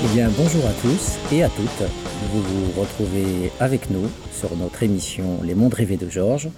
Eh 0.00 0.14
bien, 0.14 0.30
bonjour 0.36 0.64
à 0.64 0.72
tous 0.80 1.18
et 1.32 1.42
à 1.42 1.48
toutes. 1.48 1.88
Vous 2.32 2.40
vous 2.40 2.80
retrouvez 2.80 3.50
avec 3.58 3.90
nous 3.90 4.06
sur 4.32 4.56
notre 4.56 4.84
émission 4.84 5.40
Les 5.42 5.56
Mondes 5.56 5.74
Rêvés 5.74 5.96
de 5.96 6.08
Georges, 6.08 6.50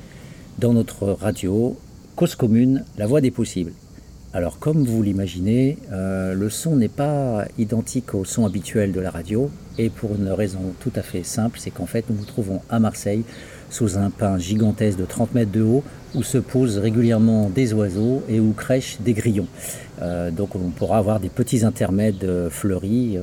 dans 0.59 0.75
notre 0.75 1.09
radio 1.09 1.75
Cause 2.17 2.35
Commune, 2.35 2.85
la 2.99 3.07
voix 3.07 3.23
des 3.23 3.31
possibles. 3.31 3.73
Alors, 4.35 4.59
comme 4.59 4.85
vous 4.85 5.03
l'imaginez, 5.03 5.79
euh, 5.91 6.35
le 6.35 6.51
son 6.51 6.77
n'est 6.77 6.89
pas 6.89 7.47
identique 7.57 8.15
au 8.15 8.27
son 8.27 8.45
habituel 8.45 8.93
de 8.93 9.01
la 9.01 9.11
radio, 9.11 9.51
et 9.79 9.89
pour 9.89 10.15
une 10.15 10.29
raison 10.29 10.75
tout 10.79 10.93
à 10.95 11.03
fait 11.03 11.23
simple, 11.23 11.59
c'est 11.59 11.71
qu'en 11.71 11.87
fait, 11.87 12.05
nous 12.11 12.17
nous 12.17 12.27
trouvons 12.27 12.61
à 12.69 12.79
Marseille, 12.79 13.25
sous 13.71 13.97
un 13.97 14.11
pin 14.11 14.39
gigantesque 14.39 14.99
de 14.99 15.07
30 15.07 15.35
mètres 15.35 15.53
de 15.53 15.63
haut, 15.63 15.83
où 16.15 16.23
se 16.23 16.39
posent 16.39 16.79
régulièrement 16.79 17.49
des 17.49 17.73
oiseaux 17.73 18.23
et 18.29 18.41
où 18.41 18.53
crèchent 18.53 18.99
des 19.01 19.13
grillons. 19.13 19.47
Euh, 20.03 20.31
donc, 20.31 20.57
on 20.57 20.71
pourra 20.71 20.99
avoir 20.99 21.21
des 21.21 21.29
petits 21.29 21.65
intermèdes 21.65 22.25
euh, 22.25 22.51
fleuris. 22.51 23.17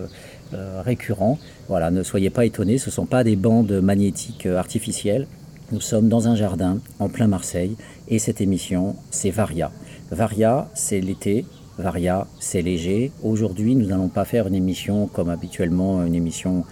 Euh, 0.54 0.82
récurrents. 0.82 1.38
Voilà, 1.68 1.92
ne 1.92 2.04
soyez 2.04 2.30
pas 2.30 2.46
étonnés, 2.46 2.78
ce 2.78 2.90
ne 2.90 2.94
sont 2.94 3.06
pas 3.06 3.26
des 3.26 3.36
bandes 3.36 3.82
magnétiques 3.84 4.46
artificielles. 4.46 5.28
Nous 5.74 5.82
sommes 5.82 6.08
dans 6.08 6.30
un 6.30 6.38
jardin 6.38 6.78
en 7.00 7.10
plein 7.10 7.28
Marseille 7.28 7.76
et 8.08 8.18
cette 8.18 8.40
émission, 8.40 8.96
c'est 9.12 9.30
Varia. 9.30 9.72
Varia, 10.10 10.70
c'est 10.74 11.02
l'été. 11.02 11.46
Varia, 11.78 12.28
c'est 12.40 12.62
léger. 12.62 13.12
Aujourd'hui, 13.24 13.76
nous 13.76 13.88
n'allons 13.88 14.08
pas 14.08 14.24
faire 14.24 14.48
une 14.48 14.56
émission 14.56 15.08
comme 15.08 15.30
habituellement, 15.30 16.06
une 16.06 16.16
émission 16.16 16.64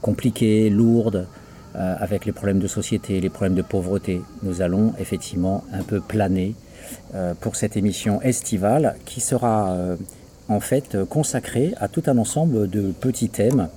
compliquée, 0.00 0.70
lourde, 0.70 1.26
euh, 1.76 1.96
avec 1.98 2.24
les 2.24 2.30
problèmes 2.30 2.60
de 2.60 2.68
société, 2.68 3.20
les 3.20 3.30
problèmes 3.30 3.56
de 3.56 3.62
pauvreté. 3.62 4.22
Nous 4.44 4.62
allons 4.62 4.92
effectivement 5.00 5.64
un 5.72 5.82
peu 5.82 6.00
planer 6.00 6.54
euh, 7.16 7.34
pour 7.34 7.56
cette 7.56 7.76
émission 7.76 8.22
estivale 8.22 8.94
qui 9.04 9.20
sera 9.20 9.72
euh, 9.72 9.96
en 10.48 10.60
fait 10.60 10.96
consacrée 11.08 11.74
à 11.80 11.88
tout 11.88 12.04
un 12.06 12.16
ensemble 12.18 12.70
de 12.70 12.92
petits 12.92 13.28
thèmes 13.28 13.68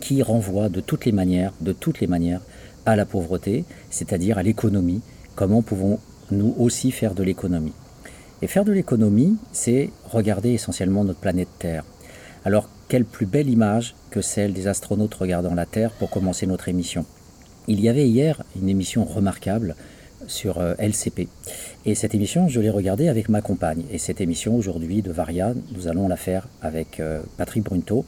qui 0.00 0.22
renvoient 0.22 0.68
de 0.68 0.80
toutes 0.80 1.06
les 1.06 1.12
manières, 1.12 1.54
de 1.62 1.72
toutes 1.72 2.00
les 2.00 2.06
manières, 2.06 2.42
à 2.84 2.94
la 2.94 3.06
pauvreté, 3.06 3.64
c'est-à-dire 3.88 4.36
à 4.36 4.42
l'économie. 4.42 5.00
Comment 5.34 5.62
pouvons-nous 5.62 6.54
aussi 6.58 6.90
faire 6.90 7.14
de 7.14 7.22
l'économie? 7.22 7.72
Et 8.42 8.48
faire 8.48 8.66
de 8.66 8.72
l'économie, 8.72 9.38
c'est 9.52 9.90
regarder 10.10 10.50
essentiellement 10.50 11.04
notre 11.04 11.20
planète 11.20 11.48
Terre. 11.58 11.84
Alors, 12.44 12.68
quelle 12.88 13.06
plus 13.06 13.26
belle 13.26 13.48
image 13.48 13.94
que 14.10 14.20
celle 14.20 14.52
des 14.52 14.66
astronautes 14.66 15.14
regardant 15.14 15.54
la 15.54 15.64
Terre 15.64 15.92
pour 15.92 16.10
commencer 16.10 16.46
notre 16.46 16.68
émission? 16.68 17.06
Il 17.68 17.80
y 17.80 17.88
avait 17.88 18.08
hier 18.08 18.42
une 18.60 18.68
émission 18.68 19.04
remarquable 19.04 19.76
sur 20.26 20.58
euh, 20.58 20.74
LCP. 20.78 21.28
Et 21.84 21.94
cette 21.94 22.14
émission, 22.14 22.48
je 22.48 22.60
l'ai 22.60 22.70
regardée 22.70 23.08
avec 23.08 23.28
ma 23.28 23.40
compagne. 23.40 23.84
Et 23.90 23.98
cette 23.98 24.20
émission 24.20 24.56
aujourd'hui 24.56 25.02
de 25.02 25.10
Varia, 25.10 25.52
nous 25.74 25.88
allons 25.88 26.08
la 26.08 26.16
faire 26.16 26.48
avec 26.62 27.00
euh, 27.00 27.20
Patrick 27.36 27.64
Brunto 27.64 28.04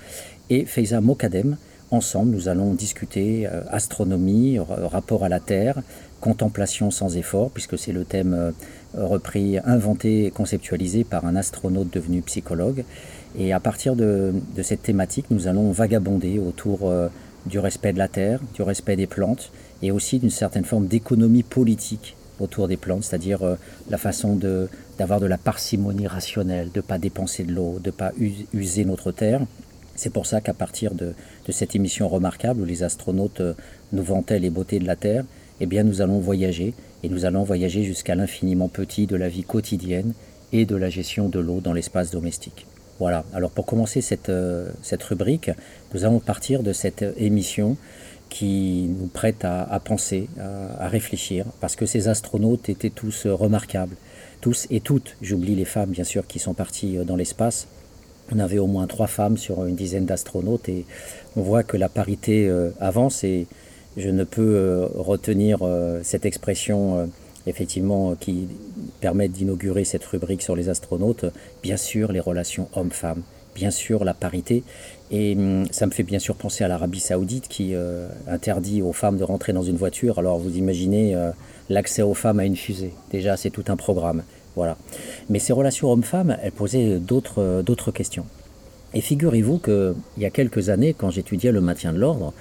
et 0.51 0.65
Feiza 0.65 1.01
Mokadem. 1.01 1.57
Ensemble, 1.91 2.31
nous 2.31 2.49
allons 2.49 2.73
discuter 2.73 3.47
euh, 3.47 3.63
astronomie, 3.71 4.59
rapport 4.59 5.25
à 5.25 5.29
la 5.29 5.41
Terre, 5.41 5.83
contemplation 6.21 6.91
sans 6.91 7.17
effort, 7.17 7.51
puisque 7.51 7.79
c'est 7.79 7.93
le 7.93 8.05
thème 8.05 8.53
repris, 8.95 9.59
inventé 9.65 10.27
et 10.27 10.31
conceptualisé 10.31 11.05
par 11.05 11.27
un 11.27 11.37
astronaute 11.37 11.93
devenu 11.93 12.23
psychologue. 12.23 12.85
Et 13.39 13.53
à 13.53 13.61
partir 13.61 13.97
de, 13.97 14.33
de 14.55 14.63
cette 14.63 14.83
thématique, 14.83 15.27
nous 15.31 15.49
allons 15.49 15.73
vagabonder 15.73 16.39
autour 16.39 16.93
du 17.47 17.59
respect 17.59 17.93
de 17.93 17.99
la 17.99 18.09
terre, 18.09 18.41
du 18.55 18.63
respect 18.63 18.97
des 18.97 19.07
plantes 19.07 19.51
et 19.83 19.91
aussi 19.91 20.19
d'une 20.19 20.31
certaine 20.31 20.65
forme 20.65 20.87
d'économie 20.87 21.43
politique 21.43 22.17
autour 22.41 22.69
des 22.69 22.77
plantes, 22.77 23.05
c'est-à-dire 23.05 23.43
euh, 23.43 23.57
la 23.91 23.99
façon 23.99 24.39
d'avoir 24.99 25.21
de, 25.21 25.27
la 25.27 25.39
parcimonie 25.39 26.07
rationnelle, 26.07 26.71
de 26.73 26.79
ne 26.79 26.83
pas 26.83 26.99
dépenser 26.99 27.45
de 27.45 27.53
l'eau, 27.53 27.79
de 27.79 27.89
ne 27.89 27.93
pas 27.93 28.13
user 28.53 28.85
notre 28.85 29.13
terre. 29.13 29.41
C'est 29.95 30.11
pour 30.11 30.27
ça 30.27 30.41
qu'à 30.41 30.55
partir 30.55 30.95
de, 30.95 31.15
de, 31.47 31.53
cette 31.53 31.77
émission 31.77 32.09
remarquable 32.09 32.63
où 32.63 32.65
les 32.65 32.83
astronautes 32.83 33.41
euh, 33.41 33.55
nous 33.93 34.03
vantaient 34.03 34.39
les 34.39 34.51
beautés 34.51 34.79
de 34.79 34.87
la 34.87 34.97
Terre, 34.97 35.25
eh 35.61 35.67
bien 35.67 35.85
nous 35.85 36.01
allons 36.01 36.19
voyager 36.19 36.75
et 37.03 37.09
nous 37.09 37.25
allons 37.25 37.45
voyager 37.45 37.85
jusqu'à 37.85 38.15
l'infiniment 38.15 38.69
petit 38.69 39.07
de 39.07 39.17
la 39.17 39.29
vie 39.29 39.45
quotidienne 39.45 40.15
et 40.53 40.65
de 40.67 40.77
la 40.77 40.91
gestion 40.91 41.29
de 41.29 41.41
l'eau 41.41 41.61
dans 41.61 41.73
l'espace 41.73 42.11
domestique. 42.11 42.67
Voilà, 42.99 43.25
alors 43.35 43.51
pour 43.51 43.67
commencer 43.67 44.01
cette, 44.01 44.29
euh, 44.29 44.71
cette 44.83 45.03
rubrique, 45.03 45.51
nous 45.95 46.05
allons 46.05 46.21
partir 46.21 46.63
de 46.63 46.73
cette 46.73 47.05
émission 47.17 47.77
qui 48.29 48.89
nous 48.99 49.09
prête 49.09 49.45
à, 49.45 49.79
penser, 49.85 50.29
à, 50.39 50.89
réfléchir, 50.89 51.45
parce 51.61 51.77
que 51.77 51.85
ces 51.85 52.09
astronautes 52.09 52.71
étaient 52.71 52.91
tous 52.91 53.27
remarquables, 53.27 53.95
tous 54.41 54.67
et 54.71 54.81
toutes, 54.81 55.17
j'oublie 55.21 55.55
les 55.55 55.67
femmes 55.67 55.91
bien 55.91 56.05
sûr 56.05 56.27
qui 56.27 56.39
sont 56.39 56.55
parties 56.55 56.97
euh, 56.97 57.05
dans 57.05 57.17
l'espace, 57.17 57.67
on 58.35 58.39
avait 58.39 58.59
au 58.59 58.67
moins 58.67 58.87
trois 58.87 59.09
femmes 59.09 59.37
sur 59.37 59.67
une 59.67 59.75
dizaine 59.75 60.07
d'astronautes 60.07 60.69
et 60.71 60.87
on 61.37 61.43
voit 61.43 61.63
que 61.63 61.77
la 61.77 61.91
parité 61.91 62.49
euh, 62.49 62.71
avance 62.81 63.25
et 63.25 63.47
je 63.99 64.09
ne 64.09 64.25
peux 64.25 64.89
retenir 64.95 65.59
cette 66.03 66.25
expression 66.25 67.11
effectivement 67.47 68.15
qui 68.15 68.49
permet 69.01 69.29
d'inaugurer 69.29 69.85
cette 69.85 70.05
rubrique 70.05 70.43
sur 70.43 70.57
les 70.57 70.69
astronautes, 70.69 71.27
bien 71.63 71.77
sûr 71.77 72.13
les 72.13 72.21
relations 72.21 72.69
hommes-femmes 72.75 73.23
bien 73.55 73.71
sûr 73.71 74.05
la 74.05 74.15
parité. 74.15 74.63
Et 75.11 75.35
hum, 75.37 75.67
ça 75.71 75.87
me 75.87 75.91
fait 75.91 76.03
bien 76.03 76.19
sûr 76.19 76.35
penser 76.37 76.65
à 76.65 76.69
l'Arabie 76.69 77.01
saoudite 77.01 77.49
qui 77.49 77.75
euh, 77.75 78.09
interdit 78.27 78.83
aux 78.83 78.93
femmes 78.93 79.19
de 79.19 79.25
rentrer 79.25 79.53
dans 79.53 79.63
une 79.63 79.77
voiture. 79.77 80.19
Alors 80.19 80.39
vous 80.39 80.57
imaginez 80.57 81.15
euh, 81.15 81.31
l'accès 81.69 82.03
aux 82.03 82.15
femmes 82.15 82.41
à 82.41 82.45
une 82.45 82.57
fusée. 82.57 82.93
Déjà, 83.11 83.37
c'est 83.37 83.51
tout 83.51 83.65
un 83.69 83.77
programme. 83.77 84.23
Voilà. 84.57 84.77
Mais 85.31 85.39
ces 85.39 85.53
relations 85.53 85.91
hommes-femmes, 85.91 86.37
elles 86.43 86.53
posaient 86.53 86.99
d'autres, 86.99 87.41
euh, 87.43 87.63
d'autres 87.63 87.91
questions. 87.91 88.27
Et 88.95 89.01
figurez-vous 89.01 89.59
qu'il 89.59 89.95
y 90.19 90.27
a 90.27 90.31
quelques 90.31 90.69
années, 90.69 90.93
quand 90.93 91.11
j'étudiais 91.11 91.51
le 91.51 91.63
maintien 91.63 91.95
de 91.95 91.99
l'ordre, 91.99 92.35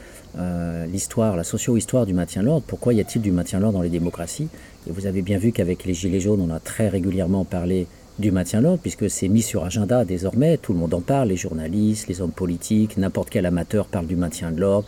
l'histoire, 0.87 1.35
la 1.35 1.43
socio-histoire 1.43 2.05
du 2.05 2.13
maintien 2.13 2.41
de 2.41 2.47
l'ordre, 2.47 2.63
pourquoi 2.65 2.93
y 2.93 3.01
a-t-il 3.01 3.21
du 3.21 3.31
maintien 3.31 3.59
de 3.59 3.63
l'ordre 3.63 3.79
dans 3.79 3.83
les 3.83 3.89
démocraties? 3.89 4.47
Et 4.87 4.91
vous 4.91 5.05
avez 5.05 5.21
bien 5.21 5.37
vu 5.37 5.51
qu'avec 5.51 5.85
les 5.85 5.93
Gilets 5.93 6.19
jaunes, 6.19 6.41
on 6.41 6.53
a 6.53 6.59
très 6.59 6.89
régulièrement 6.89 7.45
parlé 7.45 7.87
du 8.19 8.31
maintien 8.31 8.59
de 8.59 8.65
l'ordre, 8.65 8.79
puisque 8.81 9.09
c'est 9.09 9.27
mis 9.27 9.41
sur 9.41 9.63
agenda 9.63 10.05
désormais, 10.05 10.57
tout 10.57 10.73
le 10.73 10.79
monde 10.79 10.93
en 10.93 11.01
parle, 11.01 11.29
les 11.29 11.37
journalistes, 11.37 12.07
les 12.07 12.21
hommes 12.21 12.31
politiques, 12.31 12.97
n'importe 12.97 13.29
quel 13.29 13.45
amateur 13.45 13.87
parle 13.87 14.07
du 14.07 14.15
maintien 14.15 14.51
de 14.51 14.59
l'ordre, 14.59 14.87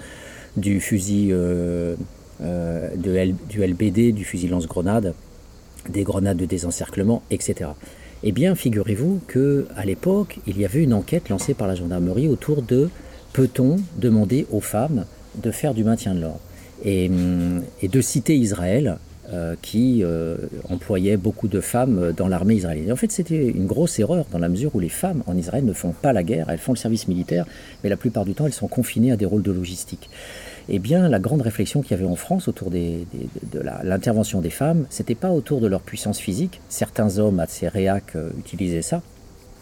du 0.56 0.80
fusil 0.80 1.30
euh, 1.32 1.96
euh, 2.42 2.90
du 2.96 3.62
LBD, 3.62 4.12
du 4.14 4.24
fusil 4.24 4.48
lance-grenade, 4.48 5.14
des 5.90 6.04
grenades 6.04 6.38
de 6.38 6.46
désencerclement, 6.46 7.24
etc. 7.32 7.72
Eh 8.24 8.32
bien, 8.32 8.56
figurez-vous 8.56 9.22
que 9.28 9.68
à 9.76 9.86
l'époque, 9.86 10.40
il 10.48 10.60
y 10.60 10.66
avait 10.66 10.84
une 10.84 10.94
enquête 10.94 11.30
lancée 11.30 11.54
par 11.54 11.68
la 11.68 11.76
gendarmerie 11.76 12.28
autour 12.28 12.62
de 12.62 12.90
peut-on 13.34 13.78
demander 13.98 14.46
aux 14.52 14.62
femmes 14.62 15.06
de 15.36 15.52
faire 15.52 15.74
du 15.74 15.84
maintien 15.84 16.14
de 16.14 16.22
l'ordre 16.22 16.40
et, 16.84 17.10
hum, 17.10 17.64
de 17.82 18.02
citer 18.02 18.36
Israël 18.36 18.98
euh, 19.32 19.56
qui 19.62 20.04
euh, 20.04 20.36
employait 20.70 21.18
beaucoup 21.18 21.48
de 21.48 21.62
femmes 21.62 22.14
dans 22.16 22.28
l'armée 22.28 22.56
israélienne. 22.56 22.92
en 22.92 22.98
fait, 22.98 23.12
c'était 23.12 23.48
une 23.48 23.68
grosse 23.68 23.98
erreur 24.00 24.26
dans 24.32 24.40
la 24.40 24.50
mesure 24.50 24.76
où 24.76 24.80
les 24.80 24.90
femmes 24.90 25.24
en 25.28 25.38
Israël 25.38 25.66
ne 25.66 25.74
font 25.74 25.94
pas 25.94 26.12
la 26.12 26.24
guerre, 26.24 26.50
elles 26.50 26.60
font 26.60 26.74
le 26.74 26.78
service 26.78 27.08
militaire, 27.08 27.46
mais 27.84 27.90
la 27.90 27.98
plupart 27.98 28.26
du 28.26 28.34
temps, 28.34 28.46
elles 28.46 28.54
sont 28.54 28.68
confinées 28.68 29.12
à 29.12 29.16
des 29.16 29.26
rôles 29.26 29.44
de 29.44 29.52
logistique. 29.52 30.10
Eh 30.70 30.80
bien, 30.80 31.10
la 31.10 31.20
grande 31.20 31.42
réflexion 31.42 31.82
qu'il 31.82 31.92
y 31.92 31.94
avait 31.96 32.10
en 32.10 32.16
France 32.16 32.48
autour 32.48 32.72
de 32.72 33.04
l'intervention 33.84 34.40
des 34.40 34.50
femmes, 34.50 34.86
c'était 34.90 35.16
pas 35.16 35.32
autour 35.32 35.60
de 35.60 35.68
leur 35.68 35.82
puissance 35.82 36.20
physique. 36.20 36.62
Certains 36.70 37.18
hommes 37.18 37.40
assez 37.40 37.68
réacs 37.68 38.16
euh, 38.16 38.30
utilisaient 38.40 38.82
ça, 38.82 39.02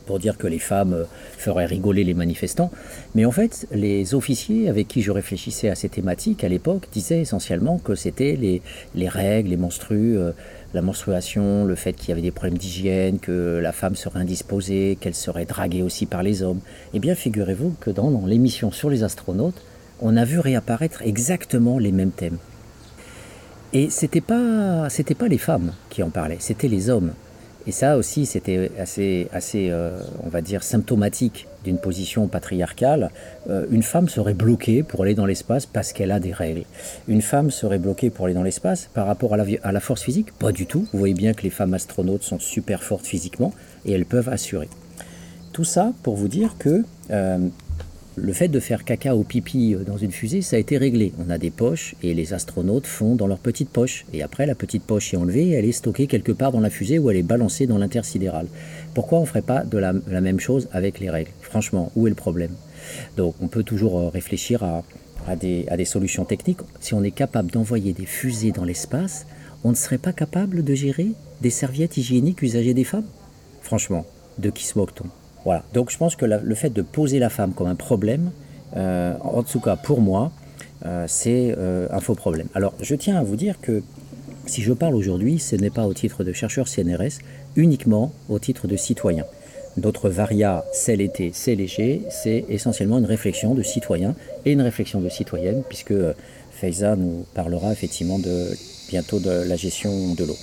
pour 0.05 0.19
dire 0.19 0.37
que 0.37 0.47
les 0.47 0.59
femmes 0.59 1.05
feraient 1.37 1.65
rigoler 1.65 2.03
les 2.03 2.13
manifestants. 2.13 2.71
Mais 3.15 3.25
en 3.25 3.31
fait, 3.31 3.67
les 3.71 4.13
officiers 4.13 4.69
avec 4.69 4.87
qui 4.87 5.01
je 5.01 5.11
réfléchissais 5.11 5.69
à 5.69 5.75
ces 5.75 5.89
thématiques 5.89 6.43
à 6.43 6.49
l'époque 6.49 6.87
disaient 6.91 7.21
essentiellement 7.21 7.77
que 7.77 7.95
c'était 7.95 8.37
les, 8.39 8.61
les, 8.95 9.09
règles, 9.09 9.49
les 9.49 9.57
menstrues, 9.57 10.17
euh, 10.17 10.31
la 10.73 10.81
menstruation, 10.81 11.65
le 11.65 11.75
fait 11.75 11.93
qu'il 11.93 12.09
y 12.09 12.11
avait 12.11 12.21
des 12.21 12.31
problèmes 12.31 12.57
d'hygiène, 12.57 13.19
que 13.19 13.59
la 13.61 13.71
femme 13.71 13.95
serait 13.95 14.19
indisposée, 14.19 14.97
qu'elle 14.99 15.15
serait 15.15 15.45
draguée 15.45 15.83
aussi 15.83 16.05
par 16.05 16.23
les 16.23 16.43
hommes. 16.43 16.59
Eh 16.93 16.99
bien, 16.99 17.15
figurez-vous 17.15 17.75
que 17.79 17.89
dans, 17.89 18.11
dans 18.11 18.25
l'émission 18.25 18.71
sur 18.71 18.89
les 18.89 19.03
astronautes, 19.03 19.61
on 20.01 20.17
a 20.17 20.25
vu 20.25 20.39
réapparaître 20.39 21.01
exactement 21.03 21.77
les 21.77 21.91
mêmes 21.91 22.11
thèmes. 22.11 22.37
Et 23.73 23.89
c'était 23.89 24.21
pas, 24.21 24.89
c'était 24.89 25.15
pas 25.15 25.27
les 25.27 25.37
femmes 25.37 25.73
qui 25.89 26.03
en 26.03 26.09
parlaient, 26.09 26.37
c'était 26.39 26.67
les 26.67 26.89
hommes. 26.89 27.13
Et 27.67 27.71
ça 27.71 27.97
aussi, 27.97 28.25
c'était 28.25 28.71
assez, 28.79 29.29
euh, 29.55 29.99
on 30.23 30.29
va 30.29 30.41
dire, 30.41 30.63
symptomatique 30.63 31.47
d'une 31.63 31.77
position 31.77 32.27
patriarcale. 32.27 33.11
Euh, 33.49 33.65
une 33.69 33.83
femme 33.83 34.09
serait 34.09 34.33
bloquée 34.33 34.81
pour 34.81 35.03
aller 35.03 35.13
dans 35.13 35.27
l'espace 35.27 35.65
parce 35.65 35.93
qu'elle 35.93 36.11
a 36.11 36.19
des 36.19 36.33
règles. 36.33 36.63
Une 37.07 37.21
femme 37.21 37.51
serait 37.51 37.77
bloquée 37.77 38.09
pour 38.09 38.25
aller 38.25 38.33
dans 38.33 38.43
l'espace 38.43 38.89
par 38.93 39.05
rapport 39.05 39.35
à 39.35 39.37
la, 39.37 39.45
à 39.61 39.71
la 39.71 39.79
force 39.79 40.01
physique? 40.01 40.31
Pas 40.39 40.51
du 40.51 40.65
tout. 40.65 40.87
Vous 40.91 40.99
voyez 40.99 41.13
bien 41.13 41.33
que 41.33 41.43
les 41.43 41.51
femmes 41.51 41.73
astronautes 41.73 42.23
sont 42.23 42.39
super 42.39 42.83
fortes 42.83 43.05
physiquement 43.05 43.53
et 43.85 43.91
elles 43.91 44.05
peuvent 44.05 44.29
assurer. 44.29 44.69
Tout 45.53 45.65
ça 45.65 45.93
pour 46.01 46.15
vous 46.15 46.29
dire 46.29 46.55
que 46.57 46.83
euh, 47.11 47.47
Le 48.17 48.33
fait 48.33 48.49
de 48.49 48.59
faire 48.59 48.83
caca 48.83 49.15
ou 49.15 49.23
pipi 49.23 49.73
dans 49.85 49.95
une 49.95 50.11
fusée, 50.11 50.41
ça 50.41 50.57
a 50.57 50.59
été 50.59 50.77
réglé. 50.77 51.13
On 51.17 51.29
a 51.29 51.37
des 51.37 51.49
poches 51.49 51.95
et 52.03 52.13
les 52.13 52.33
astronautes 52.33 52.85
font 52.85 53.15
dans 53.15 53.25
leur 53.25 53.39
petite 53.39 53.69
poche. 53.69 54.05
Et 54.11 54.21
après, 54.21 54.45
la 54.45 54.53
petite 54.53 54.83
poche 54.83 55.13
est 55.13 55.17
enlevée 55.17 55.47
et 55.47 55.51
elle 55.51 55.63
est 55.63 55.71
stockée 55.71 56.07
quelque 56.07 56.33
part 56.33 56.51
dans 56.51 56.59
la 56.59 56.69
fusée 56.69 56.99
ou 56.99 57.09
elle 57.09 57.15
est 57.15 57.23
balancée 57.23 57.67
dans 57.67 57.77
l'intersidéral. 57.77 58.47
Pourquoi 58.93 59.19
on 59.19 59.21
ne 59.21 59.27
ferait 59.27 59.41
pas 59.41 59.63
de 59.63 59.77
la, 59.77 59.93
même 59.93 60.41
chose 60.41 60.67
avec 60.73 60.99
les 60.99 61.09
règles? 61.09 61.31
Franchement, 61.39 61.89
où 61.95 62.05
est 62.05 62.09
le 62.09 62.15
problème? 62.15 62.51
Donc 63.15 63.35
on 63.39 63.47
peut 63.47 63.63
toujours 63.63 63.97
euh, 63.97 64.09
réfléchir 64.09 64.61
à, 64.61 64.83
des, 65.37 65.65
à 65.69 65.77
des 65.77 65.85
solutions 65.85 66.25
techniques. 66.25 66.59
Si 66.81 66.93
on 66.93 67.03
est 67.03 67.11
capable 67.11 67.49
d'envoyer 67.49 67.93
des 67.93 68.05
fusées 68.05 68.51
dans 68.51 68.65
l'espace, 68.65 69.25
on 69.63 69.69
ne 69.69 69.75
serait 69.75 69.97
pas 69.97 70.11
capable 70.11 70.65
de 70.65 70.73
gérer 70.73 71.11
des 71.39 71.49
serviettes 71.49 71.95
hygiéniques 71.95 72.41
usagées 72.41 72.73
des 72.73 72.83
femmes? 72.83 73.07
Franchement, 73.61 74.05
de 74.37 74.49
qui 74.49 74.65
se 74.65 74.77
moque-t-on? 74.77 75.20
Voilà. 75.45 75.63
Donc 75.73 75.91
je 75.91 75.97
pense 75.97 76.15
que 76.15 76.25
le 76.25 76.55
fait 76.55 76.69
de 76.69 76.81
poser 76.81 77.19
la 77.19 77.29
femme 77.29 77.53
comme 77.53 77.67
un 77.67 77.75
problème, 77.75 78.31
euh, 78.75 79.15
en 79.21 79.43
tout 79.43 79.59
cas 79.59 79.75
pour 79.75 80.01
moi, 80.01 80.31
euh, 80.85 81.05
c'est 81.07 81.55
euh, 81.57 81.87
un 81.91 81.99
faux 81.99 82.15
problème. 82.15 82.47
Alors 82.53 82.73
je 82.81 82.95
tiens 82.95 83.17
à 83.17 83.23
vous 83.23 83.35
dire 83.35 83.55
que 83.61 83.83
si 84.45 84.61
je 84.61 84.73
parle 84.73 84.95
aujourd'hui, 84.95 85.39
ce 85.39 85.55
n'est 85.55 85.69
pas 85.69 85.85
au 85.85 85.93
titre 85.93 86.23
de 86.23 86.33
chercheur 86.33 86.67
CNRS, 86.67 87.19
uniquement 87.55 88.11
au 88.29 88.39
titre 88.39 88.67
de 88.67 88.75
citoyen. 88.75 89.25
Notre 89.77 90.09
varia, 90.09 90.65
c'est 90.73 90.95
l'été, 90.95 91.31
c'est 91.33 91.55
léger, 91.55 92.01
c'est 92.09 92.45
essentiellement 92.49 92.97
une 92.97 93.05
réflexion 93.05 93.53
de 93.55 93.63
citoyen 93.63 94.15
et 94.45 94.51
une 94.51 94.61
réflexion 94.61 94.99
de 94.99 95.07
citoyenne, 95.07 95.63
puisque 95.69 95.93
Faiza 96.51 96.95
nous 96.97 97.25
parlera 97.33 97.71
effectivement 97.71 98.19
de, 98.19 98.49
bientôt 98.89 99.19
de 99.19 99.29
la 99.29 99.55
gestion 99.55 100.13
de 100.13 100.25
l'eau. 100.25 100.37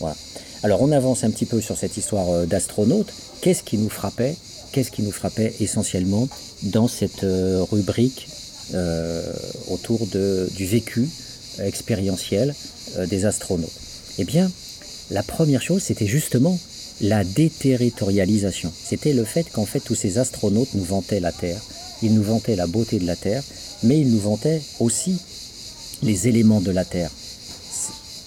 Voilà. 0.00 0.16
Alors 0.62 0.82
on 0.82 0.90
avance 0.92 1.24
un 1.24 1.30
petit 1.30 1.46
peu 1.46 1.60
sur 1.60 1.76
cette 1.76 1.96
histoire 1.96 2.30
euh, 2.30 2.46
d'astronaute. 2.46 3.12
Qu'est-ce 3.40 3.62
qui 3.62 3.78
nous 3.78 3.90
frappait 3.90 4.36
Qu'est-ce 4.72 4.90
qui 4.90 5.02
nous 5.02 5.12
frappait 5.12 5.54
essentiellement 5.60 6.28
dans 6.62 6.88
cette 6.88 7.24
euh, 7.24 7.64
rubrique 7.70 8.28
euh, 8.74 9.22
autour 9.68 10.06
du 10.06 10.66
vécu 10.66 11.08
expérientiel 11.60 12.54
des 13.08 13.24
astronautes? 13.24 13.70
Eh 14.18 14.24
bien, 14.24 14.50
la 15.10 15.22
première 15.22 15.62
chose, 15.62 15.82
c'était 15.82 16.06
justement 16.06 16.58
la 17.00 17.24
déterritorialisation. 17.24 18.72
C'était 18.82 19.12
le 19.12 19.24
fait 19.24 19.50
qu'en 19.50 19.66
fait 19.66 19.80
tous 19.80 19.94
ces 19.94 20.18
astronautes 20.18 20.74
nous 20.74 20.84
vantaient 20.84 21.20
la 21.20 21.32
Terre, 21.32 21.60
ils 22.02 22.14
nous 22.14 22.22
vantaient 22.22 22.56
la 22.56 22.66
beauté 22.66 22.98
de 22.98 23.06
la 23.06 23.16
Terre, 23.16 23.42
mais 23.82 24.00
ils 24.00 24.10
nous 24.10 24.20
vantaient 24.20 24.62
aussi 24.80 25.18
les 26.02 26.28
éléments 26.28 26.60
de 26.60 26.70
la 26.70 26.84
Terre. 26.84 27.10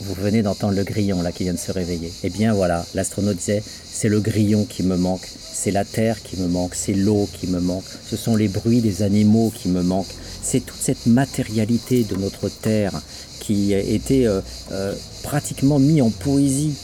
Vous 0.01 0.13
venez 0.13 0.41
d'entendre 0.41 0.75
le 0.75 0.83
grillon 0.83 1.21
qui 1.35 1.43
vient 1.43 1.53
de 1.53 1.59
se 1.59 1.73
réveiller. 1.73 2.13
Eh 2.23 2.29
bien 2.29 2.53
voilà, 2.53 2.85
l'astronaute 2.93 3.35
disait, 3.35 3.61
c'est 3.91 4.07
le 4.07 4.21
grillon 4.21 4.63
qui 4.63 4.83
me 4.83 4.95
manque, 4.95 5.27
c'est 5.51 5.71
la 5.71 5.83
terre 5.83 6.23
qui 6.23 6.37
me 6.37 6.47
manque, 6.47 6.73
c'est 6.73 6.93
l'eau 6.93 7.27
qui 7.33 7.47
me 7.47 7.59
manque, 7.59 7.83
ce 8.09 8.15
sont 8.15 8.37
les 8.37 8.47
bruits 8.47 8.79
des 8.79 9.03
animaux 9.03 9.51
qui 9.53 9.67
me 9.67 9.83
manquent, 9.83 10.15
c'est 10.41 10.61
toute 10.61 10.79
cette 10.79 11.05
matérialité 11.05 12.05
de 12.05 12.15
notre 12.15 12.47
terre 12.47 13.01
qui 13.41 13.73
été 13.73 14.25
euh, 14.25 14.39
euh, 14.71 14.95
pratiquement 15.23 15.79
mis 15.79 16.01
en 16.01 16.11
poésie. 16.11 16.75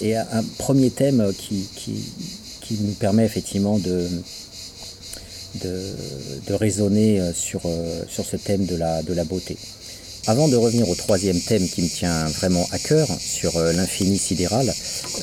Et 0.00 0.16
un 0.16 0.44
premier 0.58 0.90
thème 0.90 1.32
qui, 1.36 1.68
nous 2.80 2.92
permet 2.94 3.24
effectivement 3.24 3.78
de, 3.78 4.08
raisonner 6.50 7.20
euh, 7.20 7.32
sur, 7.32 7.62
ce 7.62 8.36
thème 8.36 8.64
de 8.64 8.76
la 8.76 9.24
beauté. 9.24 9.56
Avant 10.28 10.46
de 10.46 10.54
revenir 10.54 10.88
au 10.88 10.94
troisième 10.94 11.40
thème 11.40 11.68
qui 11.68 11.82
me 11.82 11.88
tient 11.88 12.26
vraiment 12.26 12.64
à 12.70 12.78
cœur, 12.78 13.08
sur 13.18 13.56
euh, 13.56 13.72
l'infini 13.72 14.16
sidéral, 14.16 14.72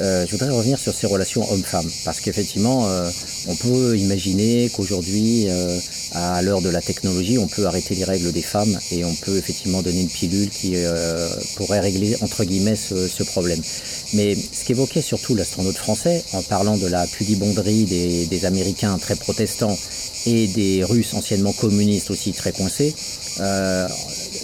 euh, 0.02 0.26
je 0.26 0.32
voudrais 0.32 0.50
revenir 0.50 0.78
sur 0.78 0.94
ces 0.94 1.08
relations 1.08 1.50
hommes-femmes. 1.50 1.90
Parce 2.04 2.20
qu'effectivement, 2.20 2.86
euh, 2.90 3.10
on 3.48 3.56
peut 3.56 3.98
imaginer 3.98 4.70
qu'aujourd'hui, 4.76 5.48
à 6.12 6.42
l'heure 6.42 6.62
de 6.62 6.68
la 6.68 6.82
technologie, 6.82 7.38
on 7.38 7.48
peut 7.48 7.66
arrêter 7.66 7.96
les 7.96 8.04
règles 8.04 8.34
des 8.34 8.42
femmes 8.42 8.78
et 8.92 9.06
on 9.06 9.16
peut 9.16 9.38
effectivement 9.38 9.82
donner 9.82 10.02
une 10.02 10.10
pilule 10.10 10.50
qui 10.50 10.76
pourrait 11.56 11.80
régler, 11.80 12.18
entre 12.22 12.44
guillemets, 12.44 12.76
ce, 12.76 13.24
problème. 13.24 13.62
Mais 14.14 14.36
ce 14.36 14.66
qu'évoquait 14.66 15.02
surtout 15.02 15.34
l'astronaute 15.34 15.78
français, 15.78 16.24
en 16.34 16.42
parlant 16.44 16.78
de 16.78 16.88
la 16.88 17.08
pudibonderie 17.08 17.86
des, 17.86 18.26
des 18.26 18.46
Américains 18.46 18.98
très 18.98 19.16
protestants 19.16 19.78
et 20.26 20.48
des 20.48 20.84
Russes 20.84 21.14
anciennement 21.14 21.54
communistes 21.54 22.12
aussi 22.12 22.34
très 22.34 22.52
coincés, 22.52 22.94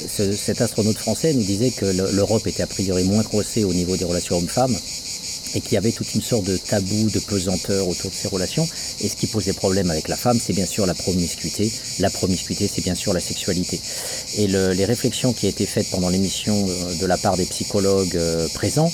cet 0.08 0.62
astronaute 0.62 0.98
français 0.98 1.34
nous 1.34 1.44
disait 1.44 1.72
que 1.72 1.86
l'Europe 2.14 2.48
était 2.48 2.64
a 2.64 2.68
priori 2.68 3.04
moins 3.04 3.24
crossée 3.24 3.64
au 3.64 3.74
niveau 3.74 3.98
des 3.98 4.06
relations 4.06 4.38
hommes-femmes 4.38 4.76
et 5.56 5.62
qu'il 5.62 5.74
y 5.74 5.78
avait 5.78 5.92
toute 5.92 6.14
une 6.16 6.22
sorte 6.22 6.44
de 6.44 6.58
tabou, 6.58 7.10
de 7.10 7.20
pesanteur 7.20 7.88
autour 7.88 8.12
de 8.12 8.16
ces 8.16 8.28
relations. 8.28 8.68
Et 9.02 9.08
ce 9.08 9.16
qui 9.16 9.28
posait 9.28 9.54
problème 9.54 9.90
avec 9.90 10.08
la 10.10 10.18
femme, 10.18 10.38
c'est 10.40 10.54
bien 10.54 10.66
sûr 10.66 10.86
la 10.86 10.94
promiscuité. 10.94 11.72
La 12.00 12.10
promiscuité, 12.10 12.68
c'est 12.68 12.84
bien 12.84 12.96
sûr 12.96 13.14
la 13.14 13.22
sexualité. 13.22 13.80
Et 14.38 14.48
les 14.48 14.86
réflexions 14.86 15.34
qui 15.34 15.48
étaient 15.48 15.66
faites 15.66 15.90
pendant 15.90 16.10
l'émission 16.10 16.68
euh, 16.68 16.96
de 16.96 17.06
la 17.06 17.18
part 17.18 17.38
des 17.38 17.46
psychologues 17.46 18.18
euh, 18.18 18.48
présents, 18.54 18.92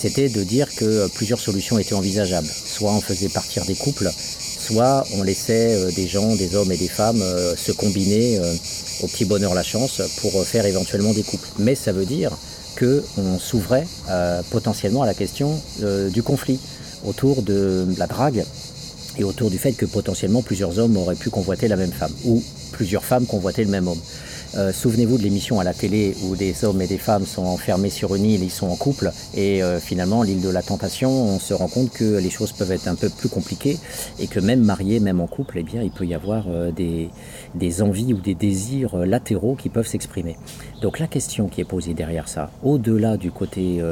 c'était 0.00 0.28
de 0.28 0.42
dire 0.44 0.74
que 0.74 1.08
plusieurs 1.08 1.40
solutions 1.40 1.78
étaient 1.78 1.94
envisageables. 1.94 2.48
Soit 2.48 2.92
on 2.92 3.00
faisait 3.00 3.28
partir 3.28 3.64
des 3.66 3.74
couples, 3.74 4.10
soit 4.68 5.04
on 5.16 5.22
laissait 5.22 5.74
euh, 5.74 5.90
des 5.92 6.06
gens, 6.06 6.36
des 6.36 6.54
hommes 6.54 6.70
et 6.72 6.76
des 6.76 6.88
femmes 6.88 7.22
se 7.56 7.72
combiner 7.72 8.38
au 9.02 9.06
petit 9.06 9.24
bonheur 9.24 9.54
la 9.54 9.62
chance 9.62 10.02
pour 10.20 10.44
faire 10.44 10.66
éventuellement 10.66 11.12
des 11.12 11.22
couples. 11.22 11.48
Mais 11.58 11.74
ça 11.74 11.92
veut 11.92 12.04
dire 12.04 12.36
qu'on 12.78 13.38
s'ouvrait 13.38 13.86
euh, 14.08 14.42
potentiellement 14.50 15.02
à 15.02 15.06
la 15.06 15.14
question 15.14 15.60
euh, 15.82 16.10
du 16.10 16.22
conflit 16.22 16.60
autour 17.04 17.42
de 17.42 17.86
la 17.96 18.06
drague 18.06 18.44
et 19.16 19.24
autour 19.24 19.50
du 19.50 19.58
fait 19.58 19.72
que 19.72 19.86
potentiellement 19.86 20.42
plusieurs 20.42 20.78
hommes 20.78 20.96
auraient 20.96 21.16
pu 21.16 21.30
convoiter 21.30 21.66
la 21.66 21.76
même 21.76 21.92
femme 21.92 22.12
ou 22.24 22.42
plusieurs 22.72 23.04
femmes 23.04 23.26
convoitaient 23.26 23.64
le 23.64 23.70
même 23.70 23.88
homme. 23.88 24.00
Euh, 24.56 24.72
souvenez-vous 24.72 25.18
de 25.18 25.22
l'émission 25.22 25.60
à 25.60 25.64
la 25.64 25.74
télé 25.74 26.14
où 26.24 26.34
des 26.34 26.64
hommes 26.64 26.80
et 26.80 26.86
des 26.86 26.98
femmes 26.98 27.26
sont 27.26 27.44
enfermés 27.44 27.90
sur 27.90 28.14
une 28.14 28.24
île, 28.24 28.42
ils 28.42 28.50
sont 28.50 28.68
en 28.68 28.76
couple, 28.76 29.12
et 29.34 29.62
euh, 29.62 29.78
finalement, 29.78 30.22
l'île 30.22 30.40
de 30.40 30.48
la 30.48 30.62
tentation, 30.62 31.10
on 31.10 31.38
se 31.38 31.52
rend 31.52 31.68
compte 31.68 31.90
que 31.92 32.18
les 32.18 32.30
choses 32.30 32.52
peuvent 32.52 32.72
être 32.72 32.88
un 32.88 32.94
peu 32.94 33.10
plus 33.10 33.28
compliquées, 33.28 33.78
et 34.18 34.26
que 34.26 34.40
même 34.40 34.60
mariés, 34.60 35.00
même 35.00 35.20
en 35.20 35.26
couple, 35.26 35.58
eh 35.58 35.62
bien, 35.62 35.82
il 35.82 35.90
peut 35.90 36.06
y 36.06 36.14
avoir 36.14 36.46
euh, 36.48 36.70
des, 36.70 37.10
des, 37.54 37.82
envies 37.82 38.14
ou 38.14 38.20
des 38.20 38.34
désirs 38.34 38.96
latéraux 38.96 39.54
qui 39.54 39.68
peuvent 39.68 39.86
s'exprimer. 39.86 40.36
Donc 40.80 40.98
la 40.98 41.06
question 41.06 41.48
qui 41.48 41.60
est 41.60 41.64
posée 41.64 41.92
derrière 41.92 42.28
ça, 42.28 42.50
au-delà 42.62 43.16
du 43.16 43.30
côté, 43.30 43.82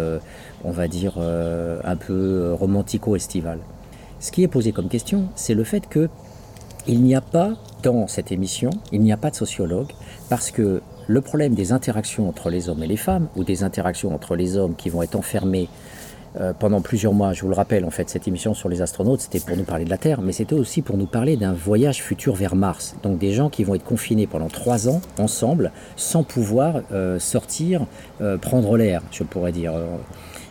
on 0.65 0.71
va 0.71 0.89
dire, 0.89 1.19
un 1.19 1.97
peu 1.97 2.53
romantico-estival, 2.53 3.59
ce 4.19 4.33
qui 4.33 4.43
est 4.43 4.49
posé 4.49 4.73
comme 4.73 4.89
question, 4.89 5.29
c'est 5.35 5.55
le 5.55 5.65
fait 5.65 5.87
que 5.89 6.09
il 6.89 7.03
n'y 7.03 7.15
a 7.15 7.21
pas 7.21 7.55
dans 7.83 8.07
cette 8.07 8.33
émission, 8.33 8.71
il 8.93 9.01
n'y 9.01 9.13
a 9.13 9.17
pas 9.17 9.31
de 9.31 9.37
sociologue, 9.37 9.93
parce 10.29 10.51
que 10.51 10.83
le 11.09 11.21
problème 11.21 11.55
des 11.55 11.73
interactions 11.73 12.29
entre 12.29 12.51
les 12.51 12.69
hommes 12.69 12.83
et 12.83 12.87
les 12.87 12.97
femmes, 12.97 13.29
ou 13.37 13.45
des 13.45 13.63
interactions 13.63 14.15
entre 14.15 14.37
les 14.37 14.57
hommes 14.57 14.75
qui 14.75 14.89
vont 14.89 15.03
être 15.03 15.17
enfermés 15.17 15.69
euh, 16.41 16.53
pendant 16.53 16.81
plusieurs 16.81 17.13
mois, 17.13 17.33
je 17.33 17.43
vous 17.43 17.49
le 17.49 17.55
rappelle, 17.55 17.85
en 17.85 17.91
fait, 17.91 18.11
cette 18.11 18.29
émission 18.29 18.55
sur 18.55 18.69
les 18.69 18.83
astronautes, 18.83 19.21
c'était 19.21 19.41
pour 19.41 19.57
nous 19.57 19.65
parler 19.65 19.85
de 19.85 19.91
la 19.91 19.99
Terre, 19.99 20.21
mais 20.21 20.33
c'était 20.33 20.55
aussi 20.55 20.83
pour 20.83 20.97
nous 20.97 21.07
parler 21.07 21.37
d'un 21.37 21.53
voyage 21.53 22.03
futur 22.03 22.35
vers 22.35 22.57
Mars. 22.57 22.97
Donc 23.03 23.19
des 23.19 23.33
gens 23.33 23.49
qui 23.49 23.65
vont 23.65 23.75
être 23.75 23.85
confinés 23.85 24.27
pendant 24.27 24.49
trois 24.49 24.89
ans 24.89 25.01
ensemble, 25.19 25.73
sans 25.97 26.25
pouvoir 26.25 26.83
euh, 26.93 27.19
sortir, 27.19 27.87
euh, 28.21 28.37
prendre 28.37 28.77
l'air, 28.77 29.03
je 29.13 29.23
pourrais 29.23 29.53
dire. 29.53 29.73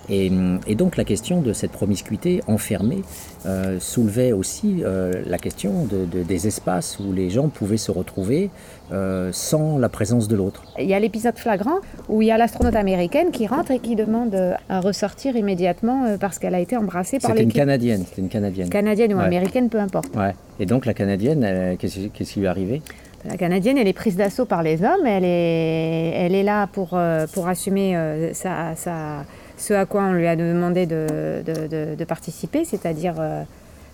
Et, 0.10 0.30
donc 0.76 0.98
la 0.98 1.04
question 1.04 1.42
de 1.42 1.54
cette 1.54 1.72
promiscuité 1.72 2.42
enfermée 2.48 3.02
euh, 3.46 3.80
soulevait 3.80 4.34
aussi 4.34 4.84
euh, 4.84 5.24
la 5.26 5.38
question 5.38 5.86
de, 5.86 6.24
des 6.24 6.48
espaces 6.48 7.00
où 7.00 7.14
les 7.14 7.30
gens 7.30 7.50
pouvaient 7.50 7.78
se 7.78 7.92
retrouver 7.92 8.50
euh, 8.92 9.30
sans 9.32 9.78
la 9.78 9.90
présence 9.90 10.28
de 10.28 10.36
l'autre. 10.36 10.64
Il 10.80 10.86
y 10.86 10.94
a 10.94 11.00
l'épisode 11.00 11.38
flagrant 11.38 11.80
où 12.10 12.22
il 12.22 12.28
y 12.28 12.32
a 12.32 12.38
l'astronaute 12.38 12.76
américaine 12.76 13.32
qui 13.32 13.48
rentre 13.48 13.72
et 13.72 13.80
qui 13.80 13.96
demande 13.96 14.36
à 14.70 14.80
ressortir 14.80 15.36
immédiatement 15.36 16.18
parce 16.20 16.40
qu'elle 16.40 16.56
a 16.56 16.60
été 16.60 16.78
embrassée 16.78 17.20
par 17.20 17.32
C'était 17.32 17.44
une 17.44 17.54
Canadienne. 17.54 18.04
C'était 18.08 18.22
une 18.22 18.30
Canadienne. 18.30 18.70
Canadienne 18.70 19.14
ou 19.14 19.20
américaine, 19.20 19.70
peu 19.70 19.80
importe. 19.80 20.16
Ouais. 20.16 20.36
Et 20.60 20.66
donc 20.66 20.86
la 20.86 20.94
Canadienne, 20.94 21.78
qu'est-ce 21.78 22.08
qui 22.10 22.40
lui 22.40 22.46
est 22.46 22.50
arrivé? 22.50 22.82
La 23.28 23.38
Canadienne, 23.38 23.80
elle 23.80 23.88
est 23.88 23.94
prise 23.94 24.18
d'assaut 24.18 24.46
par 24.46 24.62
les 24.62 24.84
hommes, 24.84 25.06
elle 25.08 25.26
est, 25.26 26.12
elle 26.16 26.36
est 26.36 26.44
là 26.44 26.68
pour, 26.68 27.00
pour 27.34 27.48
assumer 27.48 28.30
sa, 28.34 28.76
sa, 28.76 29.26
ce 29.58 29.74
à 29.74 29.86
quoi 29.86 30.04
on 30.04 30.14
lui 30.14 30.28
a 30.28 30.36
demandé 30.36 30.86
de, 30.86 32.04
participer, 32.06 32.66
c'est-à-dire 32.66 33.16
euh, 33.20 33.44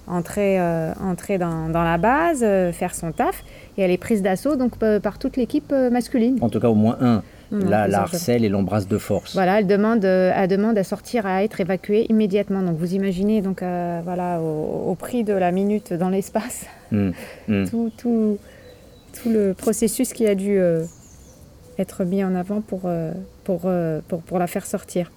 entrer, 0.07 0.59
euh, 0.59 0.93
entrer 1.01 1.37
dans, 1.37 1.69
la 1.71 1.97
base, 1.97 2.41
euh, 2.43 2.71
faire 2.71 2.95
son 2.95 3.11
taf, 3.11 3.43
et 3.77 3.81
elle 3.81 3.91
est 3.91 3.97
prise 3.97 4.21
d'assaut 4.21 4.55
donc 4.55 4.77
par 4.77 5.17
toute 5.19 5.37
l'équipe 5.37 5.71
masculine. 5.91 6.37
En 6.41 6.49
tout 6.49 6.59
cas, 6.59 6.69
au 6.69 6.75
moins 6.75 6.97
un. 7.01 7.21
la, 7.51 8.01
harcèle 8.01 8.43
et 8.43 8.49
l'embrasse 8.49 8.87
de 8.87 8.97
force. 8.97 9.33
Voilà, 9.33 9.59
elle 9.59 9.67
demande, 9.67 10.03
elle 10.03 10.47
demande 10.47 10.77
à 10.77 10.83
sortir, 10.83 11.25
à 11.25 11.43
être 11.43 11.61
évacuée 11.61 12.05
immédiatement. 12.09 12.61
Donc 12.61 12.77
vous 12.77 12.95
imaginez 12.95 13.41
donc 13.41 13.63
voilà 14.03 14.39
au, 14.41 14.95
prix 14.95 15.23
de 15.23 15.33
la 15.33 15.51
minute 15.51 15.93
dans 15.93 16.09
l'espace 16.09 16.65
mmh, 16.91 17.11
mmh. 17.47 17.65
Tout, 17.69 17.91
tout, 17.97 18.37
tout, 19.13 19.29
le 19.29 19.53
processus 19.53 20.13
qui 20.13 20.27
a 20.27 20.35
dû 20.35 20.59
être 21.77 22.03
mis 22.03 22.23
en 22.23 22.35
avant 22.35 22.61
pour, 22.61 22.89
pour, 23.43 23.71
pour, 24.07 24.21
pour 24.21 24.39
la 24.39 24.47
faire 24.47 24.65
sortir. 24.65 25.11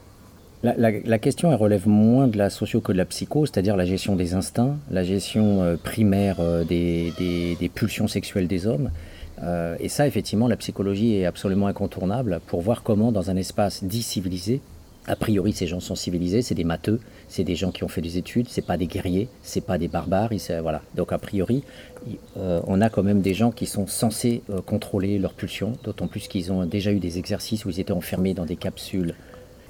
La, 0.65 1.19
question, 1.19 1.55
relève 1.57 1.87
moins 1.87 2.27
de 2.27 2.39
la 2.39 2.49
socio 2.49 2.81
que 2.81 2.93
de 2.93 2.97
la 2.97 3.05
psycho, 3.05 3.45
c'est-à-dire 3.45 3.77
la 3.77 3.85
gestion 3.85 4.17
des 4.17 4.35
instincts, 4.35 4.77
la 4.91 5.05
gestion 5.05 5.63
euh, 5.63 5.77
primaire 5.77 6.37
euh, 6.41 6.65
des, 6.65 7.71
pulsions 7.75 8.09
sexuelles 8.09 8.49
des 8.49 8.67
hommes. 8.67 8.91
Euh, 9.43 9.77
et 9.79 9.89
ça, 9.89 10.07
effectivement, 10.07 10.49
la 10.49 10.57
psychologie 10.57 11.17
est 11.17 11.27
absolument 11.27 11.67
incontournable 11.67 12.41
pour 12.47 12.63
voir 12.63 12.83
comment, 12.83 13.13
dans 13.13 13.31
un 13.31 13.37
espace 13.37 13.85
dit 13.85 14.03
civilisé, 14.03 14.63
a 15.07 15.17
priori, 15.17 15.53
ces 15.53 15.67
gens 15.67 15.81
sont 15.81 15.97
civilisés, 15.97 16.41
c'est 16.41 16.55
des 16.55 16.65
matheux, 16.65 16.99
c'est 17.29 17.45
des 17.45 17.57
gens 17.57 17.71
qui 17.71 17.85
ont 17.85 17.89
fait 17.89 18.01
des 18.01 18.17
études, 18.17 18.47
c'est 18.49 18.65
pas 18.65 18.79
des 18.79 18.87
guerriers, 18.87 19.29
c'est 19.43 19.61
pas 19.61 19.77
des 19.77 19.89
barbares, 19.89 20.31
voilà. 20.63 20.81
Donc 20.95 21.13
a 21.13 21.19
priori, 21.19 21.63
on 22.37 22.81
a 22.81 22.89
quand 22.89 23.03
même 23.03 23.21
des 23.21 23.35
gens 23.35 23.51
qui 23.51 23.67
sont 23.67 23.87
censés 23.87 24.41
contrôler 24.65 25.19
leurs 25.19 25.35
pulsions, 25.35 25.75
d'autant 25.85 26.07
plus 26.07 26.27
qu'ils 26.27 26.53
ont 26.53 26.65
déjà 26.65 26.91
eu 26.91 27.01
des 27.01 27.19
exercices 27.19 27.67
où 27.67 27.69
ils 27.69 27.81
étaient 27.81 27.93
enfermés 27.93 28.33
dans 28.33 28.47
des 28.47 28.57
capsules 28.57 29.15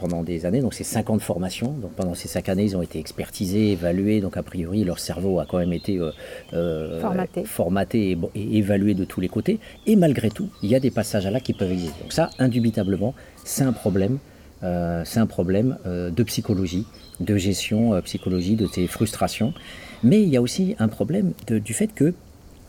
pendant 0.04 0.22
des 0.22 0.44
années, 0.44 0.60
donc 0.60 0.74
c'est 0.74 0.84
50 0.84 1.22
formations. 1.22 1.72
Donc 1.72 1.92
pendant 1.92 2.12
ces 2.12 2.28
5 2.28 2.50
années, 2.50 2.64
ils 2.64 2.76
ont 2.76 2.82
été 2.82 2.98
expertisés, 2.98 3.72
évalués. 3.72 4.20
Donc 4.20 4.36
a 4.36 4.42
priori, 4.42 4.84
leur 4.84 4.98
cerveau 4.98 5.40
a 5.40 5.46
quand 5.46 5.56
même 5.56 5.72
été 5.72 5.98
euh, 5.98 6.10
euh, 6.52 7.00
formaté, 7.46 8.18
et, 8.34 8.58
évalué 8.58 8.92
de 8.92 9.06
tous 9.06 9.22
les 9.22 9.28
côtés. 9.28 9.60
Et 9.86 9.96
malgré 9.96 10.28
tout, 10.28 10.50
il 10.62 10.68
y 10.68 10.74
a 10.74 10.80
des 10.80 10.90
passages 10.90 11.24
à 11.24 11.30
là 11.30 11.40
qui 11.40 11.54
peuvent 11.54 11.72
exister. 11.72 12.02
Donc 12.02 12.12
ça, 12.12 12.28
indubitablement, 12.38 13.14
c'est 13.44 13.64
un 13.64 13.72
problème. 13.72 14.18
Euh, 14.62 15.02
c'est 15.06 15.20
un 15.20 15.26
problème 15.26 15.78
de 15.86 16.22
psychologie, 16.22 16.86
de 17.20 17.38
gestion 17.38 17.98
psychologie 18.02 18.56
de 18.56 18.66
ces 18.66 18.86
frustrations. 18.86 19.54
Mais 20.02 20.20
il 20.22 20.28
y 20.28 20.36
a 20.36 20.42
aussi 20.42 20.76
un 20.78 20.88
problème 20.88 21.32
du 21.48 21.72
fait 21.72 21.88
que 21.88 22.12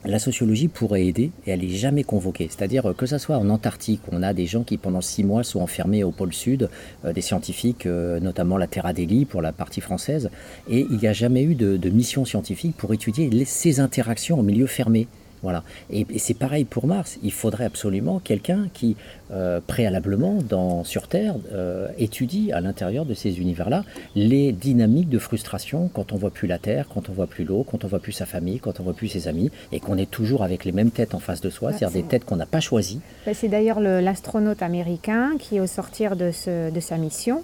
la 0.05 0.19
sociologie 0.19 0.67
pourrait 0.67 1.05
aider 1.05 1.31
et 1.45 1.51
elle 1.51 1.61
n'est 1.61 1.69
jamais 1.69 2.03
convoquée. 2.03 2.47
C'est-à-dire 2.49 2.93
que 2.97 3.05
ce 3.05 3.17
soit 3.17 3.37
en 3.37 3.49
Antarctique, 3.49 4.01
où 4.07 4.15
on 4.15 4.23
a 4.23 4.33
des 4.33 4.45
gens 4.45 4.63
qui 4.63 4.77
pendant 4.77 5.01
six 5.01 5.23
mois 5.23 5.43
sont 5.43 5.59
enfermés 5.59 6.03
au 6.03 6.11
pôle 6.11 6.33
sud, 6.33 6.69
euh, 7.05 7.13
des 7.13 7.21
scientifiques, 7.21 7.85
euh, 7.85 8.19
notamment 8.19 8.57
la 8.57 8.67
Terra 8.67 8.93
Deli 8.93 9.25
pour 9.25 9.41
la 9.41 9.51
partie 9.51 9.81
française, 9.81 10.29
et 10.69 10.85
il 10.89 10.97
n'y 10.97 11.07
a 11.07 11.13
jamais 11.13 11.43
eu 11.43 11.55
de, 11.55 11.77
de, 11.77 11.89
mission 11.89 12.25
scientifique 12.25 12.75
pour 12.77 12.93
étudier 12.93 13.45
ces 13.45 13.79
interactions 13.79 14.39
en 14.39 14.43
milieu 14.43 14.67
fermé. 14.67 15.07
Voilà. 15.45 15.61
Et, 15.91 16.07
c'est 16.17 16.33
pareil 16.33 16.65
pour 16.65 16.87
Mars. 16.87 17.19
Il 17.21 17.31
faudrait 17.31 17.65
absolument 17.65 18.17
quelqu'un 18.17 18.67
qui, 18.73 18.97
euh, 19.29 19.59
préalablement, 19.65 20.39
dans, 20.41 20.83
sur 20.83 21.07
Terre, 21.07 21.35
euh, 21.53 21.87
étudie 21.99 22.51
à 22.51 22.61
l'intérieur 22.61 23.05
de 23.05 23.13
ces 23.13 23.39
univers-là 23.39 23.83
les 24.15 24.51
dynamiques 24.51 25.07
de 25.07 25.19
frustration 25.19 25.87
quand 25.93 26.13
on 26.13 26.15
voit 26.15 26.31
plus 26.31 26.47
la 26.47 26.57
Terre, 26.57 26.87
quand 26.91 27.09
on 27.09 27.13
voit 27.13 27.27
plus 27.27 27.43
l'eau, 27.43 27.63
quand 27.63 27.85
on 27.85 27.87
voit 27.87 27.99
plus 27.99 28.11
sa 28.11 28.25
famille, 28.25 28.57
quand 28.57 28.79
on 28.79 28.83
voit 28.83 28.95
plus 28.95 29.07
ses 29.07 29.27
amis, 29.27 29.51
et 29.71 29.79
qu'on 29.79 29.99
est 29.99 30.09
toujours 30.09 30.41
avec 30.43 30.65
les 30.65 30.71
mêmes 30.71 30.89
têtes 30.89 31.13
en 31.13 31.19
face 31.19 31.41
de 31.41 31.51
soi, 31.51 31.71
c'est-à-dire 31.71 32.01
des 32.01 32.07
têtes 32.07 32.25
qu'on 32.25 32.37
n'a 32.37 32.47
pas 32.47 32.59
choisies. 32.59 33.01
Bah, 33.27 33.35
c'est 33.35 33.47
d'ailleurs 33.47 33.79
l'astronaute 33.79 34.63
américain 34.63 35.33
qui, 35.37 35.59
au 35.59 35.67
sortir 35.67 36.15
de, 36.15 36.31
de 36.71 36.79
sa 36.79 36.97
mission, 36.97 37.43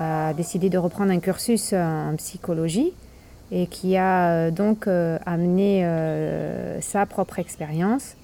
a 0.00 0.34
décidé 0.34 0.68
de 0.68 0.76
reprendre 0.76 1.12
un 1.12 1.20
cursus 1.20 1.72
en 1.72 2.14
psychologie 2.18 2.92
et 3.50 3.66
qui 3.66 3.96
a 3.96 4.30
euh, 4.30 4.50
donc 4.50 4.86
euh, 4.86 5.18
amené 5.24 5.84
euh, 5.84 6.80
sa 6.80 7.06
propre 7.06 7.38
expérience 7.38 8.14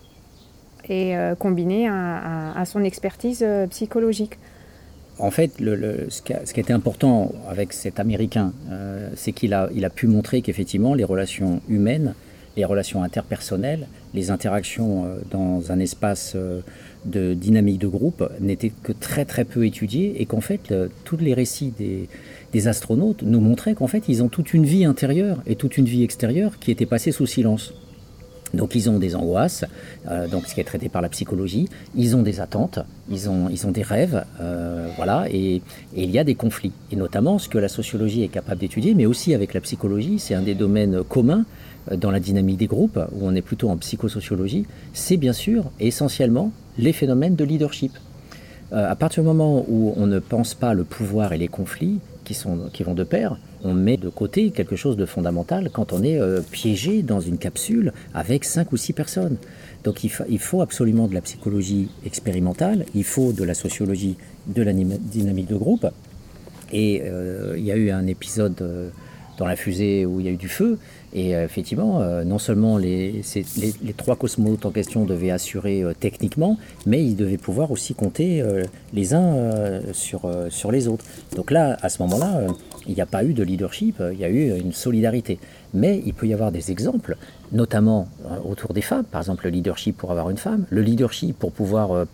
et 0.90 1.14
combiné 1.38 1.88
à, 1.88 2.62
son 2.66 2.85
expertise 2.85 3.43
psychologique. 3.71 4.38
En 5.19 5.31
fait, 5.31 5.52
ce, 5.57 6.21
qui 6.21 6.35
a, 6.35 6.43
été 6.43 6.75
important 6.75 7.33
avec 7.49 7.73
cet 7.73 7.99
Américain, 8.00 8.52
c'est 9.16 9.33
qu'il 9.33 9.54
a, 9.54 9.71
il 9.75 9.87
a 9.87 9.88
pu 9.88 10.07
montrer 10.07 10.43
qu'effectivement, 10.43 10.93
les 10.93 11.04
relations 11.04 11.62
humaines, 11.71 12.12
les 12.59 12.66
relations 12.66 13.02
interpersonnelles, 13.02 13.87
les 14.12 14.31
interactions 14.31 15.07
dans 15.31 15.73
un 15.73 15.78
espace 15.78 16.37
de 17.07 17.33
dynamique 17.33 17.78
de 17.78 17.88
groupe 17.88 18.23
n'étaient 18.40 18.73
que 18.83 18.93
très 18.93 19.25
très 19.25 19.47
peu 19.47 19.64
étudiées 19.64 20.21
et 20.21 20.26
qu'en 20.26 20.43
fait, 20.43 20.75
tous 21.04 21.16
les 21.16 21.33
récits 21.33 21.73
des, 21.78 22.11
des 22.54 22.68
astronautes 22.68 23.23
nous 23.23 23.40
montraient 23.40 23.75
qu'en 23.75 23.88
fait, 23.88 24.04
ils 24.08 24.23
ont 24.23 24.28
toute 24.28 24.54
une 24.54 24.64
vie 24.64 24.84
intérieure 24.84 25.42
et 25.44 25.56
toute 25.56 25.76
une 25.76 25.87
vie 25.87 26.04
extérieure 26.04 26.61
qui 26.61 26.70
était 26.70 26.87
passée 26.87 27.11
sous 27.11 27.26
silence. 27.26 27.75
Donc 28.54 28.76
ils 28.76 28.88
ont 28.88 29.00
des 29.00 29.16
angoisses, 29.16 29.64
euh, 30.08 30.28
donc 30.28 30.46
ce 30.46 30.54
qui 30.54 30.61
est 30.61 30.64
traité 30.64 30.88
par 30.88 31.02
la 31.02 31.08
psychologie, 31.08 31.68
ils 31.96 32.14
ont 32.14 32.23
des 32.23 32.38
attentes, 32.38 32.78
ils 33.11 33.28
ont, 33.28 33.49
des 33.73 33.82
rêves, 33.82 34.25
euh, 34.40 34.87
voilà, 34.96 35.26
et, 35.32 35.62
il 35.96 36.11
y 36.12 36.18
a 36.20 36.23
des 36.23 36.37
conflits. 36.37 36.70
Et 36.92 36.96
notamment 36.96 37.40
ce 37.40 37.49
que 37.49 37.58
la 37.58 37.68
sociologie 37.68 38.23
est 38.23 38.28
capable 38.28 38.61
d'étudier, 38.61 38.94
mais 38.94 39.06
aussi 39.06 39.34
avec 39.34 39.52
la 39.52 39.61
psychologie, 39.61 40.20
c'est 40.20 40.34
un 40.34 40.42
des 40.42 40.54
domaines 40.54 41.02
communs 41.02 41.44
euh, 41.90 41.96
dans 41.96 42.12
la 42.12 42.20
dynamique 42.20 42.58
des 42.58 42.68
groupes, 42.68 43.00
où 43.11 43.26
on 43.26 43.34
est 43.34 43.42
plutôt 43.42 43.68
en 43.68 43.76
psychosociologie, 43.78 44.64
c'est 44.92 45.16
bien 45.16 45.32
sûr 45.32 45.73
essentiellement 45.80 46.52
les 46.78 46.92
phénomènes 46.92 47.34
de 47.34 47.44
leadership. 47.44 47.92
à 48.73 48.96
partir 48.96 49.23
du 49.23 49.28
moment 49.28 49.64
où 49.68 49.92
on 49.96 50.06
ne 50.06 50.20
pense 50.20 50.54
pas 50.54 50.75
le 50.75 50.84
pouvoir 50.84 51.32
et 51.32 51.38
les 51.38 51.49
conflits, 51.49 52.00
qui, 52.25 52.35
sont, 52.35 52.71
qui 52.73 52.83
vont 52.83 52.95
de 52.95 53.04
pair, 53.04 53.37
on 53.62 53.75
met 53.75 53.97
de 53.97 54.09
côté 54.09 54.50
quelque 54.50 54.76
chose 54.76 54.97
de 54.97 55.07
fondamental 55.07 55.71
quand 55.73 55.93
on 55.93 56.02
est 56.02 56.19
euh, 56.19 56.40
piégé 56.40 57.02
dans 57.02 57.21
une 57.21 57.38
capsule 57.38 57.93
avec 58.14 58.45
cinq 58.45 58.73
ou 58.73 58.76
six 58.76 58.93
personnes. 58.93 59.37
Donc 59.85 60.04
il, 60.04 60.11
il, 60.28 60.38
faut 60.38 60.62
absolument 60.62 61.07
de 61.07 61.14
la 61.14 61.21
psychologie 61.21 61.88
expérimentale, 62.04 62.87
il 62.95 63.04
faut 63.04 63.33
de 63.33 63.45
la 63.45 63.54
sociologie 63.54 64.16
de 64.47 64.62
la 64.62 64.73
dynamique 64.73 65.49
de 65.49 65.57
groupe. 65.57 65.87
Et 66.73 67.02
euh, 67.04 67.54
il 67.57 67.64
y 67.64 67.73
a 67.73 67.76
eu 67.76 67.90
un 67.90 68.07
épisode 68.07 68.61
euh, 68.62 68.88
dans 69.38 69.46
la 69.46 69.56
fusée 69.56 70.06
où 70.06 70.20
il 70.20 70.26
y 70.26 70.28
a 70.28 70.32
eu 70.32 70.36
du 70.36 70.48
feu, 70.48 70.78
et 71.14 71.36
euh, 71.36 71.44
effectivement, 71.44 72.02
euh, 72.02 72.24
non 72.24 72.38
seulement 72.38 72.76
les, 72.76 73.22
les, 73.56 73.92
trois 73.92 74.16
cosmonautes 74.16 74.66
en 74.66 74.70
question 74.70 75.04
devaient 75.04 75.30
assurer 75.30 75.82
euh, 75.82 75.92
techniquement, 75.98 76.58
mais 76.86 77.04
ils 77.04 77.14
devaient 77.14 77.38
pouvoir 77.38 77.70
aussi 77.70 77.94
compter 77.94 78.42
les 78.92 79.14
uns 79.14 79.80
sur, 79.92 80.22
sur 80.48 80.72
les 80.72 80.88
autres. 80.88 81.04
Donc 81.36 81.50
là, 81.50 81.76
à 81.82 81.88
ce 81.88 82.02
moment-là, 82.02 82.42
il 82.86 82.94
n'y 82.94 83.00
a 83.00 83.06
pas 83.06 83.24
eu 83.24 83.32
de 83.32 83.42
leadership, 83.42 84.02
il 84.12 84.18
y 84.18 84.24
a 84.24 84.28
eu 84.28 84.58
une 84.58 84.72
solidarité. 84.72 85.38
Mais 85.72 86.02
il 86.04 86.14
peut 86.14 86.26
y 86.26 86.34
avoir 86.34 86.50
des 86.50 86.70
exemples, 86.70 87.16
notamment 87.52 88.08
autour 88.44 88.72
des 88.74 88.82
femmes, 88.82 89.04
par 89.04 89.20
exemple 89.20 89.44
le 89.44 89.50
leadership 89.50 89.96
pour 89.96 90.10
avoir 90.10 90.30
une 90.30 90.36
femme, 90.36 90.66
le 90.70 90.82
leadership 90.82 91.38
pour 91.38 91.52
pouvoir 91.52 92.06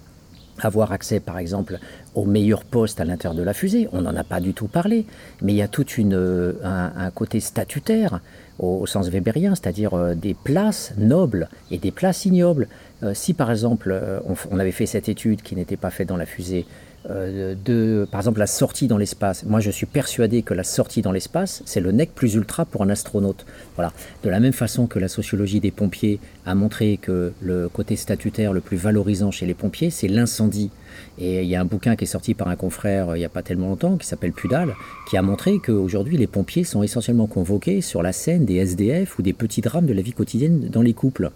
avoir 0.62 0.92
accès, 0.92 1.20
par 1.20 1.38
exemple, 1.38 1.78
au 2.14 2.24
meilleur 2.24 2.64
poste 2.64 3.00
à 3.00 3.04
l'intérieur 3.04 3.34
de 3.34 3.42
la 3.42 3.54
fusée. 3.54 3.88
On 3.92 4.02
n'en 4.02 4.14
a 4.16 4.24
pas 4.24 4.40
du 4.40 4.54
tout 4.54 4.68
parlé, 4.68 5.06
mais 5.42 5.52
il 5.52 5.56
y 5.56 5.62
a 5.62 5.68
tout 5.68 5.84
un, 5.98 6.92
un, 6.96 7.10
côté 7.10 7.40
statutaire 7.40 8.20
au, 8.58 8.86
sens 8.86 9.08
weberien, 9.08 9.54
c'est-à-dire 9.54 9.94
euh, 9.94 10.14
des 10.14 10.34
places 10.34 10.92
nobles 10.98 11.48
et 11.70 11.78
des 11.78 11.90
places 11.90 12.26
ignobles. 12.26 12.68
Euh, 13.02 13.14
si 13.14 13.32
par 13.32 13.50
exemple 13.50 13.90
euh, 13.92 14.20
on, 14.50 14.58
avait 14.58 14.72
fait 14.72 14.86
cette 14.86 15.08
étude 15.08 15.40
qui 15.42 15.56
n'était 15.56 15.78
pas 15.78 15.90
faite 15.90 16.08
dans 16.08 16.18
la 16.18 16.26
fusée, 16.26 16.66
de, 17.08 18.06
par 18.10 18.20
exemple 18.20 18.40
la 18.40 18.46
sortie 18.46 18.86
dans 18.86 18.98
l'espace, 18.98 19.44
moi 19.44 19.60
je 19.60 19.70
suis 19.70 19.86
persuadé 19.86 20.42
que 20.42 20.52
la 20.52 20.64
sortie 20.64 21.00
dans 21.00 21.12
l'espace, 21.12 21.62
c'est 21.64 21.80
le 21.80 21.92
nec 21.92 22.14
plus 22.14 22.34
ultra 22.34 22.64
pour 22.64 22.82
un 22.82 22.90
astronaute. 22.90 23.46
Voilà. 23.76 23.92
De 24.22 24.28
la 24.28 24.40
même 24.40 24.52
façon 24.52 24.86
que 24.86 24.98
la 24.98 25.08
sociologie 25.08 25.60
des 25.60 25.70
pompiers 25.70 26.20
a 26.44 26.54
montré 26.54 26.98
que 26.98 27.32
le 27.40 27.68
côté 27.68 27.96
statutaire 27.96 28.52
le 28.52 28.60
plus 28.60 28.76
valorisant 28.76 29.30
chez 29.30 29.46
les 29.46 29.54
pompiers, 29.54 29.90
c'est 29.90 30.08
l'incendie. 30.08 30.70
Et 31.18 31.42
il 31.42 31.48
y 31.48 31.54
a 31.54 31.60
un 31.60 31.64
bouquin 31.64 31.96
qui 31.96 32.04
est 32.04 32.08
sorti 32.08 32.34
par 32.34 32.48
un 32.48 32.56
confrère 32.56 33.16
il 33.16 33.18
n'y 33.18 33.24
a 33.24 33.30
pas 33.30 33.42
tellement 33.42 33.68
longtemps, 33.68 33.96
qui 33.96 34.06
s'appelle 34.06 34.32
Pudal, 34.32 34.74
qui 35.08 35.16
a 35.16 35.22
montré 35.22 35.58
qu'aujourd'hui 35.58 36.16
les 36.16 36.26
pompiers 36.26 36.64
sont 36.64 36.82
essentiellement 36.82 37.26
convoqués 37.26 37.80
sur 37.80 38.02
la 38.02 38.12
scène 38.12 38.44
des 38.44 38.56
SDF 38.56 39.18
ou 39.18 39.22
des 39.22 39.32
petits 39.32 39.60
drames 39.60 39.86
de 39.86 39.92
la 39.92 40.02
vie 40.02 40.12
quotidienne 40.12 40.68
dans 40.68 40.82
les 40.82 40.94
couples. 40.94 41.30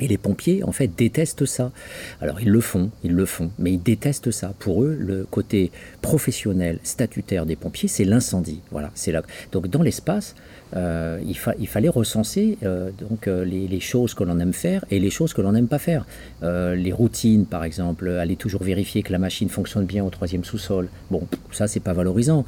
Et 0.00 0.08
les 0.08 0.18
pompiers, 0.18 0.64
en 0.64 0.72
fait, 0.72 0.88
détestent 0.96 1.44
ça. 1.44 1.72
Alors, 2.20 2.40
ils 2.40 2.48
le 2.48 2.60
font, 2.60 2.90
ils 3.04 3.12
le 3.12 3.26
font, 3.26 3.50
mais 3.58 3.72
ils 3.72 3.82
détestent 3.82 4.30
ça. 4.30 4.54
Pour 4.58 4.84
eux, 4.84 4.96
le 4.98 5.24
côté 5.30 5.70
professionnel, 6.00 6.78
statutaire 6.82 7.46
des 7.46 7.56
pompiers, 7.56 7.88
c'est 7.88 8.04
l'incendie. 8.04 8.60
Voilà, 8.70 8.90
c'est 8.94 9.12
là. 9.12 9.22
Donc, 9.52 9.68
dans 9.68 9.82
l'espace, 9.82 10.34
euh, 10.76 11.20
il, 11.26 11.66
fallait 11.66 11.88
recenser 11.88 12.56
euh, 12.62 12.90
donc 13.08 13.26
euh, 13.26 13.44
les, 13.44 13.80
choses 13.80 14.14
que 14.14 14.22
l'on 14.22 14.38
aime 14.38 14.52
faire 14.52 14.84
et 14.90 15.00
les 15.00 15.10
choses 15.10 15.32
que 15.32 15.42
l'on 15.42 15.52
n'aime 15.52 15.66
pas 15.66 15.78
faire. 15.78 16.06
les 16.42 16.92
routines, 16.92 17.46
par 17.46 17.64
exemple, 17.64 18.08
aller 18.08 18.36
toujours 18.36 18.62
vérifier 18.62 19.02
que 19.02 19.12
la 19.12 19.18
machine 19.18 19.48
fonctionne 19.48 19.84
bien 19.84 20.04
au 20.04 20.10
troisième 20.10 20.44
sous-sol. 20.44 20.88
Bon, 21.10 21.22
ça 21.50 21.66
c'est 21.66 21.80
pas 21.80 21.92
valorisant. 21.92 22.44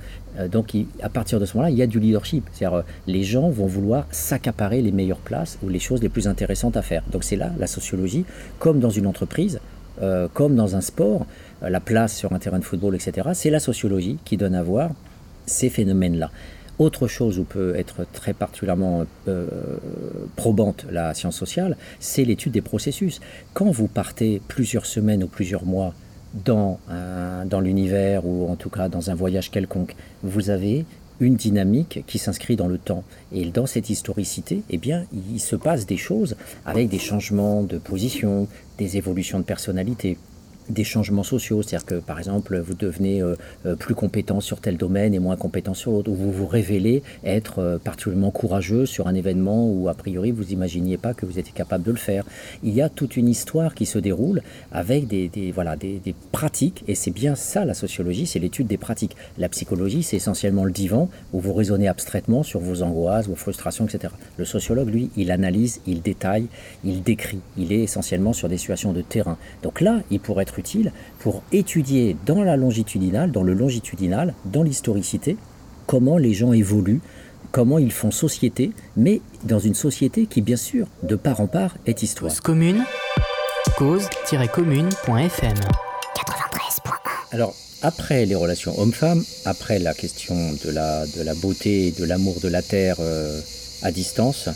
donc 0.50 0.74
à 1.02 1.08
partir 1.08 1.40
de 1.40 1.46
ce 1.46 1.56
moment-là, 1.56 1.70
il 1.70 1.76
y 1.76 1.82
a 1.82 1.86
du 1.86 1.98
leadership. 1.98 2.44
C'est-à-dire 2.52 2.84
les 3.06 3.24
gens 3.24 3.50
vont 3.50 3.66
vouloir 3.66 4.06
s'accaparer 4.10 4.82
les 4.82 4.92
meilleures 4.92 5.18
places 5.18 5.58
ou 5.62 5.68
les 5.68 5.78
choses 5.78 6.02
les 6.02 6.08
plus 6.08 6.28
intéressantes 6.28 6.76
à 6.76 6.82
faire. 6.82 7.02
Donc 7.10 7.24
c'est 7.24 7.36
là 7.36 7.50
la 7.58 7.66
sociologie, 7.66 8.24
comme 8.58 8.78
dans 8.78 8.90
une 8.90 9.06
entreprise, 9.06 9.60
comme 10.34 10.54
dans 10.54 10.76
un 10.76 10.80
sport, 10.80 11.26
la 11.62 11.80
place 11.80 12.16
sur 12.16 12.32
un 12.32 12.38
terrain 12.38 12.58
de 12.58 12.64
football, 12.64 12.94
etc. 12.94 13.30
C'est 13.34 13.50
la 13.50 13.60
sociologie 13.60 14.18
qui 14.24 14.36
donne 14.36 14.54
à 14.54 14.62
voir 14.62 14.90
ces 15.46 15.70
phénomènes-là. 15.70 16.30
Autre 16.78 17.06
chose 17.06 17.38
où 17.38 17.44
peut 17.44 17.74
être 17.76 18.06
très 18.12 18.32
particulièrement 18.32 19.04
euh, 19.28 19.46
probante 20.36 20.86
la 20.90 21.14
science 21.14 21.36
sociale, 21.36 21.76
c'est 22.00 22.24
l'étude 22.24 22.52
des 22.52 22.62
processus. 22.62 23.20
Quand 23.54 23.70
vous 23.70 23.88
partez 23.88 24.40
plusieurs 24.48 24.86
semaines 24.86 25.22
ou 25.22 25.28
plusieurs 25.28 25.64
mois 25.64 25.94
dans, 26.46 26.80
dans 27.44 27.60
l'univers 27.60 28.24
ou 28.24 28.50
en 28.50 28.56
tout 28.56 28.70
cas 28.70 28.88
dans 28.88 29.10
un 29.10 29.14
voyage 29.14 29.50
quelconque, 29.50 29.94
vous 30.22 30.48
avez 30.48 30.86
une 31.22 31.36
dynamique 31.36 32.04
qui 32.06 32.18
s'inscrit 32.18 32.56
dans 32.56 32.66
le 32.66 32.78
temps. 32.78 33.04
Et 33.32 33.44
dans 33.46 33.66
cette 33.66 33.90
historicité, 33.90 34.62
eh 34.70 34.78
bien, 34.78 35.04
il 35.12 35.40
se 35.40 35.56
passe 35.56 35.86
des 35.86 35.96
choses 35.96 36.36
avec 36.66 36.88
des 36.88 36.98
changements 36.98 37.62
de 37.62 37.78
position, 37.78 38.48
des 38.78 38.96
évolutions 38.96 39.38
de 39.38 39.44
personnalité. 39.44 40.18
Des 40.68 40.84
changements 40.84 41.22
sociaux, 41.22 41.62
c'est-à-dire 41.62 41.86
que 41.86 41.94
par 41.96 42.18
exemple 42.18 42.58
vous 42.58 42.74
devenez 42.74 43.22
euh, 43.22 43.34
euh, 43.66 43.74
plus 43.74 43.94
compétent 43.94 44.40
sur 44.40 44.60
tel 44.60 44.76
domaine 44.76 45.14
et 45.14 45.18
moins 45.18 45.36
compétent 45.36 45.74
sur 45.74 45.92
l'autre, 45.92 46.10
ou 46.10 46.14
vous 46.14 46.32
vous 46.32 46.46
révélez 46.46 47.02
être 47.24 47.58
euh, 47.58 47.78
particulièrement 47.78 48.30
courageux 48.30 48.86
sur 48.86 49.06
un 49.06 49.14
événement 49.14 49.68
où 49.68 49.88
a 49.88 49.94
priori 49.94 50.30
vous 50.30 50.44
n'imaginiez 50.44 50.96
pas 50.96 51.14
que 51.14 51.26
vous 51.26 51.38
étiez 51.38 51.52
capable 51.52 51.84
de 51.84 51.90
le 51.90 51.96
faire. 51.96 52.24
Il 52.62 52.72
y 52.72 52.80
a 52.80 52.88
toute 52.88 53.16
une 53.16 53.28
histoire 53.28 53.74
qui 53.74 53.86
se 53.86 53.98
déroule 53.98 54.42
avec 54.70 55.06
des, 55.08 55.52
voilà, 55.52 55.76
des, 55.76 55.98
des, 55.98 56.14
pratiques, 56.32 56.84
et 56.88 56.94
c'est 56.94 57.10
bien 57.10 57.34
ça 57.34 57.64
la 57.64 57.74
sociologie, 57.74 58.26
c'est 58.26 58.38
l'étude 58.38 58.66
des 58.66 58.78
pratiques. 58.78 59.16
La 59.38 59.48
psychologie, 59.48 60.02
c'est 60.02 60.16
essentiellement 60.16 60.64
le 60.64 60.72
divan 60.72 61.08
où 61.32 61.40
vous 61.40 61.52
raisonnez 61.52 61.88
abstraitement 61.88 62.42
sur 62.42 62.60
vos 62.60 62.82
angoisses, 62.82 63.28
vos 63.28 63.34
frustrations, 63.34 63.86
etc. 63.86 64.12
Le 64.36 64.44
sociologue, 64.44 64.88
lui, 64.88 65.10
il 65.16 65.30
analyse, 65.30 65.80
il 65.86 66.02
détaille, 66.02 66.46
il 66.84 67.02
décrit, 67.02 67.40
il 67.56 67.72
est 67.72 67.82
essentiellement 67.82 68.32
sur 68.32 68.48
des 68.48 68.58
situations 68.58 68.92
de 68.92 69.02
terrain. 69.02 69.36
Donc 69.62 69.80
là, 69.80 70.00
il 70.10 70.20
pourrait 70.20 70.42
être 70.42 70.51
utile 70.58 70.92
pour 71.18 71.42
étudier 71.52 72.16
dans 72.26 72.42
la 72.42 72.56
longitudinale, 72.56 73.30
dans 73.30 73.42
le 73.42 73.54
longitudinal, 73.54 74.34
dans 74.44 74.62
l'historicité, 74.62 75.36
comment 75.86 76.18
les 76.18 76.34
gens 76.34 76.52
évoluent, 76.52 77.00
comment 77.50 77.78
ils 77.78 77.92
font 77.92 78.10
société, 78.10 78.72
mais 78.96 79.20
dans 79.44 79.58
une 79.58 79.74
société 79.74 80.26
qui, 80.26 80.40
bien 80.40 80.56
sûr, 80.56 80.86
de 81.02 81.16
part 81.16 81.40
en 81.40 81.46
part, 81.46 81.76
est 81.86 82.02
histoire. 82.02 82.30
Cause 82.30 82.40
commune, 82.40 82.84
cause-commune.fm 83.76 85.54
93.1 85.54 86.90
Alors, 87.32 87.54
après 87.82 88.26
les 88.26 88.34
relations 88.34 88.78
hommes-femmes, 88.78 89.22
après 89.44 89.78
la 89.78 89.92
question 89.92 90.34
de 90.64 90.70
la, 90.70 91.06
de 91.06 91.22
la 91.22 91.34
beauté 91.34 91.88
et 91.88 91.90
de 91.90 92.04
l'amour 92.04 92.40
de 92.40 92.48
la 92.48 92.62
Terre 92.62 92.96
euh, 93.00 93.40
à 93.82 93.90
distance, 93.90 94.48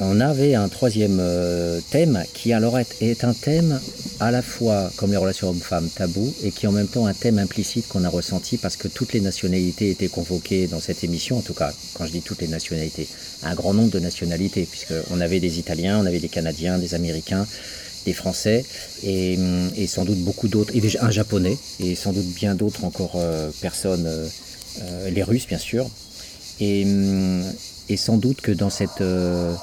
on 0.00 0.20
avait 0.20 0.54
un 0.54 0.68
troisième 0.68 1.18
euh, 1.20 1.80
thème 1.90 2.22
qui 2.34 2.52
alors 2.52 2.78
est, 2.78 3.24
un 3.24 3.32
thème 3.32 3.80
à 4.20 4.30
la 4.30 4.42
fois 4.42 4.90
comme 4.96 5.10
les 5.10 5.16
relations 5.16 5.48
hommes-femmes 5.48 5.88
tabou 5.88 6.34
et 6.42 6.50
qui 6.50 6.66
en 6.66 6.72
même 6.72 6.86
temps 6.86 7.06
un 7.06 7.14
thème 7.14 7.38
implicite 7.38 7.88
qu'on 7.88 8.04
a 8.04 8.08
ressenti 8.08 8.58
parce 8.58 8.76
que 8.76 8.88
toutes 8.88 9.12
les 9.14 9.20
nationalités 9.20 9.90
étaient 9.90 10.08
convoquées 10.08 10.66
dans 10.66 10.80
cette 10.80 11.02
émission, 11.02 11.38
en 11.38 11.42
tout 11.42 11.54
cas 11.54 11.72
quand 11.94 12.06
je 12.06 12.12
dis 12.12 12.20
toutes 12.20 12.42
les 12.42 12.48
nationalités, 12.48 13.08
un 13.42 13.54
grand 13.54 13.72
nombre 13.72 13.90
de 13.90 13.98
nationalités 13.98 14.66
puisqu'on 14.70 15.20
avait 15.20 15.40
des 15.40 15.58
Italiens, 15.58 15.98
on 16.02 16.06
avait 16.06 16.20
des 16.20 16.28
Canadiens, 16.28 16.78
des 16.78 16.94
Américains, 16.94 17.46
des 18.04 18.12
Français 18.12 18.64
et, 19.02 19.36
sans 19.86 20.04
doute 20.04 20.18
beaucoup 20.18 20.48
d'autres, 20.48 20.74
et 20.74 20.82
un 21.00 21.10
Japonais 21.10 21.56
et 21.80 21.94
sans 21.94 22.12
doute 22.12 22.26
bien 22.34 22.54
d'autres 22.54 22.84
encore 22.84 23.14
euh, 23.16 23.50
personnes, 23.60 24.06
euh, 24.06 25.10
les 25.10 25.22
Russes 25.22 25.46
bien 25.46 25.58
sûr. 25.58 25.88
Et, 26.60 26.86
et, 27.90 27.96
sans 27.98 28.16
doute 28.16 28.40
que 28.40 28.52
dans 28.52 28.70
cette 28.70 29.02
euh, 29.02 29.54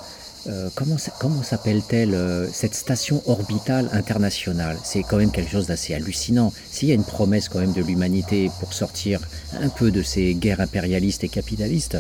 comment, 0.76 0.98
comment 1.20 1.44
s'appelle-t-elle 1.44 2.14
euh, 2.14 2.48
cette 2.52 2.76
station 2.76 3.22
orbitale 3.28 3.90
internationale? 3.94 4.78
C'est 4.84 5.04
quand 5.04 5.18
même 5.18 5.32
quelque 5.32 5.52
chose 5.52 5.68
d'assez 5.68 5.94
hallucinant. 5.94 6.52
S'il 6.70 6.90
y 6.90 6.92
a 6.92 6.96
une 6.96 7.04
promesse 7.04 7.50
quand 7.50 7.60
même 7.60 7.74
de 7.74 7.82
l'humanité 7.82 8.52
pour 8.60 8.74
sortir 8.74 9.22
un 9.62 9.70
peu 9.70 9.92
de 9.92 10.04
ces 10.04 10.34
guerres 10.34 10.62
impérialistes 10.62 11.24
et 11.24 11.30
capitalistes, 11.30 11.98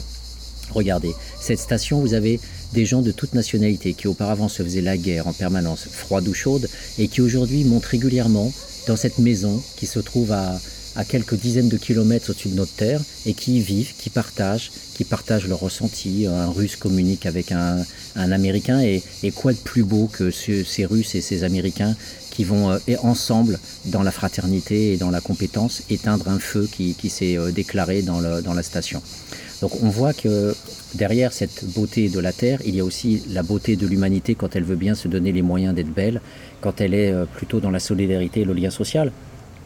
regardez, 0.71 1.13
cette 1.39 1.59
station, 1.59 1.99
vous 1.99 2.13
avez 2.13 2.39
des 2.73 2.85
gens 2.85 3.01
de 3.01 3.11
toute 3.11 3.33
nationalité 3.33 3.93
qui 3.93 4.07
auparavant 4.07 4.49
se 4.49 4.63
faisaient 4.63 4.81
la 4.81 4.97
guerre 4.97 5.27
en 5.27 5.33
permanence, 5.33 5.87
froide 5.89 6.27
ou 6.27 6.33
chaude, 6.33 6.67
et 6.97 7.07
qui 7.07 7.21
aujourd'hui 7.21 7.63
montent 7.63 7.85
régulièrement 7.85 8.51
dans 8.87 8.95
cette 8.97 9.19
maison 9.19 9.61
qui 9.77 9.85
se 9.85 9.99
trouve 9.99 10.31
à, 10.31 10.59
à 10.95 11.03
quelques 11.05 11.35
dizaines 11.35 11.69
de 11.69 11.77
kilomètres 11.77 12.29
au-dessus 12.29 12.49
de 12.49 12.55
notre 12.55 12.73
terre 12.73 13.01
et 13.25 13.33
qui 13.33 13.57
y 13.57 13.61
vivent, 13.61 13.93
qui 13.97 14.09
partagent, 14.09 14.71
qui 14.93 15.03
partagent 15.03 15.47
leurs 15.47 15.59
ressentis. 15.59 16.27
Un 16.27 16.49
russe 16.49 16.75
communique 16.75 17.25
avec 17.25 17.51
un, 17.51 17.83
américain 18.15 18.81
et, 18.81 19.01
quoi 19.35 19.53
de 19.53 19.57
plus 19.57 19.83
beau 19.83 20.07
que 20.11 20.31
ce, 20.31 20.63
ces 20.63 20.85
russes 20.85 21.15
et 21.15 21.21
ces 21.21 21.43
américains 21.43 21.95
qui 22.29 22.43
vont 22.43 22.71
euh, 22.71 22.77
ensemble, 23.03 23.59
dans 23.85 24.01
la 24.01 24.11
fraternité 24.11 24.93
et 24.93 24.97
dans 24.97 25.11
la 25.11 25.21
compétence, 25.21 25.83
éteindre 25.89 26.29
un 26.29 26.39
feu 26.39 26.67
qui, 26.71 26.95
s'est 27.09 27.37
euh, 27.37 27.51
déclaré 27.51 28.01
dans 28.01 28.19
la 28.21 28.63
station. 28.63 29.03
Donc 29.63 29.81
on 29.81 29.87
voit 29.87 30.11
que 30.11 30.53
derrière 30.93 31.31
cette 31.31 31.63
beauté 31.73 32.09
de 32.09 32.19
la 32.19 32.33
Terre, 32.33 32.59
il 32.65 32.75
y 32.75 32.81
a 32.81 32.83
aussi 32.83 33.23
la 33.29 33.43
beauté 33.43 33.77
de 33.77 33.87
l'humanité 33.87 34.35
quand 34.35 34.57
elle 34.57 34.65
veut 34.65 34.75
bien 34.75 34.93
se 34.93 35.07
donner 35.07 35.31
les 35.31 35.41
moyens 35.41 35.73
d'être 35.73 35.93
belle, 35.93 36.19
quand 36.59 36.81
elle 36.81 36.93
est 36.93 37.13
euh, 37.13 37.23
plutôt 37.25 37.61
dans 37.61 37.71
la 37.71 37.79
solidarité 37.79 38.41
et 38.41 38.43
le 38.43 38.51
lien 38.51 38.69
social. 38.69 39.13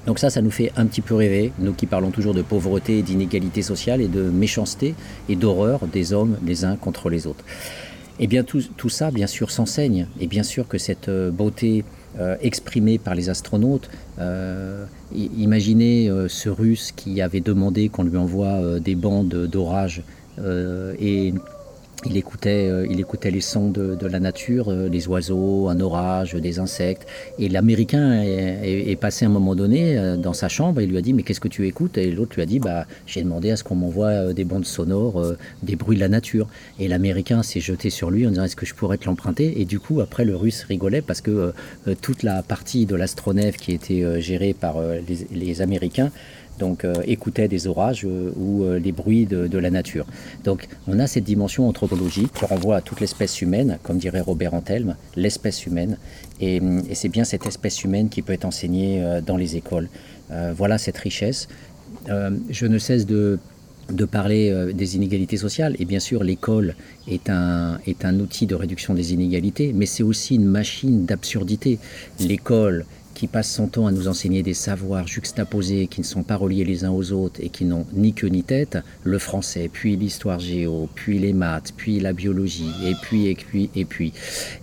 Donc 0.08 0.20
ça, 0.20 0.30
ça 0.30 0.42
nous 0.42 0.52
fait 0.52 0.72
un 0.78 0.86
petit 0.86 1.02
peu 1.02 1.16
rêver, 1.16 1.52
nous 1.60 1.74
qui 1.74 1.86
parlons 1.86 2.12
toujours 2.12 2.34
de 2.34 2.42
pauvreté, 2.42 3.02
d'inégalité 3.02 3.62
sociale 3.62 4.02
et 4.02 4.08
de 4.08 4.22
méchanceté 4.22 4.96
et 5.28 5.36
d'horreur 5.36 5.86
des 5.86 6.14
hommes 6.14 6.38
les 6.46 6.64
uns 6.64 6.78
contre 6.78 7.10
les 7.10 7.28
autres. 7.28 7.44
Et 8.20 8.24
eh 8.24 8.28
bien 8.28 8.44
tout, 8.44 8.89
ça, 8.89 9.12
bien 9.12 9.28
sûr, 9.28 9.52
s'enseigne. 9.52 10.08
Et 10.20 10.28
bien 10.28 10.43
sûr 10.43 10.67
que 10.67 10.80
cette 10.80 11.10
euh, 11.10 11.30
beauté 11.30 11.84
euh, 12.20 12.36
exprimée 12.41 12.98
par 12.98 13.13
les 13.15 13.30
astronautes, 13.30 13.89
euh, 14.17 14.86
imaginez 15.13 16.10
ce 16.30 16.50
russe 16.50 16.93
qui 16.96 17.22
avait 17.22 17.41
demandé 17.41 17.89
qu'on 17.89 18.04
lui 18.04 18.17
envoie 18.17 18.80
des 18.80 18.96
bandes 18.96 19.46
d'orage 19.46 20.04
et 21.00 21.34
il 22.10 22.17
écoutait, 22.17 22.67
euh, 22.70 22.88
il 22.89 23.00
écoutait 23.00 23.32
les 23.32 23.41
sons 23.41 23.70
de, 23.70 24.08
la 24.08 24.20
nature, 24.20 24.70
euh, 24.70 24.89
les 24.89 25.08
oiseaux, 25.08 25.67
un 25.70 25.80
orage, 25.80 26.34
des 26.34 26.60
insectes. 26.60 27.08
Et 27.39 27.50
l'Américain 27.50 28.22
est, 28.24 28.96
passé 29.00 29.26
à 29.26 29.28
un 29.28 29.32
moment 29.32 29.56
donné 29.56 29.98
euh, 29.98 30.17
dans 30.17 30.34
sa 30.34 30.50
chambre 30.50 30.82
et 30.82 30.88
lui 30.88 30.98
a 30.98 31.02
dit 31.02 31.13
Mais 31.13 31.24
qu'est-ce 31.24 31.39
que 31.39 31.48
tu 31.48 31.67
écoutes? 31.67 31.98
Et 31.98 32.12
l'autre 32.12 32.36
lui 32.36 32.41
a 32.41 32.46
dit 32.46 32.60
bah, 32.60 32.86
J'ai 33.06 33.22
demandé 33.22 33.52
à 33.52 33.58
ce 33.58 33.63
qu'on 33.63 33.76
m'envoie 33.76 34.34
des 34.34 34.43
bandes 34.43 34.65
sonores, 34.65 35.24
des 35.63 35.76
bruits 35.76 35.98
de 35.98 36.02
la 36.02 36.10
nature. 36.10 36.48
Et 36.80 36.88
l'Américain 36.88 37.43
s'est 37.43 37.60
jeté 37.60 37.89
sur 37.89 38.12
lui 38.12 38.26
en 38.26 38.30
disant 38.30 38.43
Est-ce 38.43 38.56
que 38.56 38.65
je 38.65 38.74
pourrais 38.74 38.98
te 38.98 39.06
l'emprunter? 39.06 39.62
Et 39.62 39.65
du 39.65 39.80
coup, 39.80 40.02
après, 40.02 40.26
le 40.26 40.36
Russe 40.36 40.63
rigolait 40.63 41.02
parce 41.02 41.22
que 41.22 41.54
toute 42.02 42.24
la 42.24 42.41
partie 42.41 42.86
de 42.86 42.96
l'astronef 42.96 43.58
qui 43.58 43.74
était 43.74 44.22
gérée 44.22 44.54
par 44.54 44.78
les 45.32 45.62
Américains 45.62 46.12
donc 46.58 46.86
euh, 46.86 46.96
écoutait 47.06 47.48
des 47.48 47.67
orages 47.67 48.06
euh, 48.06 48.32
ou 48.36 48.63
euh, 48.63 48.80
les 48.80 48.91
bruits 48.91 49.26
de, 49.26 49.58
la 49.58 49.70
nature. 49.70 50.06
Donc 50.43 50.67
on 50.88 51.00
a 51.00 51.08
cette 51.08 51.24
dimension 51.24 51.67
anthropologique 51.67 52.32
qui 52.34 52.46
renvoie 52.46 52.78
à 52.78 52.82
toute 52.82 53.00
l'espèce 53.00 53.41
humaine, 53.41 53.80
comme 53.84 53.98
dirait 53.98 54.22
Robert 54.22 54.54
Antelme, 54.54 54.96
l'espèce 55.15 55.65
humaine, 55.65 55.98
et, 56.39 56.58
et 56.58 56.96
c'est 56.96 57.10
bien 57.10 57.24
cette 57.24 57.46
espèce 57.48 57.84
humaine 57.84 58.10
qui 58.10 58.22
peut 58.22 58.34
être 58.34 58.46
enseignée 58.46 59.04
euh, 59.04 59.22
dans 59.22 59.38
les 59.38 59.56
écoles. 59.56 59.89
Voilà 60.58 60.78
cette 60.78 60.98
richesse. 60.98 61.48
Je 62.08 62.65
ne 62.65 62.78
cesse 62.80 63.06
de 63.06 63.39
de 63.89 64.04
parler 64.04 64.74
des 64.74 64.98
inégalités 64.98 65.38
sociales 65.38 65.74
et 65.80 65.86
bien 65.86 66.02
sûr 66.02 66.22
l'école 66.22 66.76
est 67.08 67.30
un, 67.30 67.80
est 67.88 68.04
un 68.04 68.20
outil 68.20 68.46
de 68.46 68.54
réduction 68.54 68.93
des 68.93 69.13
inégalités 69.13 69.72
mais 69.74 69.86
c'est 69.86 70.04
aussi 70.04 70.36
une 70.36 70.43
machine 70.43 71.06
d'absurdité 71.06 71.80
l'école 72.20 72.86
qui 73.17 73.25
passe 73.25 73.51
son 73.51 73.65
temps 73.65 73.88
à 73.88 73.91
nous 73.91 74.08
enseigner 74.08 74.43
des 74.43 74.53
savoirs 74.53 75.08
juxtaposés 75.08 75.88
qui 75.88 76.01
ne 76.01 76.06
sont 76.06 76.21
pas 76.21 76.36
reliés 76.36 76.63
les 76.63 76.86
uns 76.86 76.91
aux 76.91 77.13
autres 77.13 77.39
et 77.41 77.49
qui 77.49 77.65
n'ont 77.65 77.88
ni 77.93 78.13
queue 78.13 78.27
ni 78.27 78.43
tête, 78.43 78.77
le 79.03 79.17
français, 79.17 79.71
puis 79.73 79.95
l'histoire 79.95 80.38
géo, 80.38 80.88
puis 80.93 81.17
les 81.17 81.34
maths, 81.34 81.73
puis 81.75 81.99
la 81.99 82.13
biologie, 82.13 82.69
et 82.86 82.93
puis, 83.01 83.25
et 83.25 83.34
puis, 83.34 83.71
et 83.75 83.86
puis, 83.86 84.13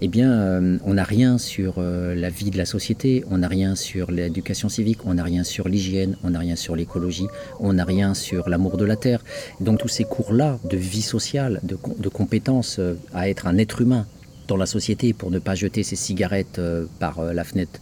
eh 0.00 0.06
bien, 0.06 0.30
euh, 0.30 0.78
on 0.84 0.94
n'a 0.94 1.02
rien 1.02 1.36
sur 1.36 1.74
euh, 1.78 2.14
la 2.14 2.30
vie 2.30 2.52
de 2.52 2.56
la 2.56 2.64
société, 2.64 3.24
on 3.28 3.38
n'a 3.38 3.48
rien 3.48 3.74
sur 3.74 4.12
l'éducation 4.12 4.68
civique, 4.68 5.04
on 5.04 5.14
n'a 5.14 5.24
rien 5.24 5.42
sur 5.42 5.66
l'hygiène, 5.66 6.16
on 6.22 6.30
n'a 6.30 6.38
rien 6.38 6.54
sur 6.54 6.76
l'écologie, 6.76 7.26
on 7.58 7.72
n'a 7.72 7.84
rien 7.84 8.14
sur 8.14 8.48
l'amour 8.48 8.76
de 8.76 8.84
la 8.84 8.94
terre. 8.94 9.24
Donc 9.58 9.80
tous 9.80 9.88
ces 9.88 10.04
cours-là 10.04 10.60
de 10.70 10.76
vie 10.76 11.02
sociale, 11.02 11.60
de, 11.64 12.08
compétences 12.08 12.78
euh, 12.78 12.94
à 13.12 13.28
être 13.28 13.48
un 13.48 13.58
être 13.58 13.80
humain 13.80 14.06
dans 14.46 14.56
la 14.56 14.66
société 14.66 15.12
pour 15.12 15.32
ne 15.32 15.40
pas 15.40 15.56
jeter 15.56 15.82
ses 15.82 15.96
cigarettes 15.96 16.60
par 17.00 17.24
la 17.24 17.44
fenêtre 17.44 17.80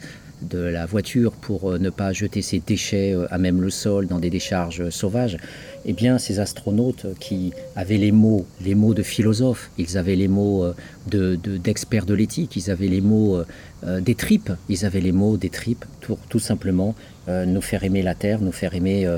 de 0.48 0.59
la 0.59 0.87
voiture 0.87 1.33
pour 1.33 1.70
euh, 1.70 1.78
ne 1.78 1.90
pas 1.90 2.12
jeter 2.12 2.42
ses 2.42 2.61
déchets 2.61 3.14
euh, 3.14 3.26
à 3.31 3.38
même 3.38 3.61
le 3.61 3.70
sol 3.70 4.07
dans 4.07 4.18
des 4.18 4.31
décharges 4.31 4.81
euh, 4.81 4.90
sauvages, 4.90 5.37
eh 5.85 5.92
bien 5.92 6.18
ces 6.18 6.40
astronautes 6.40 7.07
qui 7.18 7.52
avaient 7.76 7.98
les 7.98 8.12
mots, 8.12 8.46
les 8.64 8.74
mots 8.74 8.94
de 8.94 9.02
philosophes, 9.02 9.70
ils 9.78 9.98
avaient 9.98 10.16
les 10.16 10.28
mots 10.28 10.64
d'experts 11.07 12.05
de, 12.05 12.11
de, 12.11 12.14
l'éthique, 12.14 12.55
ils 12.55 12.70
avaient 12.70 12.87
les 12.87 13.00
mots 13.00 13.42
des 13.83 14.14
tripes, 14.14 14.52
ils 14.68 14.85
avaient 14.85 15.00
les 15.00 15.11
mots 15.11 15.37
des 15.37 15.50
tripes 15.50 15.85
pour 16.00 16.18
tout 16.28 16.38
simplement 16.38 16.94
nous 17.26 17.61
faire 17.61 17.83
aimer 17.83 18.02
la 18.02 18.14
terre, 18.14 18.40
nous 18.40 18.52
faire 18.52 18.76
aimer 18.76 19.12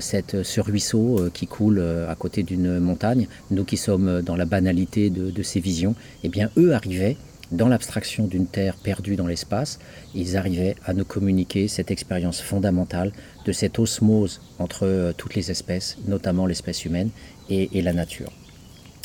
cette, 0.00 0.42
ce 0.42 0.60
ruisseau 0.60 1.30
qui 1.32 1.46
coule 1.46 1.82
à 2.06 2.14
côté 2.14 2.42
d'une 2.42 2.78
montagne, 2.78 3.26
nous 3.50 3.64
qui 3.64 3.78
sommes 3.78 4.20
dans 4.20 4.36
la 4.36 4.44
banalité 4.44 5.08
de, 5.08 5.30
de 5.30 5.42
ces 5.42 5.60
visions, 5.60 5.94
eh 6.24 6.28
bien 6.28 6.50
eux 6.58 6.74
arrivaient 6.74 7.16
dans 7.52 7.68
l'abstraction 7.68 8.26
d'une 8.26 8.46
Terre 8.46 8.76
perdue 8.76 9.14
dans 9.14 9.26
l'espace, 9.26 9.78
ils 10.14 10.36
arrivaient 10.36 10.74
à 10.84 10.94
nous 10.94 11.04
communiquer 11.04 11.68
cette 11.68 11.90
expérience 11.90 12.40
fondamentale 12.40 13.12
de 13.44 13.52
cette 13.52 13.78
osmose 13.78 14.40
entre 14.58 14.86
euh, 14.86 15.12
toutes 15.16 15.34
les 15.34 15.50
espèces, 15.50 15.98
notamment 16.06 16.46
l'espèce 16.46 16.84
humaine 16.84 17.10
et, 17.50 17.82
la 17.82 17.92
nature. 17.92 18.32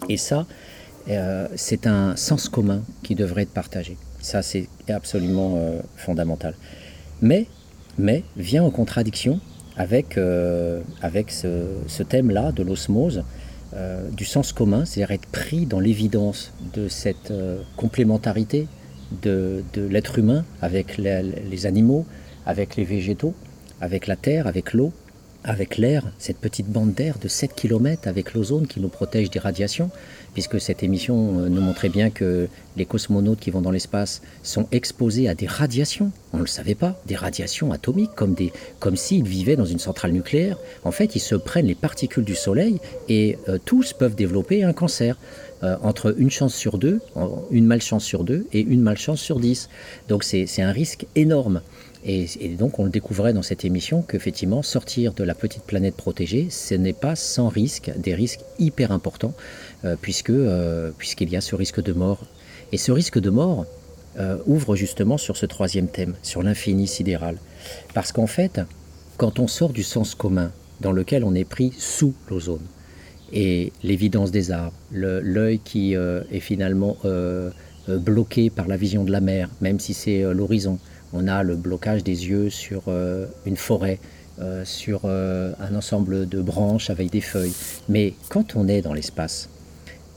Et 0.07 0.15
ça, 0.15 0.47
euh, 1.09 1.47
c'est 1.55 1.85
un 1.85 2.15
sens 2.15 2.47
commun 2.47 2.81
qui 3.03 3.15
devrait 3.15 3.41
être 3.41 3.53
partagé. 3.53 3.97
Ça, 4.21 4.41
c'est 4.41 4.69
absolument 4.87 5.55
euh, 5.57 5.81
fondamental. 5.97 6.55
Mais, 7.21 7.47
mais 7.97 8.23
vient 8.37 8.63
en 8.63 8.71
contradiction 8.71 9.41
avec, 9.75 10.17
avec 11.03 11.29
ce 11.29 12.03
thème-là 12.03 12.51
de 12.51 12.63
l'osmose, 12.63 13.23
euh, 13.73 14.09
du 14.11 14.25
sens 14.25 14.53
commun, 14.53 14.85
c'est-à-dire 14.85 15.11
être 15.11 15.27
pris 15.27 15.65
dans 15.65 15.79
l'évidence 15.79 16.53
de 16.73 16.87
cette 16.87 17.31
euh, 17.31 17.61
complémentarité 17.75 18.67
de, 19.21 19.63
l'être 19.75 20.19
humain 20.19 20.45
avec 20.61 20.97
les 20.97 21.65
animaux, 21.65 22.05
avec 22.45 22.75
les 22.75 22.83
végétaux, 22.83 23.33
avec 23.81 24.07
la 24.07 24.15
terre, 24.15 24.47
avec 24.47 24.73
l'eau, 24.73 24.91
avec 25.47 25.77
l'air, 25.77 26.03
cette 26.19 26.37
petite 26.37 26.67
bande 26.67 26.93
d'air 26.93 27.17
de 27.19 27.29
7 27.29 27.55
km 27.55 28.07
avec 28.07 28.33
l'ozone 28.33 28.67
qui 28.67 28.81
nous 28.81 28.89
protège 28.89 29.29
des 29.29 29.39
radiations, 29.39 29.89
puisque 30.33 30.59
cette 30.59 30.83
émission 30.83 31.39
euh, 31.39 31.47
nous 31.47 31.61
montrait 31.61 31.87
bien 31.87 32.09
que 32.09 32.49
les 32.75 32.85
cosmonautes 32.85 33.39
qui 33.39 33.49
vont 33.49 33.61
dans 33.61 33.71
l'espace 33.71 34.21
sont 34.43 34.67
exposés 34.73 35.29
à 35.29 35.35
des 35.35 35.47
radiations. 35.47 36.11
On 36.33 36.37
ne 36.37 36.41
le 36.43 36.47
savait 36.47 36.75
pas, 36.75 37.01
des 37.07 37.15
radiations 37.15 37.71
atomiques, 37.71 38.13
comme, 38.13 38.33
des, 38.33 38.51
comme 38.79 38.97
s'ils 38.97 39.23
vivaient 39.23 39.55
dans 39.55 39.65
une 39.65 39.79
centrale 39.79 40.11
nucléaire. 40.11 40.57
En 40.83 40.91
fait, 40.91 41.15
ils 41.15 41.21
se 41.21 41.35
prennent 41.35 41.67
les 41.67 41.75
particules 41.75 42.25
du 42.25 42.35
Soleil 42.35 42.79
et 43.07 43.37
euh, 43.47 43.57
tous 43.63 43.93
peuvent 43.93 44.15
développer 44.15 44.63
un 44.63 44.73
cancer. 44.73 45.17
Euh, 45.63 45.75
entre 45.81 46.13
une 46.19 46.29
chance 46.29 46.53
sur 46.53 46.77
deux, 46.77 46.99
une 47.49 47.65
malchance 47.65 48.03
sur 48.03 48.23
deux 48.23 48.45
et 48.53 48.59
une 48.59 48.81
malchance 48.81 49.19
sur 49.19 49.39
dix. 49.39 49.69
Donc 50.07 50.23
c'est 50.23 50.61
un 50.61 50.71
risque 50.71 51.07
énorme. 51.15 51.61
Et, 52.09 52.55
donc 52.57 52.79
on 52.79 52.85
le 52.85 52.89
découvrait 52.89 53.33
dans 53.33 53.41
cette 53.41 53.65
émission 53.65 54.01
qu'effectivement 54.01 54.61
sortir 54.61 55.13
de 55.13 55.25
la 55.25 55.35
petite 55.35 55.63
planète 55.63 55.95
protégée, 55.95 56.47
ce 56.49 56.73
n'est 56.73 56.93
pas 56.93 57.17
sans 57.17 57.49
risque, 57.49 57.91
des 57.97 58.15
risques 58.15 58.39
hyper 58.59 58.93
importants, 58.93 59.33
euh, 59.83 59.97
euh, 60.29 60.91
puisqu'il 60.97 61.29
y 61.29 61.35
a 61.35 61.41
ce 61.41 61.55
risque 61.55 61.83
de 61.83 61.91
mort. 61.91 62.23
Et 62.71 62.77
ce 62.77 62.93
risque 62.93 63.19
de 63.19 63.29
mort 63.29 63.65
euh, 64.19 64.37
ouvre 64.45 64.77
justement 64.77 65.17
sur 65.17 65.35
ce 65.35 65.45
troisième 65.45 65.89
thème, 65.89 66.15
sur 66.23 66.43
l'infini 66.43 66.87
sidéral. 66.87 67.37
Parce 67.93 68.13
qu'en 68.13 68.27
fait, 68.27 68.61
quand 69.17 69.39
on 69.39 69.47
sort 69.47 69.73
du 69.73 69.83
sens 69.83 70.15
commun, 70.15 70.53
dans 70.79 70.93
lequel 70.93 71.25
on 71.25 71.35
est 71.35 71.45
pris 71.45 71.73
sous 71.77 72.13
l'ozone, 72.29 72.65
et 73.33 73.73
l'évidence 73.83 74.31
des 74.31 74.51
arbres, 74.51 74.77
l'œil 74.91 75.59
qui 75.59 75.93
est 75.93 76.39
finalement 76.39 76.95
bloqué 77.89 78.49
par 78.49 78.69
la 78.69 78.77
vision 78.77 79.03
de 79.03 79.11
la 79.11 79.19
mer, 79.19 79.49
même 79.59 79.81
si 79.81 79.93
c'est 79.93 80.21
l'horizon, 80.33 80.79
on 81.13 81.27
a 81.27 81.43
le 81.43 81.55
blocage 81.55 82.03
des 82.03 82.27
yeux 82.27 82.49
sur 82.49 82.83
euh, 82.87 83.25
une 83.45 83.57
forêt, 83.57 83.99
euh, 84.39 84.65
sur 84.65 85.01
euh, 85.05 85.53
un 85.59 85.75
ensemble 85.75 86.27
de 86.27 86.41
branches 86.41 86.89
avec 86.89 87.09
des 87.09 87.21
feuilles. 87.21 87.53
Mais 87.89 88.13
quand 88.29 88.55
on 88.55 88.67
est 88.67 88.81
dans 88.81 88.93
l'espace, 88.93 89.49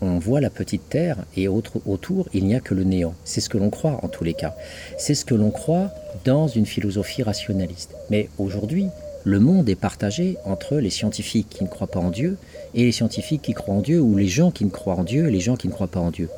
on 0.02 0.18
voit 0.18 0.40
la 0.40 0.50
petite 0.50 0.88
Terre 0.88 1.16
et 1.36 1.46
autour, 1.48 2.28
il 2.32 2.46
n'y 2.46 2.54
a 2.54 2.60
que 2.60 2.74
le 2.74 2.84
néant. 2.84 3.14
C'est 3.24 3.40
ce 3.40 3.48
que 3.48 3.58
l'on 3.58 3.70
croit 3.70 4.00
en 4.02 4.08
tous 4.08 4.24
les 4.24 4.34
cas. 4.34 4.54
C'est 4.98 5.14
ce 5.14 5.24
que 5.24 5.34
l'on 5.34 5.50
croit 5.50 5.90
dans 6.24 6.48
une 6.48 6.66
philosophie 6.66 7.22
rationaliste. 7.22 7.94
Mais 8.08 8.30
aujourd'hui, 8.38 8.86
le 9.24 9.40
monde 9.40 9.68
est 9.68 9.74
partagé 9.74 10.38
entre 10.46 10.76
les 10.76 10.88
scientifiques 10.88 11.48
qui 11.50 11.64
ne 11.64 11.68
croient 11.68 11.86
pas 11.86 12.00
en 12.00 12.10
Dieu 12.10 12.38
et 12.74 12.84
les 12.84 12.92
scientifiques 12.92 13.42
qui 13.42 13.52
croient 13.52 13.74
en 13.74 13.82
Dieu, 13.82 14.00
ou 14.00 14.16
les 14.16 14.28
gens 14.28 14.50
qui 14.50 14.64
ne 14.64 14.70
croient 14.70 14.94
en 14.94 15.04
Dieu 15.04 15.28
et 15.28 15.30
les 15.30 15.40
gens 15.40 15.56
qui 15.56 15.68
ne 15.68 15.72
croient 15.72 15.88
pas 15.88 16.00
en 16.00 16.10
Dieu. 16.10 16.30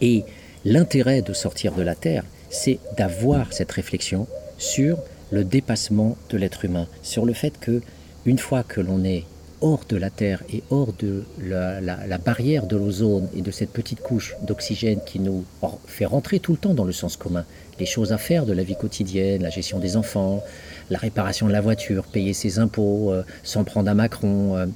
Et 0.00 0.24
l'intérêt 0.64 1.22
de 1.22 1.32
sortir 1.32 1.72
de 1.74 1.82
la 1.82 1.94
Terre, 1.94 2.24
c'est 2.52 2.78
d'avoir 2.96 3.52
cette 3.52 3.72
réflexion 3.72 4.28
sur 4.58 4.98
le 5.32 5.42
dépassement 5.42 6.16
de 6.30 6.36
l'être 6.36 6.64
humain, 6.64 6.86
sur 7.02 7.24
le 7.24 7.32
fait 7.32 7.58
que 7.58 7.80
une 8.26 8.38
fois 8.38 8.62
que 8.62 8.80
l'on 8.80 9.02
est 9.02 9.24
hors 9.62 9.84
de 9.88 9.96
la 9.96 10.10
Terre 10.10 10.42
et 10.52 10.62
hors 10.70 10.92
de 10.92 11.24
la, 11.40 12.18
barrière 12.18 12.66
de 12.66 12.76
l'ozone 12.76 13.28
et 13.34 13.40
de 13.40 13.50
cette 13.50 13.70
petite 13.70 14.00
couche 14.00 14.36
d'oxygène 14.42 15.00
qui 15.06 15.20
nous 15.20 15.44
fait 15.86 16.04
rentrer 16.04 16.40
tout 16.40 16.52
le 16.52 16.58
temps 16.58 16.74
dans 16.74 16.84
le 16.84 16.92
sens 16.92 17.16
commun, 17.16 17.44
les 17.78 17.86
choses 17.86 18.12
à 18.12 18.18
faire 18.18 18.44
de 18.44 18.52
la 18.52 18.64
vie 18.64 18.76
quotidienne, 18.76 19.42
la 19.42 19.50
gestion 19.50 19.78
des 19.78 19.96
enfants, 19.96 20.42
la 20.90 20.98
réparation 20.98 21.46
de 21.46 21.52
la 21.52 21.60
voiture, 21.60 22.04
payer 22.04 22.32
ses 22.34 22.58
impôts, 22.58 23.12
euh, 23.12 23.24
s'en 23.44 23.64
prendre 23.64 23.88
à 23.90 23.94
Macron, 23.94 24.56
euh, 24.56 24.66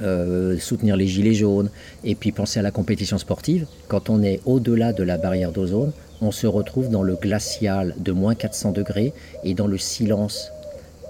euh, 0.00 0.58
soutenir 0.58 0.96
les 0.96 1.06
gilets 1.06 1.34
jaunes 1.34 1.68
et 2.02 2.14
puis 2.14 2.32
penser 2.32 2.58
à 2.58 2.62
la 2.62 2.70
compétition 2.70 3.18
sportive, 3.18 3.66
quand 3.88 4.08
on 4.08 4.22
est 4.22 4.40
au-delà 4.46 4.92
de 4.92 5.02
la 5.02 5.18
barrière 5.18 5.52
d'ozone, 5.52 5.92
on 6.22 6.30
se 6.30 6.46
retrouve 6.46 6.88
dans 6.88 7.02
le 7.02 7.14
glacial 7.14 7.94
de 7.98 8.12
moins 8.12 8.34
400 8.34 8.72
degrés 8.72 9.12
et 9.44 9.54
dans 9.54 9.66
le 9.66 9.76
silence 9.76 10.50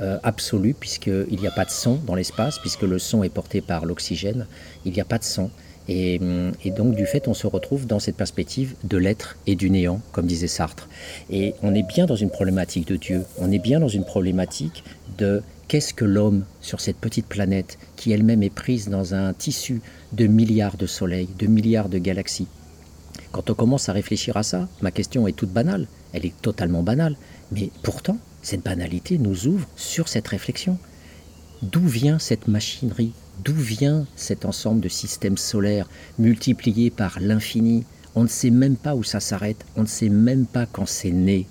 euh, 0.00 0.18
absolu, 0.24 0.74
puisqu'il 0.74 1.38
n'y 1.38 1.46
a 1.46 1.52
pas 1.52 1.64
de 1.64 1.70
son 1.70 1.94
dans 2.06 2.16
l'espace, 2.16 2.58
puisque 2.58 2.82
le 2.82 2.98
son 2.98 3.22
est 3.22 3.28
porté 3.28 3.60
par 3.60 3.84
l'oxygène, 3.84 4.46
il 4.84 4.92
n'y 4.92 5.00
a 5.00 5.04
pas 5.04 5.18
de 5.18 5.24
son. 5.24 5.50
Et, 5.88 6.20
et, 6.64 6.70
donc, 6.70 6.94
du 6.94 7.06
fait, 7.06 7.28
on 7.28 7.34
se 7.34 7.46
retrouve 7.46 7.86
dans 7.86 7.98
cette 7.98 8.16
perspective 8.16 8.74
de 8.84 8.96
l'être 8.96 9.36
et 9.46 9.54
du 9.54 9.68
néant, 9.68 10.00
comme 10.12 10.26
disait 10.26 10.46
Sartre. 10.46 10.88
Et 11.30 11.54
on 11.62 11.74
est 11.74 11.82
bien 11.82 12.06
dans 12.06 12.16
une 12.16 12.30
problématique 12.30 12.88
de 12.88 12.96
Dieu, 12.96 13.22
on 13.38 13.50
est 13.52 13.58
bien 13.58 13.80
dans 13.80 13.88
une 13.88 14.04
problématique 14.04 14.84
de 15.18 15.42
qu'est-ce 15.72 15.94
que 15.94 16.04
l'homme 16.04 16.44
sur 16.60 16.82
cette 16.82 16.98
petite 16.98 17.24
planète 17.24 17.78
qui 17.96 18.12
elle-même 18.12 18.42
est 18.42 18.50
prise 18.50 18.90
dans 18.90 19.14
un 19.14 19.32
tissu 19.32 19.80
de 20.12 20.26
milliards 20.26 20.76
de 20.76 20.84
soleils, 20.84 21.30
de 21.38 21.46
milliards 21.46 21.88
de 21.88 21.96
galaxies? 21.96 22.48
Quand 23.30 23.48
on 23.48 23.54
commence 23.54 23.88
à 23.88 23.94
réfléchir 23.94 24.36
à 24.36 24.42
ça, 24.42 24.68
ma 24.82 24.90
question 24.90 25.26
est 25.26 25.32
toute 25.32 25.48
banale, 25.48 25.86
elle 26.12 26.26
est 26.26 26.38
totalement 26.42 26.82
banale, 26.82 27.16
mais 27.52 27.70
pourtant, 27.82 28.18
cette 28.42 28.62
banalité 28.62 29.16
nous 29.16 29.46
ouvre 29.46 29.66
sur 29.74 30.08
cette 30.08 30.28
réflexion. 30.28 30.76
D'où 31.62 31.88
vient 31.88 32.18
cette 32.18 32.48
machinerie? 32.48 33.14
D'où 33.42 33.54
vient 33.54 34.06
cet 34.14 34.44
ensemble 34.44 34.82
de 34.82 34.90
systèmes 34.90 35.38
solaires 35.38 35.88
multipliés 36.18 36.90
par 36.90 37.18
l'infini? 37.18 37.84
On 38.14 38.24
ne 38.24 38.28
sait 38.28 38.50
même 38.50 38.76
pas 38.76 38.94
où 38.94 39.02
ça 39.02 39.20
s'arrête, 39.20 39.64
on 39.74 39.82
ne 39.82 39.86
sait 39.86 40.10
même 40.10 40.44
pas 40.44 40.66
quand 40.66 40.84
c'est 40.84 41.12
né. 41.12 41.46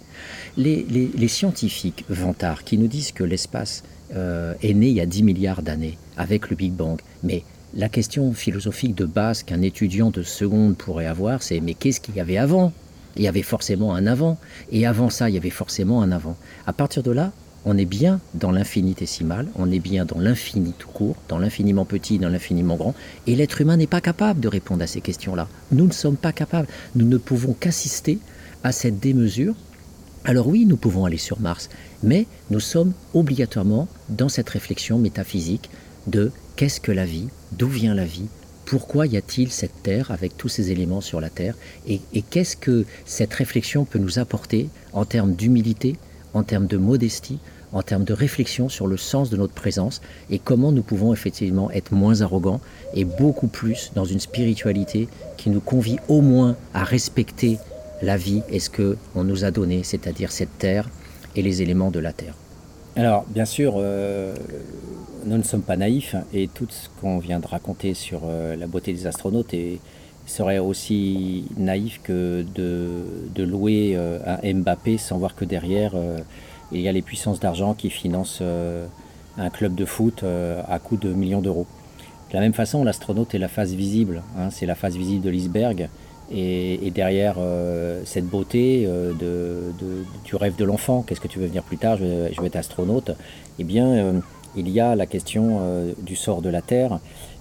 Les, 0.58 1.28
scientifiques 1.28 2.06
vantards 2.08 2.64
qui 2.64 2.78
nous 2.78 2.86
disent 2.88 3.14
que 3.14 3.24
l'espace 3.24 3.82
euh, 4.16 4.54
est 4.62 4.74
né 4.74 4.88
il 4.88 4.96
y 4.96 5.02
a 5.02 5.06
10 5.06 5.24
milliards 5.24 5.62
d'années 5.62 5.98
avec 6.18 6.50
le 6.50 6.56
Big 6.56 6.74
Bang, 6.74 7.00
mais 7.24 7.44
la 7.74 7.90
question 7.90 8.34
philosophique 8.34 8.96
de 8.96 9.06
base 9.06 9.44
qu'un 9.44 9.62
étudiant 9.62 10.12
de 10.12 10.24
seconde 10.24 10.76
pourrait 10.76 11.06
avoir, 11.06 11.42
c'est 11.42 11.62
mais 11.62 11.74
qu'est-ce 11.74 12.02
qu'il 12.02 12.16
y 12.16 12.20
avait 12.20 12.38
avant? 12.38 12.74
Il 13.16 13.24
y 13.24 13.28
avait 13.28 13.42
forcément 13.42 13.94
un 13.96 14.08
avant, 14.08 14.38
et 14.72 14.86
avant 14.86 15.10
ça, 15.10 15.30
il 15.30 15.36
y 15.36 15.38
avait 15.38 15.50
forcément 15.50 16.02
un 16.02 16.12
avant. 16.12 16.38
À 16.66 16.74
partir 16.74 17.04
de 17.04 17.12
là, 17.12 17.32
on 17.66 17.78
est 17.78 17.86
bien 17.86 18.20
dans 18.34 18.52
l'infinitésimal, 18.52 19.48
on 19.56 19.72
est 19.72 19.80
bien 19.80 20.06
dans 20.06 20.20
l'infini 20.20 20.74
tout 20.78 20.90
court, 20.90 21.16
dans 21.28 21.38
l'infiniment 21.38 21.86
petit, 21.86 22.18
dans 22.18 22.30
l'infiniment 22.30 22.76
grand, 22.76 22.96
et 23.28 23.36
l'être 23.36 23.62
humain 23.62 23.78
n'est 23.78 23.88
pas 23.88 24.02
capable 24.02 24.40
de 24.40 24.48
répondre 24.48 24.84
à 24.84 24.88
ces 24.88 25.02
questions-là. 25.02 25.48
Nous 25.72 25.86
ne 25.86 25.92
sommes 25.92 26.18
pas 26.18 26.32
capables, 26.32 26.68
nous 26.96 27.06
ne 27.06 27.18
pouvons 27.18 27.54
qu'assister 27.54 28.20
à 28.64 28.72
cette 28.72 29.00
démesure. 29.00 29.56
Alors 30.24 30.48
oui, 30.48 30.66
nous 30.66 30.78
pouvons 30.78 31.06
aller 31.06 31.18
sur 31.18 31.40
Mars, 31.40 31.70
mais 32.04 32.28
nous 32.52 32.60
sommes 32.60 32.94
obligatoirement 33.16 33.88
dans 34.10 34.30
cette 34.30 34.50
réflexion 34.50 35.00
métaphysique 35.00 35.70
de 36.06 36.32
qu'est-ce 36.56 36.80
que 36.80 36.92
la 36.92 37.06
vie, 37.06 37.28
d'où 37.54 37.68
vient 37.68 37.96
la 37.96 38.06
vie, 38.06 38.28
pourquoi 38.66 39.08
y 39.08 39.18
a-t-il 39.18 39.52
cette 39.52 39.82
Terre 39.82 40.12
avec 40.12 40.38
tous 40.38 40.48
ces 40.48 40.72
éléments 40.72 41.02
sur 41.02 41.22
la 41.22 41.32
Terre, 41.32 41.56
et, 41.88 42.00
qu'est-ce 42.30 42.56
que 42.56 42.86
cette 43.04 43.34
réflexion 43.34 43.84
peut 43.84 43.98
nous 43.98 44.20
apporter 44.20 44.70
en 44.94 45.06
termes 45.06 45.34
d'humilité, 45.34 45.98
en 46.36 46.44
termes 46.44 46.68
de 46.68 46.78
modestie, 46.78 47.40
en 47.74 47.82
termes 47.82 48.04
de 48.04 48.14
réflexion 48.14 48.70
sur 48.70 48.86
le 48.86 48.98
sens 48.98 49.30
de 49.32 49.38
notre 49.38 49.54
présence 49.54 50.02
et 50.30 50.40
comment 50.40 50.72
nous 50.72 50.84
pouvons 50.84 51.14
effectivement 51.14 51.72
être 51.72 51.94
moins 51.94 52.22
arrogants 52.22 52.62
et 52.94 53.06
beaucoup 53.06 53.48
plus 53.48 53.92
dans 53.96 54.06
une 54.06 54.20
spiritualité 54.20 55.08
qui 55.38 55.50
nous 55.50 55.62
convie 55.62 55.98
au 56.10 56.22
moins 56.22 56.56
à 56.74 56.84
respecter 56.84 57.58
la 58.02 58.18
vie 58.18 58.42
et 58.50 58.60
ce 58.60 58.70
que 58.70 58.98
on 59.16 59.24
nous 59.24 59.46
a 59.46 59.52
donné, 59.52 59.84
c'est-à-dire 59.84 60.32
cette 60.32 60.58
terre 60.58 60.90
et 61.36 61.42
les 61.42 61.62
éléments 61.62 61.92
de 61.92 62.00
la 62.00 62.14
terre. 62.14 62.36
Alors, 62.96 63.24
bien 63.28 63.46
sûr, 63.46 63.76
euh, 63.78 64.36
nous 65.26 65.38
ne 65.38 65.44
sommes 65.44 65.62
pas 65.62 65.78
naïfs 65.78 66.16
et 66.34 66.50
tout 66.50 66.68
ce 66.70 66.90
qu'on 67.00 67.20
vient 67.20 67.40
de 67.40 67.48
raconter 67.48 67.94
sur 67.94 68.22
euh, 68.26 68.56
la 68.58 68.68
beauté 68.68 68.92
des 68.92 69.08
astronautes 69.08 69.56
serait 70.26 70.60
aussi 70.60 71.46
naïf 71.58 72.02
que 72.04 72.46
de, 72.54 73.44
louer 73.44 73.94
euh, 73.96 74.20
un 74.26 74.54
Mbappé 74.54 74.98
sans 74.98 75.18
voir 75.18 75.36
que 75.36 75.46
derrière 75.46 75.94
il 76.72 76.82
y 76.82 76.88
a 76.88 76.92
les 76.92 77.02
puissances 77.02 77.40
d'argent 77.40 77.74
qui 77.74 77.90
financent 77.90 78.44
un 79.38 79.50
club 79.50 79.74
de 79.76 79.86
foot 79.86 80.24
à 80.24 80.80
coût 80.80 80.98
de 80.98 81.12
millions 81.12 81.42
d'euros. 81.42 81.66
De 82.30 82.36
la 82.36 82.42
même 82.42 82.54
façon, 82.54 82.84
l'astronaute 82.84 83.36
est 83.36 83.40
la 83.40 83.50
face 83.50 83.72
visible, 83.72 84.22
hein, 84.38 84.50
c'est 84.52 84.66
la 84.66 84.76
face 84.76 84.96
visible 84.96 85.24
de 85.24 85.30
l'iceberg. 85.30 85.90
Et, 86.34 86.92
derrière 86.92 87.38
cette 88.06 88.26
beauté 88.26 88.88
du 90.26 90.36
rêve 90.36 90.56
de 90.56 90.66
l'enfant, 90.66 91.04
qu'est-ce 91.06 91.22
que 91.22 91.28
tu 91.28 91.40
veux 91.40 91.48
venir 91.48 91.64
plus 91.64 91.78
tard, 91.78 91.98
je, 91.98 92.30
je 92.32 92.42
vais 92.42 92.48
être 92.48 92.56
astronaute, 92.56 93.12
eh 93.60 93.64
bien, 93.64 94.22
il 94.56 94.70
y 94.70 94.80
a 94.80 94.96
la 94.96 95.06
question 95.06 95.60
euh, 95.62 95.94
du 96.02 96.16
sort 96.16 96.42
de 96.42 96.50
la 96.50 96.62
Terre. 96.62 97.00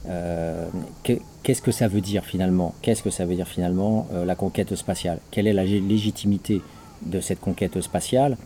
Euh, 0.08 0.66
qu'est-ce 1.02 1.62
que 1.62 1.72
ça 1.72 1.88
veut 1.88 2.00
dire 2.00 2.24
finalement? 2.24 2.74
Qu'est-ce 2.82 3.02
que 3.02 3.10
ça 3.10 3.26
veut 3.26 3.34
dire 3.34 3.48
finalement 3.48 4.06
euh, 4.12 4.24
la 4.24 4.34
conquête 4.34 4.74
spatiale? 4.76 5.18
Quelle 5.30 5.46
est 5.46 5.52
la 5.52 5.64
légitimité 5.64 6.62
de 7.04 7.20
cette 7.20 7.40
conquête 7.40 7.80
spatiale? 7.80 8.36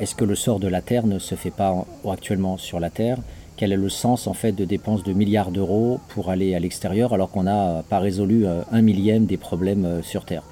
Est-ce 0.00 0.14
que 0.14 0.26
le 0.26 0.34
sort 0.34 0.60
de 0.60 0.68
la 0.68 0.82
Terre 0.82 1.06
ne 1.06 1.18
se 1.18 1.34
fait 1.34 1.50
pas 1.50 1.86
actuellement 2.06 2.58
sur 2.58 2.78
la 2.78 2.90
Terre? 2.90 3.16
Quel 3.62 3.70
est 3.70 3.76
le 3.76 3.88
sens 3.88 4.26
en 4.26 4.34
fait 4.34 4.50
de 4.50 4.64
dépenses 4.64 5.04
de 5.04 5.12
milliards 5.12 5.52
d'euros 5.52 6.00
pour 6.08 6.30
aller 6.30 6.56
à 6.56 6.58
l'extérieur 6.58 7.14
alors 7.14 7.30
qu'on 7.30 7.44
n'a 7.44 7.84
pas 7.88 8.00
résolu 8.00 8.44
un 8.44 8.82
millième 8.82 9.24
des 9.24 9.36
problèmes 9.36 10.02
sur 10.02 10.24
Terre 10.24 10.42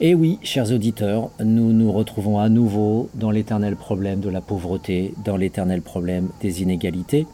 et 0.00 0.14
oui, 0.14 0.38
chers 0.42 0.70
auditeurs, 0.70 1.30
nous 1.42 1.72
nous 1.72 1.90
retrouvons 1.90 2.38
à 2.38 2.50
nouveau 2.50 3.08
dans 3.14 3.30
l'éternel 3.30 3.74
problème 3.74 4.20
de 4.20 4.28
la 4.28 4.42
pauvreté, 4.42 5.14
dans 5.24 5.38
l'éternel 5.38 5.80
problème 5.80 6.28
des 6.42 6.60
inégalités. 6.60 7.26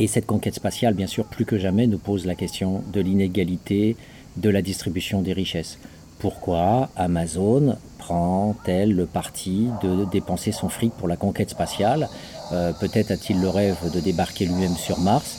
Et 0.00 0.08
cette 0.08 0.26
conquête 0.26 0.56
spatiale, 0.56 0.94
bien 0.94 1.06
sûr, 1.06 1.26
plus 1.26 1.44
que 1.44 1.56
jamais, 1.56 1.86
nous 1.86 1.98
pose 1.98 2.26
la 2.26 2.34
question 2.34 2.82
de 2.92 3.00
l'inégalité, 3.00 3.94
de 4.36 4.50
la 4.50 4.62
distribution 4.62 5.22
des 5.22 5.34
richesses. 5.34 5.78
Pourquoi 6.18 6.88
Amazon 6.96 7.76
prend-elle 7.98 8.92
le 8.92 9.06
parti 9.06 9.68
de 9.82 10.04
dépenser 10.10 10.52
son 10.52 10.68
fric 10.68 10.92
pour 10.94 11.08
la 11.08 11.16
conquête 11.16 11.50
spatiale? 11.50 12.08
Euh, 12.52 12.72
Peut-être 12.72 13.10
a-t-il 13.10 13.40
le 13.40 13.48
rêve 13.48 13.76
de 13.92 14.00
débarquer 14.00 14.46
lui-même 14.46 14.76
sur 14.76 14.98
Mars? 15.00 15.36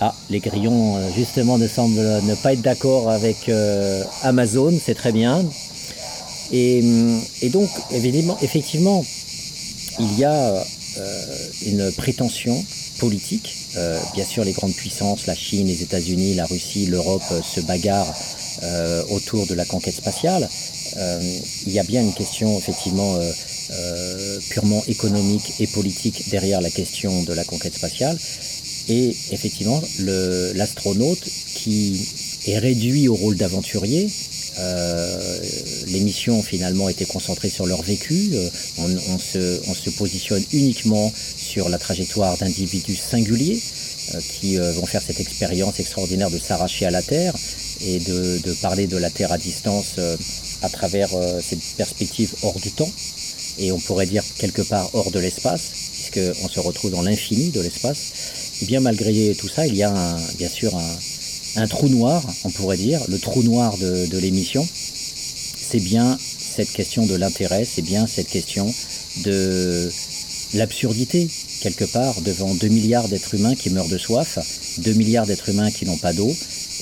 Ah, 0.00 0.14
les 0.30 0.40
grillons, 0.40 0.96
euh, 0.96 1.08
justement, 1.14 1.58
ne 1.58 1.68
semblent 1.68 1.94
ne 1.94 2.34
pas 2.42 2.52
être 2.52 2.62
d'accord 2.62 3.08
avec 3.08 3.48
euh, 3.48 4.02
Amazon, 4.22 4.72
c'est 4.84 4.94
très 4.94 5.12
bien. 5.12 5.44
Et, 6.50 6.82
donc, 7.50 7.70
effectivement, 8.42 9.02
il 9.98 10.18
y 10.18 10.24
a 10.24 10.62
une 11.64 11.90
prétention 11.92 12.54
politique. 12.98 13.54
bien 14.14 14.24
sûr, 14.26 14.44
les 14.44 14.52
grandes 14.52 14.74
puissances, 14.74 15.26
la 15.26 15.34
Chine, 15.34 15.66
les 15.66 15.82
États-Unis, 15.82 16.34
la 16.34 16.44
Russie, 16.44 16.88
l'Europe 16.88 17.22
se 17.42 17.62
bagarrent 17.62 18.14
euh, 18.62 19.02
autour 19.10 19.46
de 19.46 19.54
la 19.54 19.64
conquête 19.64 19.94
spatiale. 19.94 20.48
Euh, 20.96 21.38
il 21.66 21.72
y 21.72 21.78
a 21.78 21.84
bien 21.84 22.02
une 22.02 22.12
question 22.12 22.58
effectivement 22.58 23.16
euh, 23.70 24.40
purement 24.50 24.82
économique 24.88 25.54
et 25.60 25.66
politique 25.66 26.28
derrière 26.30 26.60
la 26.60 26.70
question 26.70 27.22
de 27.22 27.32
la 27.32 27.44
conquête 27.44 27.74
spatiale. 27.74 28.18
Et 28.88 29.16
effectivement, 29.30 29.80
l'astronaute 30.54 31.24
qui 31.54 32.08
est 32.46 32.58
réduit 32.58 33.08
au 33.08 33.14
rôle 33.14 33.36
d'aventurier, 33.36 34.10
euh, 34.58 35.40
les 35.86 36.00
missions 36.00 36.42
finalement 36.42 36.88
étaient 36.88 37.06
concentrées 37.06 37.48
sur 37.48 37.64
leur 37.64 37.80
vécu. 37.82 38.32
On, 38.78 38.90
on, 39.14 39.18
se, 39.18 39.60
on, 39.68 39.74
se, 39.74 39.90
positionne 39.90 40.42
uniquement 40.52 41.10
sur 41.36 41.68
la 41.68 41.78
trajectoire 41.78 42.36
d'individus 42.36 42.96
singuliers 42.96 43.60
qui 44.32 44.56
vont 44.56 44.84
faire 44.84 45.00
cette 45.00 45.20
expérience 45.20 45.78
extraordinaire 45.78 46.28
de 46.28 46.38
s'arracher 46.38 46.84
à 46.84 46.90
la 46.90 47.02
Terre 47.02 47.34
et 47.80 47.98
de, 47.98 48.52
parler 48.60 48.86
de 48.86 48.96
la 48.96 49.10
Terre 49.10 49.32
à 49.32 49.38
distance 49.38 49.94
euh, 49.98 50.16
à 50.62 50.68
travers 50.68 51.08
euh, 51.14 51.40
cette 51.40 51.62
perspective 51.76 52.34
hors 52.42 52.58
du 52.58 52.70
temps, 52.70 52.90
et 53.58 53.72
on 53.72 53.78
pourrait 53.80 54.06
dire 54.06 54.22
quelque 54.38 54.62
part 54.62 54.88
hors 54.94 55.10
de 55.10 55.18
l'espace, 55.18 55.72
puisqu'on 55.92 56.48
se 56.48 56.60
retrouve 56.60 56.90
dans 56.90 57.02
l'infini 57.02 57.50
de 57.50 57.60
l'espace, 57.60 58.12
et 58.62 58.66
bien 58.66 58.80
malgré 58.80 59.34
tout 59.34 59.48
ça, 59.48 59.66
il 59.66 59.74
y 59.74 59.82
a 59.82 60.16
bien 60.38 60.48
sûr 60.48 60.72
un, 61.56 61.66
trou 61.66 61.88
noir, 61.88 62.22
on 62.44 62.50
pourrait 62.50 62.76
dire, 62.76 63.00
le 63.08 63.18
trou 63.18 63.42
noir 63.42 63.76
de, 63.78 64.06
de 64.06 64.18
l'émission, 64.18 64.66
c'est 65.72 65.80
bien 65.80 66.18
cette 66.56 66.72
question 66.72 67.06
de 67.06 67.14
l'intérêt, 67.14 67.64
c'est 67.64 67.82
bien 67.82 68.06
cette 68.06 68.28
question 68.28 68.72
de 69.24 69.90
l'absurdité, 70.54 71.28
quelque 71.60 71.84
part, 71.84 72.20
devant 72.22 72.54
2 72.54 72.68
milliards 72.68 73.08
d'êtres 73.08 73.34
humains 73.34 73.54
qui 73.54 73.70
meurent 73.70 73.88
de 73.88 73.98
soif, 73.98 74.38
2 74.78 74.92
milliards 74.92 75.26
d'êtres 75.26 75.48
humains 75.48 75.70
qui 75.70 75.86
n'ont 75.86 75.96
pas 75.96 76.12
d'eau, 76.12 76.34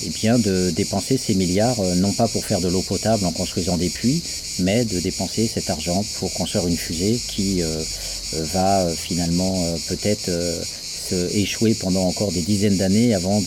et 0.03 0.09
bien 0.09 0.39
de 0.39 0.71
dépenser 0.71 1.17
ces 1.17 1.35
milliards, 1.35 1.79
euh, 1.79 1.95
non 1.95 2.11
pas 2.11 2.27
pour 2.27 2.43
faire 2.43 2.59
de 2.59 2.67
l'eau 2.67 2.81
potable 2.81 3.25
en 3.25 3.31
construisant 3.31 3.77
des 3.77 3.89
puits, 3.89 4.23
mais 4.59 4.85
de 4.85 4.99
dépenser 4.99 5.47
cet 5.47 5.69
argent 5.69 6.03
pour 6.19 6.33
construire 6.33 6.67
une 6.67 6.77
fusée 6.77 7.19
qui 7.27 7.61
euh, 7.61 7.67
euh, 7.67 8.43
va 8.53 8.87
finalement 8.89 9.55
peut-être 9.87 10.29
se 10.29 11.35
échouer 11.35 11.73
pendant 11.75 12.07
encore 12.07 12.31
des 12.31 12.41
dizaines 12.41 12.77
d'années 12.77 13.13
avant 13.13 13.41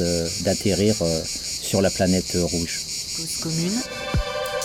d'atterrir 0.45 0.95
sur 1.25 1.81
la 1.81 1.91
planète 1.91 2.37
rouge. 2.37 2.85
Cause 3.17 3.37
commune, 3.43 3.81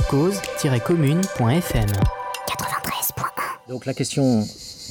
cause-commune.fm 0.09 1.87
93.1 1.87 3.69
Donc 3.69 3.85
la 3.85 3.93
question 3.93 4.47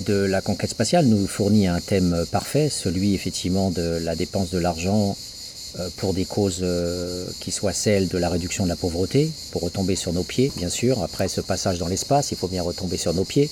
de 0.07 0.15
la 0.15 0.41
conquête 0.41 0.71
spatiale 0.71 1.07
nous 1.07 1.27
fournit 1.27 1.67
un 1.67 1.81
thème 1.81 2.25
parfait, 2.31 2.69
celui 2.71 3.15
effectivement 3.15 3.71
de 3.71 3.99
la 4.03 4.15
dépense 4.15 4.51
de 4.51 4.59
l'argent 4.59 5.17
pour 5.97 6.15
des 6.15 6.25
causes 6.25 6.61
euh, 6.63 7.27
qui 7.41 7.51
soient 7.51 7.73
celles 7.73 8.09
de 8.09 8.19
la 8.19 8.29
réduction 8.29 8.65
de 8.65 8.69
la 8.69 8.77
pauvreté, 8.77 9.31
pour 9.53 9.63
retomber 9.63 9.97
sur 9.97 10.13
nos 10.13 10.23
pieds, 10.23 10.51
bien 10.57 10.69
sûr. 10.69 11.03
Après 11.03 11.29
ce 11.29 11.41
passage 11.41 11.79
dans 11.79 11.89
l'espace, 11.89 12.33
il 12.33 12.37
faut 12.37 12.49
bien 12.49 12.63
retomber 12.63 12.97
sur 12.97 13.15
nos 13.15 13.25
pieds. 13.25 13.51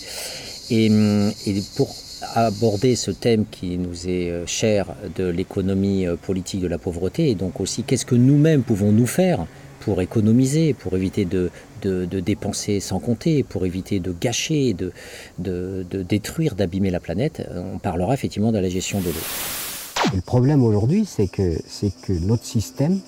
Et, 0.71 0.89
hum, 0.89 1.33
pour 1.77 1.95
aborder 2.35 2.97
ce 2.97 3.11
thème 3.11 3.45
qui 3.51 3.77
nous 3.77 4.09
est 4.09 4.31
euh, 4.31 4.47
cher 4.47 4.95
de 5.17 5.27
l'économie 5.27 6.07
politique 6.23 6.61
de 6.61 6.67
la 6.67 6.79
pauvreté, 6.79 7.31
et 7.31 7.35
donc 7.35 7.61
aussi 7.61 7.83
qu'est-ce 7.83 8.07
que 8.07 8.15
nous-mêmes 8.15 8.63
pouvons 8.63 8.93
nous 8.93 9.07
faire 9.07 9.47
pour 9.81 10.01
économiser, 10.01 10.75
pour 10.75 10.97
éviter 10.97 11.25
de, 11.25 11.51
de, 11.83 12.07
dépenser 12.19 12.81
sans 12.81 12.99
compter, 12.99 13.45
pour 13.45 13.67
éviter 13.67 14.01
de 14.01 14.13
gâcher, 14.13 14.75
de, 14.75 14.93
de 15.39 16.03
détruire, 16.03 16.57
d'abîmer 16.57 16.91
la 16.91 16.99
planète, 16.99 17.47
on 17.55 17.79
parlera 17.79 18.15
effectivement 18.15 18.51
de 18.51 18.59
la 18.59 18.69
gestion 18.69 18.99
de 19.01 19.07
l'eau 19.07 19.66
le 20.15 20.21
problème 20.21 20.65
aujourd'hui, 20.65 21.05
c'est 21.07 21.27
que, 21.27 21.59
que 22.03 22.13
notre 22.13 22.45
système 22.45 22.99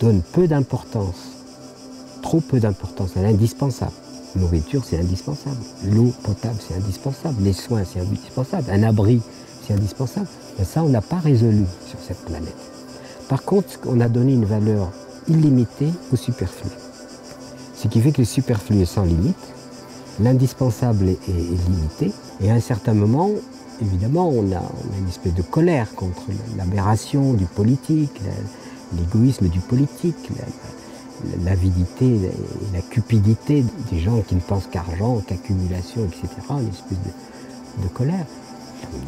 donne 0.00 0.22
peu 0.32 0.48
d'importance, 0.48 1.36
trop 2.22 2.40
peu 2.40 2.60
d'importance 2.60 3.16
à 3.16 3.22
l'indispensable. 3.22 3.92
Nourriture, 4.34 4.82
c'est 4.84 4.98
indispensable. 4.98 5.58
L'eau 5.84 6.12
potable, 6.22 6.56
c'est 6.66 6.74
indispensable. 6.74 7.42
Les 7.42 7.52
soins, 7.52 7.84
c'est 7.84 8.00
indispensable. 8.00 8.70
Un 8.70 8.82
abri, 8.82 9.20
c'est 9.66 9.74
indispensable. 9.74 10.26
Mais 10.58 10.64
ça, 10.64 10.82
on 10.82 10.88
n'a 10.88 11.02
pas 11.02 11.18
résolu 11.18 11.64
sur 11.86 11.98
cette 12.00 12.24
planète. 12.24 12.56
Par 13.28 13.44
contre, 13.44 13.78
on 13.86 14.00
a 14.00 14.08
donné 14.08 14.32
une 14.32 14.44
valeur 14.44 14.90
illimitée 15.28 15.90
au 16.12 16.16
superflu. 16.16 16.70
Ce 17.76 17.88
qui 17.88 18.00
fait 18.00 18.12
que 18.12 18.20
le 18.20 18.26
superflu 18.26 18.80
est 18.80 18.86
sans 18.86 19.04
limite, 19.04 19.36
l'indispensable 20.20 21.08
est, 21.08 21.28
est, 21.28 21.68
limité, 21.68 22.12
et 22.40 22.50
à 22.50 22.54
un 22.54 22.60
certain 22.60 22.94
moment, 22.94 23.30
évidemment, 23.80 24.28
on 24.28 24.52
a, 24.52 24.62
une 24.98 25.08
espèce 25.08 25.34
de 25.34 25.42
colère 25.42 25.94
contre 25.94 26.22
l'aberration 26.56 27.34
du 27.34 27.46
politique, 27.46 28.20
l'égoïsme 28.96 29.48
du 29.48 29.60
politique, 29.60 30.30
l'avidité 31.44 32.06
et 32.06 32.32
la 32.74 32.80
cupidité 32.80 33.64
des 33.90 33.98
gens 33.98 34.20
qui 34.22 34.34
ne 34.34 34.40
pensent 34.40 34.66
qu'argent, 34.66 35.22
qu'accumulation, 35.26 36.04
etc. 36.04 36.28
Une 36.50 36.68
espèce 36.68 36.98
de, 37.82 37.88
colère. 37.88 38.26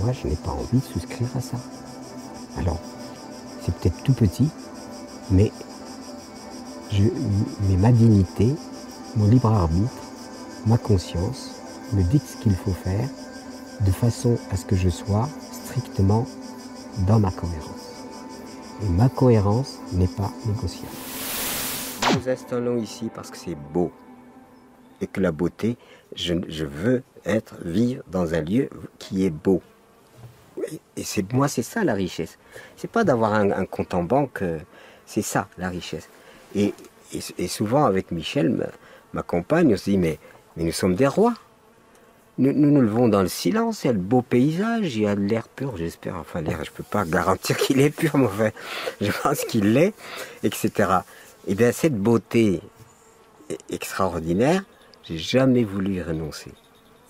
Moi, 0.01 0.13
je 0.13 0.29
n'ai 0.29 0.37
pas 0.37 0.53
envie 0.53 0.79
de 0.79 0.85
souscrire 0.85 1.29
à 1.37 1.41
ça. 1.41 1.59
Alors, 2.59 2.81
c'est 3.65 3.75
peut-être 3.75 4.03
tout 4.03 4.13
petit, 4.13 4.49
mais, 5.31 5.51
mais 6.93 7.77
ma 7.77 7.93
dignité, 7.93 8.55
mon 9.17 9.27
libre 9.27 9.53
arbitre, 9.53 9.91
ma 10.67 10.79
conscience 10.79 11.51
me 11.93 12.03
dit 12.03 12.21
ce 12.21 12.43
qu'il 12.43 12.55
faut 12.55 12.73
faire 12.73 13.09
de 13.81 13.91
façon 13.91 14.39
à 14.51 14.57
ce 14.57 14.65
que 14.65 14.77
je 14.77 14.89
sois 14.89 15.29
strictement 15.53 16.27
dans 17.07 17.19
ma 17.19 17.31
cohérence. 17.31 18.05
Et 18.83 18.89
ma 18.89 19.09
cohérence 19.09 19.79
n'est 19.93 20.09
pas 20.09 20.31
négociable. 20.47 20.93
Nous 22.15 22.29
installons 22.29 22.77
ici 22.77 23.11
parce 23.15 23.31
que 23.31 23.37
c'est 23.37 23.57
beau. 23.73 23.91
Et 25.01 25.07
que 25.07 25.21
la 25.21 25.33
beauté, 25.33 25.77
je, 26.15 26.65
veux 26.65 27.03
être, 27.25 27.57
vivre 27.65 28.03
dans 28.11 28.35
un 28.35 28.41
lieu 28.41 28.69
qui 28.99 29.25
est 29.25 29.31
beau. 29.31 29.63
Et 30.97 31.03
c'est 31.03 31.33
moi, 31.33 31.49
c'est 31.49 31.63
ça 31.63 31.83
la 31.85 31.95
richesse. 31.95 32.39
C'est 32.77 32.91
pas 32.91 33.05
d'avoir 33.05 33.35
un, 33.35 33.65
compte 33.67 33.95
en 33.95 34.05
banque, 34.05 34.43
euh, 34.43 34.59
c'est 35.07 35.23
ça 35.23 35.49
la 35.59 35.69
richesse. 35.69 36.09
Et, 36.55 36.73
souvent 37.49 37.85
avec 37.85 38.11
Michel, 38.11 38.71
ma, 39.13 39.23
compagne, 39.23 39.75
on 39.75 39.77
se 39.77 39.91
dit 39.91 39.99
mais 39.99 40.19
nous 40.57 40.73
sommes 40.73 40.95
des 40.95 41.07
rois. 41.07 41.35
Nous, 42.37 42.53
nous, 42.53 42.81
levons 42.81 43.09
dans 43.09 43.23
le 43.23 43.29
silence, 43.29 43.85
il 43.85 43.87
y 43.87 43.91
a 43.91 43.93
le 43.93 44.01
beau 44.01 44.21
paysage, 44.21 44.97
il 44.97 45.03
y 45.03 45.07
a 45.07 45.15
de 45.15 45.21
l'air 45.21 45.47
pur, 45.49 45.77
j'espère. 45.77 46.17
Enfin, 46.17 46.41
l'air, 46.41 46.65
je 46.65 46.71
ne 46.71 46.77
peux 46.77 46.83
pas 46.83 47.05
garantir 47.07 47.57
qu'il 47.57 47.81
est 47.81 47.91
pur, 47.91 48.19
mais 48.19 48.27
enfin, 48.27 48.51
je 49.01 49.13
pense 49.23 49.45
qu'il 49.45 49.73
l'est, 49.73 49.95
etc. 50.43 50.91
Et 51.47 51.55
bien, 51.55 51.71
cette 51.71 51.97
beauté 51.97 52.61
extraordinaire, 53.71 54.65
j'ai 55.05 55.19
jamais 55.19 55.63
voulu 55.63 55.95
y 55.95 56.03
renoncer. 56.03 56.51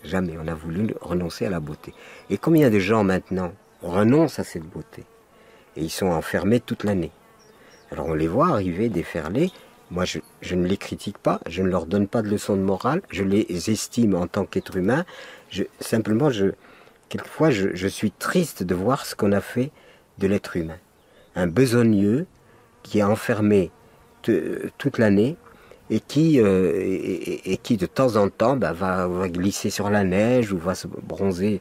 Jamais. 0.04 0.34
On 0.38 0.46
a 0.46 0.54
voulu 0.54 0.94
renoncer 1.00 1.46
à 1.46 1.50
la 1.50 1.60
beauté. 1.60 1.94
Et 2.28 2.36
combien 2.36 2.68
de 2.68 2.78
gens 2.78 3.04
maintenant 3.04 3.52
renoncent 3.82 4.38
à 4.38 4.44
cette 4.44 4.64
beauté? 4.64 5.04
Et 5.76 5.82
ils 5.82 5.90
sont 5.90 6.08
enfermés 6.08 6.60
toute 6.60 6.84
l'année. 6.84 7.12
Alors 7.90 8.06
on 8.06 8.14
les 8.14 8.28
voit 8.28 8.48
arriver, 8.48 8.88
déferler, 8.88 9.50
moi, 9.90 10.04
je, 10.04 10.54
ne 10.54 10.66
les 10.66 10.76
critique 10.76 11.18
pas, 11.18 11.40
je 11.46 11.62
ne 11.62 11.68
leur 11.68 11.86
donne 11.86 12.08
pas 12.08 12.22
de 12.22 12.28
leçons 12.28 12.56
de 12.56 12.62
morale, 12.62 13.02
je 13.10 13.22
les 13.22 13.70
estime 13.70 14.14
en 14.14 14.26
tant 14.26 14.44
qu'être 14.44 14.76
humain. 14.76 15.04
simplement, 15.80 16.30
quelquefois, 17.08 17.50
je, 17.50 17.88
suis 17.88 18.10
triste 18.10 18.62
de 18.62 18.74
voir 18.74 19.06
ce 19.06 19.14
qu'on 19.14 19.32
a 19.32 19.40
fait 19.40 19.70
de 20.18 20.26
l'être 20.26 20.56
humain. 20.56 20.78
Un 21.36 21.46
besogneux 21.46 22.26
qui 22.82 22.98
est 23.00 23.02
enfermé 23.02 23.70
toute 24.22 24.98
l'année 24.98 25.36
et 25.90 26.00
qui, 26.00 26.40
euh, 26.40 26.72
et, 27.44 27.58
qui 27.58 27.76
de 27.76 27.86
temps 27.86 28.16
en 28.16 28.28
temps 28.28 28.56
bah, 28.56 28.72
va, 28.72 29.28
glisser 29.28 29.70
sur 29.70 29.90
la 29.90 30.04
neige 30.04 30.52
ou 30.52 30.58
va 30.58 30.74
se 30.74 30.86
bronzer 30.86 31.60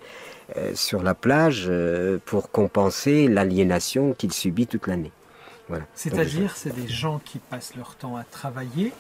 euh, 0.58 0.72
sur 0.76 1.04
la 1.04 1.14
plage 1.14 1.66
euh, 1.68 2.20
pour 2.26 2.52
compenser 2.52 3.28
l'aliénation 3.28 4.14
qu'il 4.14 4.32
subit 4.32 4.68
toute 4.68 4.88
l'année. 4.88 5.12
C'est-à-dire, 5.96 6.56
c'est 6.56 6.76
des 6.76 6.88
gens 6.88 7.20
qui 7.24 7.40
passent 7.40 7.76
leur 7.76 7.96
temps 7.96 8.16
à 8.16 8.24
travailler 8.24 8.94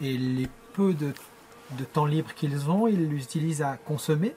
et 0.00 0.16
les 0.16 0.48
peu 0.74 0.94
de, 0.94 1.12
temps 1.92 2.06
libre 2.06 2.32
qu'ils 2.34 2.70
ont, 2.70 2.86
ils 2.86 3.08
l'utilisent 3.08 3.62
à 3.62 3.78
consommer. 3.86 4.34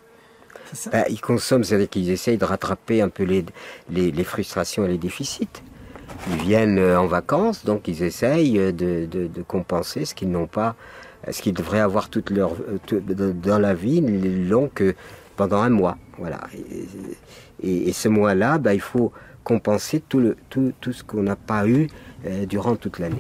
Ben, 0.92 1.06
ils 1.10 1.22
consomment, 1.22 1.64
c'est-à-dire 1.64 1.90
qu'ils 1.90 2.10
essayent 2.10 2.38
de 2.38 2.46
rattraper 2.46 3.02
un 3.02 3.10
peu 3.10 3.24
les, 3.24 3.46
les, 3.90 4.24
frustrations 4.24 4.86
et 4.86 4.88
les 4.88 4.98
déficits. 4.98 5.48
ils 6.30 6.38
viennent 6.38 6.80
en 6.80 7.08
vacances, 7.08 7.66
donc 7.66 7.88
ils 7.88 8.04
essayent 8.04 8.74
de, 8.74 9.44
compenser 9.48 10.06
ce 10.06 10.16
qu'ils 10.16 10.32
n'ont 10.32 10.48
pas, 10.48 10.76
ce 11.30 11.42
qu'ils 11.42 11.54
devraient 11.54 11.82
avoir 11.82 12.10
toute 12.10 12.30
leur, 12.30 12.56
dans 13.44 13.60
la 13.60 13.74
vie, 13.74 13.98
ils 13.98 14.50
l'ont 14.50 14.70
que 14.74 14.96
pendant 15.36 15.62
un 15.62 15.70
mois. 15.70 15.98
Voilà. 16.18 16.40
Et, 17.62 17.94
ce 17.94 18.08
mois-là, 18.08 18.58
bah, 18.58 18.74
il 18.74 18.82
faut 18.82 19.12
compenser 19.46 20.02
tout, 20.02 20.20
le, 20.20 20.36
tout, 20.50 20.74
tout 20.82 20.92
ce 20.92 21.04
qu'on 21.06 21.24
n'a 21.24 21.38
pas 21.38 21.66
eu 21.66 21.88
euh, 22.26 22.46
durant 22.46 22.76
toute 22.76 23.00
l'année. 23.00 23.16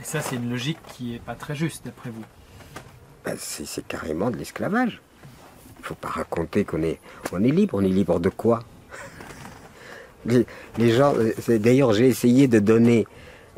Et 0.00 0.04
ça, 0.04 0.20
c'est 0.20 0.36
une 0.36 0.50
logique 0.50 0.78
qui 0.92 1.12
n'est 1.12 1.18
pas 1.20 1.34
très 1.34 1.54
juste, 1.54 1.86
d'après 1.86 2.10
vous? 2.10 2.24
Bah, 3.24 3.32
C'est 3.38 3.86
carrément 3.86 4.30
de 4.30 4.36
l'esclavage. 4.36 5.00
Il 5.78 5.80
ne 5.80 5.86
faut 5.86 5.94
pas 5.94 6.08
raconter 6.08 6.64
qu'on 6.64 6.82
est, 6.82 6.98
on 7.32 7.42
est 7.42 7.50
libre. 7.50 7.74
On 7.78 7.84
est 7.84 7.88
libre 7.88 8.20
de 8.20 8.28
quoi? 8.28 8.60
Les, 10.26 10.90
gens. 10.90 11.14
Euh, 11.16 11.58
d'ailleurs, 11.58 11.92
j'ai 11.92 12.08
essayé 12.08 12.48
de 12.48 12.58
donner 12.58 13.06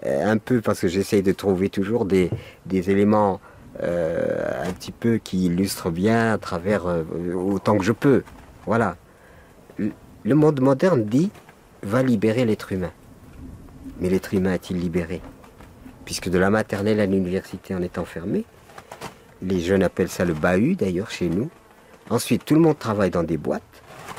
euh, 0.04 0.30
un 0.30 0.36
peu, 0.36 0.60
parce 0.60 0.80
que 0.80 0.88
j'essaye 0.88 1.22
de 1.22 1.32
trouver 1.32 1.70
toujours 1.70 2.04
des, 2.04 2.30
des 2.66 2.90
éléments 2.90 3.40
un 3.78 4.72
petit 4.72 4.90
peu 4.90 5.18
qui 5.18 5.44
illustrent 5.44 5.90
bien 5.90 6.32
à 6.32 6.38
travers 6.38 6.86
autant 7.34 7.76
que 7.76 7.84
je 7.84 7.92
peux. 7.92 8.22
Voilà. 8.64 8.96
Le 10.26 10.34
monde 10.34 10.60
moderne 10.60 11.04
dit 11.04 11.30
va 11.82 12.02
libérer 12.02 12.44
l'être 12.44 12.72
humain. 12.72 12.90
Mais 14.00 14.10
l'être 14.10 14.34
humain 14.34 14.54
est-il 14.54 14.76
libéré? 14.76 15.22
Puisque 16.04 16.28
de 16.28 16.36
la 16.36 16.50
maternelle 16.50 16.98
à 16.98 17.06
l'université 17.06 17.76
on 17.76 17.80
est 17.80 17.96
enfermé. 17.96 18.44
Les 19.40 19.60
jeunes 19.60 19.84
appellent 19.84 20.08
ça 20.08 20.24
le 20.24 20.34
bahut 20.34 20.74
d'ailleurs 20.74 21.12
chez 21.12 21.28
nous. 21.28 21.48
Ensuite, 22.10 22.44
tout 22.44 22.54
le 22.54 22.60
monde 22.60 22.76
travaille 22.76 23.10
dans 23.10 23.22
des 23.22 23.36
boîtes, 23.36 23.62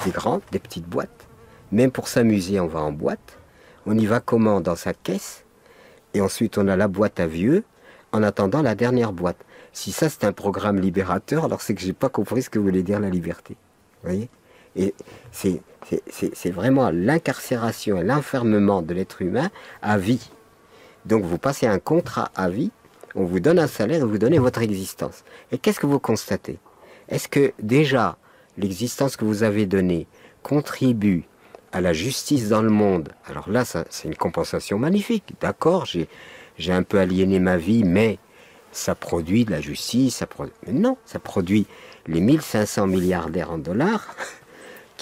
des 0.06 0.12
grandes, 0.12 0.44
des 0.54 0.60
petites 0.60 0.88
boîtes. 0.88 1.28
Même 1.74 1.92
pour 1.92 2.08
s'amuser, 2.08 2.62
on 2.62 2.68
va 2.68 2.80
en 2.80 2.94
boîte. 2.94 3.38
On 3.86 3.98
y 3.98 4.06
va 4.06 4.22
comment? 4.22 4.62
Dans 4.62 4.78
sa 4.78 4.94
caisse. 4.94 5.44
Et 6.14 6.22
ensuite, 6.22 6.58
on 6.58 6.70
a 6.70 6.78
la 6.78 6.88
boîte 6.88 7.20
à 7.20 7.28
vieux 7.28 7.66
en 8.14 8.24
attendant 8.24 8.62
la 8.62 8.76
dernière 8.76 9.12
boîte. 9.12 9.44
Si 9.74 9.92
ça, 9.92 10.08
c'est 10.08 10.24
un 10.24 10.32
programme 10.32 10.80
libérateur, 10.80 11.44
alors 11.44 11.60
c'est 11.60 11.76
que 11.76 11.82
j'ai 11.82 11.92
pas 11.92 12.08
compris 12.08 12.44
ce 12.44 12.50
que 12.50 12.60
voulait 12.60 12.84
dire 12.84 13.02
la 13.02 13.10
liberté. 13.10 13.58
Voyez? 14.04 14.30
Et 14.78 14.94
c'est 15.32 16.52
vraiment 16.52 16.90
l'incarcération 16.92 17.98
et 17.98 18.04
l'enfermement 18.04 18.82
de 18.82 18.94
l'être 18.94 19.22
humain 19.22 19.50
à 19.82 19.98
vie. 19.98 20.30
Donc 21.06 21.24
vous 21.24 21.38
passez 21.38 21.68
un 21.68 21.80
contrat 21.80 22.32
à 22.36 22.50
vie, 22.50 22.72
on 23.16 23.26
vous 23.26 23.40
donne 23.40 23.60
un 23.60 23.68
salaire 23.68 24.02
et 24.02 24.06
vous 24.06 24.18
donnez 24.18 24.40
votre 24.40 24.62
existence. 24.62 25.24
Et 25.52 25.58
qu'est-ce 25.58 25.80
que 25.80 25.88
vous 25.88 26.00
constatez? 26.00 26.60
Est-ce 27.10 27.28
que 27.28 27.54
déjà 27.62 28.18
l'existence 28.58 29.16
que 29.16 29.26
vous 29.26 29.44
avez 29.44 29.66
donnée 29.66 30.08
contribue 30.44 31.24
à 31.72 31.82
la 31.82 31.94
justice 31.94 32.50
dans 32.50 32.62
le 32.62 32.70
monde? 32.70 33.10
Alors 33.26 33.50
là, 33.50 33.64
c'est 33.66 34.08
une 34.08 34.16
compensation 34.16 34.78
magnifique. 34.78 35.34
D'accord, 35.42 35.86
j'ai 35.86 36.74
un 36.74 36.84
peu 36.84 37.00
aliéné 37.00 37.40
ma 37.40 37.58
vie, 37.58 37.84
mais 37.84 38.20
ça 38.72 38.94
produit 38.94 39.46
de 39.46 39.52
la 39.52 39.62
justice. 39.62 40.24
Mais 40.66 40.74
non, 40.74 40.98
ça 41.06 41.20
produit 41.20 41.66
les 42.06 42.20
1500 42.20 42.88
milliardaires 42.88 43.52
en 43.52 43.58
dollars 43.58 44.16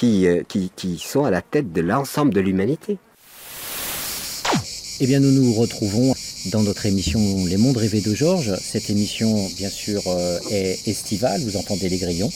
euh, 0.03 0.43
qui, 0.47 0.71
qui, 0.75 0.97
sont 0.97 1.25
à 1.25 1.31
la 1.31 1.41
tête 1.41 1.71
de 1.71 1.81
l'ensemble 1.81 2.33
de 2.33 2.41
l'humanité. 2.41 2.97
Eh 4.99 5.07
bien, 5.07 5.19
nous 5.19 5.31
nous 5.31 5.53
retrouvons 5.53 6.13
dans 6.51 6.63
notre 6.63 6.85
émission 6.85 7.19
Les 7.45 7.57
Mondes 7.57 7.77
rêvés 7.77 8.01
de 8.01 8.13
Georges. 8.13 8.55
Cette 8.61 8.89
émission, 8.89 9.47
bien 9.57 9.69
sûr, 9.69 10.01
euh, 10.07 10.39
est 10.51 10.87
estivale, 10.87 11.41
vous 11.41 11.57
entendez 11.57 11.89
les 11.89 11.97
grillons. 11.97 12.31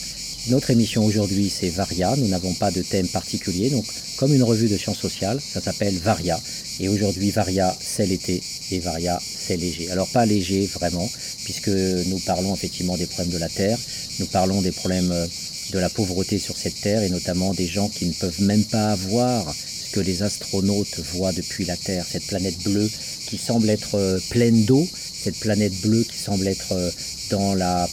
Notre 0.48 0.70
émission 0.70 1.04
aujourd'hui, 1.04 1.50
c'est 1.50 1.68
Varia. 1.68 2.16
Nous 2.16 2.28
n'avons 2.28 2.54
pas 2.54 2.70
de 2.70 2.82
thème 2.82 3.06
particulier, 3.08 3.68
donc 3.68 3.84
comme 4.16 4.32
une 4.34 4.42
revue 4.42 4.68
de 4.68 4.76
sciences 4.78 4.98
sociales, 4.98 5.38
ça 5.40 5.60
s'appelle 5.60 5.96
Varia. 5.98 6.40
Et 6.80 6.88
aujourd'hui, 6.88 7.30
Varia, 7.30 7.76
c'est 7.78 8.06
l'été, 8.06 8.42
et 8.70 8.80
Varia, 8.80 9.20
c'est 9.20 9.58
léger. 9.58 9.90
Alors 9.90 10.08
pas 10.08 10.24
léger 10.24 10.66
vraiment, 10.66 11.08
puisque 11.44 11.68
nous 11.68 12.18
parlons 12.20 12.54
effectivement 12.54 12.96
des 12.96 13.06
problèmes 13.06 13.34
de 13.34 13.38
la 13.38 13.48
Terre, 13.50 13.78
nous 14.18 14.26
parlons 14.26 14.62
des 14.62 14.72
problèmes 14.72 15.12
euh, 15.12 15.26
de 15.70 15.78
la 15.78 15.88
pauvreté 15.88 16.38
sur 16.38 16.56
cette 16.56 16.80
Terre 16.80 17.02
et 17.02 17.08
notamment 17.08 17.54
des 17.54 17.66
gens 17.66 17.88
qui 17.88 18.06
ne 18.06 18.12
peuvent 18.12 18.42
même 18.42 18.64
pas 18.64 18.94
voir 18.94 19.54
ce 19.54 19.90
que 19.92 20.00
les 20.00 20.22
astronautes 20.22 21.00
voient 21.12 21.32
depuis 21.32 21.64
la 21.64 21.76
Terre, 21.76 22.06
cette 22.08 22.26
planète 22.26 22.58
bleue 22.62 22.90
qui 23.26 23.38
semble 23.38 23.70
être 23.70 23.94
euh, 23.94 24.18
pleine 24.30 24.64
d'eau, 24.64 24.86
cette 25.22 25.38
planète 25.38 25.74
bleue 25.80 26.02
qui 26.02 26.18
semble 26.18 26.46
être 26.48 26.72
euh, 26.72 26.90
dans 27.30 27.54
la 27.54 27.88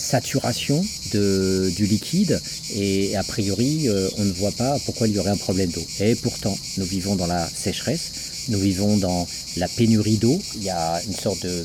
saturation 0.00 0.84
du 1.12 1.86
liquide 1.86 2.40
et 2.74 3.16
a 3.16 3.22
priori 3.22 3.88
euh, 3.88 4.08
on 4.18 4.24
ne 4.24 4.32
voit 4.32 4.52
pas 4.52 4.78
pourquoi 4.84 5.08
il 5.08 5.14
y 5.14 5.18
aurait 5.18 5.30
un 5.30 5.36
problème 5.36 5.70
d'eau. 5.70 5.84
Et 6.00 6.14
pourtant 6.14 6.56
nous 6.78 6.84
vivons 6.84 7.16
dans 7.16 7.26
la 7.26 7.48
sécheresse, 7.48 8.10
nous 8.48 8.58
vivons 8.58 8.96
dans 8.96 9.26
la 9.56 9.68
pénurie 9.68 10.16
d'eau, 10.16 10.40
il 10.56 10.64
y 10.64 10.70
a 10.70 11.02
une 11.06 11.14
sorte 11.14 11.44
de 11.44 11.64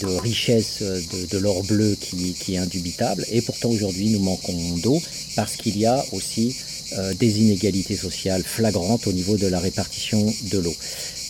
de 0.00 0.06
richesse 0.06 0.78
euh, 0.82 1.00
de, 1.30 1.38
l'or 1.38 1.62
bleu 1.62 1.96
qui, 2.00 2.54
est 2.54 2.58
indubitable. 2.58 3.24
Et 3.30 3.40
pourtant 3.42 3.70
aujourd'hui 3.70 4.10
nous 4.10 4.20
manquons 4.20 4.76
d'eau 4.78 5.00
parce 5.36 5.56
qu'il 5.56 5.78
y 5.78 5.86
a 5.86 6.04
aussi 6.12 6.56
euh, 6.92 7.14
des 7.14 7.40
inégalités 7.40 7.96
sociales 7.96 8.42
flagrantes 8.42 9.06
au 9.06 9.12
niveau 9.12 9.36
de 9.36 9.46
la 9.46 9.60
répartition 9.60 10.32
de 10.50 10.58
l'eau. 10.58 10.74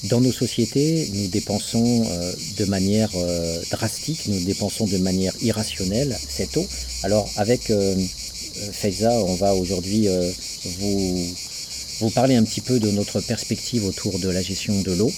Dans 0.04 0.20
nos 0.20 0.32
sociétés, 0.32 1.08
nous 1.14 1.28
dépensons 1.28 2.04
euh, 2.10 2.32
de 2.56 2.64
manière 2.64 3.10
drastique, 3.70 4.22
nous 4.26 4.40
dépensons 4.40 4.86
de 4.86 4.98
manière 4.98 5.34
irrationnelle 5.40 6.16
cette 6.28 6.56
eau. 6.56 6.66
Alors 7.02 7.30
avec 7.36 7.72
Faiza, 8.72 9.12
on 9.12 9.34
va 9.34 9.54
aujourd'hui 9.54 10.08
vous, 10.78 11.26
vous 12.00 12.10
parler 12.10 12.34
un 12.34 12.44
petit 12.44 12.60
peu 12.60 12.80
de 12.80 12.90
notre 12.90 13.20
perspective 13.20 13.84
autour 13.84 14.18
de 14.18 14.28
la 14.28 14.42
gestion 14.42 14.80
de 14.82 14.92
l'eau. 14.92 15.12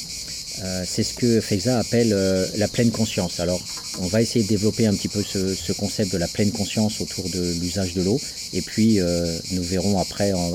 Euh, 0.62 0.84
c'est 0.86 1.02
ce 1.02 1.14
que 1.14 1.40
Feiza 1.40 1.78
appelle 1.78 2.12
euh, 2.12 2.46
la 2.56 2.68
pleine 2.68 2.90
conscience. 2.90 3.40
Alors, 3.40 3.60
on 4.00 4.06
va 4.06 4.22
essayer 4.22 4.44
de 4.44 4.48
développer 4.48 4.86
un 4.86 4.94
petit 4.94 5.08
peu 5.08 5.22
ce, 5.22 5.72
concept 5.72 6.12
de 6.12 6.18
la 6.18 6.28
pleine 6.28 6.52
conscience 6.52 7.00
autour 7.00 7.28
de 7.28 7.54
l'usage 7.60 7.94
de 7.94 8.02
l'eau. 8.02 8.20
Et 8.52 8.62
puis, 8.62 9.00
euh, 9.00 9.36
nous 9.52 9.62
verrons 9.62 9.98
après, 9.98 10.32
en, 10.32 10.54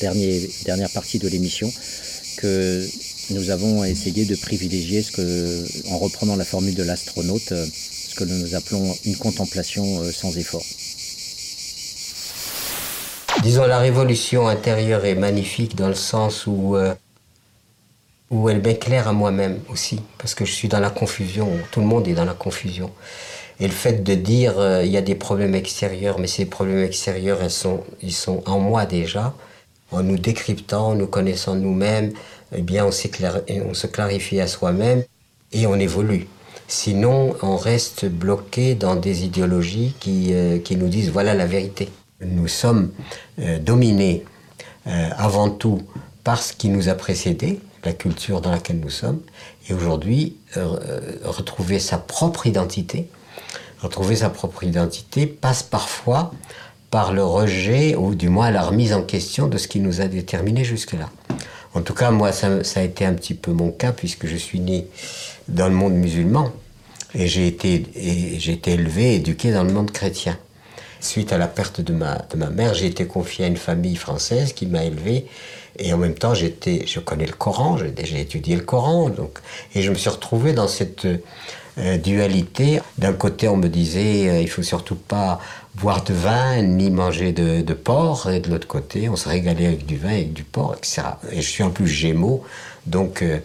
dernière 0.00 0.90
partie 0.90 1.18
de 1.18 1.28
l'émission, 1.28 1.72
que 2.36 2.86
nous 3.30 3.50
avons 3.50 3.84
essayé 3.84 4.24
de 4.24 4.36
privilégier, 4.36 5.02
ce 5.02 5.10
que, 5.12 5.88
en 5.90 5.98
reprenant 5.98 6.36
la 6.36 6.44
formule 6.44 6.74
de 6.74 6.82
l'astronaute, 6.84 7.52
ce 7.52 8.14
que 8.14 8.24
nous 8.24 8.54
appelons 8.54 8.96
une 9.04 9.16
contemplation 9.16 10.12
sans 10.12 10.36
effort. 10.38 10.64
Disons, 13.42 13.66
la 13.66 13.78
révolution 13.78 14.46
intérieure 14.46 15.04
est 15.04 15.16
magnifique 15.16 15.74
dans 15.74 15.88
le 15.88 15.94
sens 15.94 16.46
où 16.46 16.76
où 18.34 18.48
elle 18.48 18.60
m'éclaire 18.60 19.06
à 19.06 19.12
moi-même 19.12 19.60
aussi, 19.70 20.00
parce 20.18 20.34
que 20.34 20.44
je 20.44 20.52
suis 20.52 20.66
dans 20.66 20.80
la 20.80 20.90
confusion, 20.90 21.48
tout 21.70 21.80
le 21.80 21.86
monde 21.86 22.08
est 22.08 22.14
dans 22.14 22.24
la 22.24 22.34
confusion. 22.34 22.90
Et 23.60 23.68
le 23.68 23.72
fait 23.72 24.02
de 24.02 24.14
dire 24.14 24.58
euh, 24.58 24.84
il 24.84 24.90
y 24.90 24.96
a 24.96 25.02
des 25.02 25.14
problèmes 25.14 25.54
extérieurs, 25.54 26.18
mais 26.18 26.26
ces 26.26 26.44
problèmes 26.44 26.82
extérieurs, 26.82 27.38
ils 27.44 27.50
sont, 27.50 27.84
ils 28.02 28.12
sont 28.12 28.42
en 28.46 28.58
moi 28.58 28.86
déjà, 28.86 29.34
en 29.92 30.02
nous 30.02 30.18
décryptant, 30.18 30.88
en 30.88 30.94
nous 30.96 31.06
connaissant 31.06 31.54
nous-mêmes, 31.54 32.12
eh 32.52 32.62
bien 32.62 32.84
on, 32.84 32.90
se 32.90 33.86
clarifie 33.86 34.40
à 34.40 34.48
soi-même 34.48 35.04
et 35.52 35.68
on 35.68 35.76
évolue. 35.76 36.26
Sinon, 36.66 37.36
on 37.40 37.56
reste 37.56 38.06
bloqué 38.06 38.74
dans 38.74 38.96
des 38.96 39.24
idéologies 39.24 39.94
qui, 40.00 40.30
euh, 40.32 40.58
qui 40.58 40.74
nous 40.74 40.88
disent 40.88 41.10
voilà 41.10 41.34
la 41.34 41.46
vérité. 41.46 41.88
Nous 42.20 42.48
sommes 42.48 42.90
euh, 43.38 43.58
dominés 43.58 44.24
avant 44.86 45.48
tout 45.48 45.80
par 46.24 46.42
ce 46.42 46.52
qui 46.52 46.68
nous 46.68 46.90
a 46.90 46.94
précédés, 46.94 47.58
la 47.84 47.92
culture 47.92 48.40
dans 48.40 48.50
laquelle 48.50 48.80
nous 48.80 48.90
sommes, 48.90 49.20
et 49.68 49.74
aujourd'hui 49.74 50.36
euh, 50.56 50.76
retrouver 51.24 51.78
sa 51.78 51.98
propre 51.98 52.46
identité. 52.46 53.08
Retrouver 53.80 54.16
sa 54.16 54.30
propre 54.30 54.64
identité 54.64 55.26
passe 55.26 55.62
parfois 55.62 56.32
par 56.90 57.12
le 57.12 57.24
rejet, 57.24 57.96
ou 57.96 58.14
du 58.14 58.28
moins 58.28 58.50
la 58.50 58.62
remise 58.62 58.92
en 58.92 59.02
question 59.02 59.48
de 59.48 59.58
ce 59.58 59.68
qui 59.68 59.80
nous 59.80 60.00
a 60.00 60.06
déterminés 60.06 60.64
jusque-là. 60.64 61.10
En 61.74 61.82
tout 61.82 61.92
cas, 61.92 62.12
moi, 62.12 62.30
ça, 62.30 62.60
a 62.76 62.82
été 62.82 63.04
un 63.04 63.14
petit 63.14 63.34
peu 63.34 63.52
mon 63.52 63.72
cas, 63.72 63.92
puisque 63.92 64.26
je 64.26 64.36
suis 64.36 64.60
né 64.60 64.86
dans 65.48 65.68
le 65.68 65.74
monde 65.74 65.94
musulman, 65.94 66.52
et 67.14 67.26
j'ai 67.26 67.46
été, 67.46 67.84
j'ai 68.38 68.52
été 68.52 68.72
élevé, 68.72 69.16
éduqué 69.16 69.52
dans 69.52 69.64
le 69.64 69.72
monde 69.72 69.90
chrétien. 69.90 70.38
Suite 71.00 71.32
à 71.32 71.38
la 71.38 71.48
perte 71.48 71.80
de 71.80 71.92
ma, 71.92 72.24
de 72.30 72.36
ma 72.36 72.48
mère, 72.48 72.74
j'ai 72.74 72.86
été 72.86 73.06
confié 73.06 73.44
à 73.44 73.48
une 73.48 73.56
famille 73.56 73.96
française 73.96 74.52
qui 74.52 74.66
m'a 74.66 74.84
élevé 74.84 75.26
et 75.78 75.92
en 75.92 75.98
même 75.98 76.14
temps, 76.14 76.34
j'étais, 76.34 76.84
je 76.86 77.00
connais 77.00 77.26
le 77.26 77.32
Coran, 77.32 77.76
j'ai 77.76 77.90
déjà 77.90 78.18
étudié 78.18 78.56
le 78.56 78.62
Coran, 78.62 79.08
donc, 79.08 79.38
et 79.74 79.82
je 79.82 79.90
me 79.90 79.96
suis 79.96 80.10
retrouvé 80.10 80.52
dans 80.52 80.68
cette 80.68 81.06
euh, 81.78 81.98
dualité. 81.98 82.80
D'un 82.98 83.12
côté, 83.12 83.48
on 83.48 83.56
me 83.56 83.68
disait, 83.68 84.28
euh, 84.28 84.40
il 84.40 84.48
faut 84.48 84.62
surtout 84.62 84.94
pas 84.94 85.40
boire 85.74 86.04
de 86.04 86.14
vin 86.14 86.62
ni 86.62 86.90
manger 86.90 87.32
de, 87.32 87.74
porc, 87.74 88.30
et 88.30 88.38
de 88.38 88.50
l'autre 88.50 88.68
côté, 88.68 89.08
on 89.08 89.16
se 89.16 89.28
régalait 89.28 89.66
avec 89.66 89.84
du 89.84 89.96
vin, 89.96 90.10
avec 90.10 90.32
du 90.32 90.44
porc, 90.44 90.76
etc. 90.78 91.02
Et 91.32 91.42
je 91.42 91.48
suis 91.48 91.64
en 91.64 91.70
plus 91.70 91.88
gémeaux, 91.88 92.44
donc, 92.86 93.22
euh, 93.22 93.38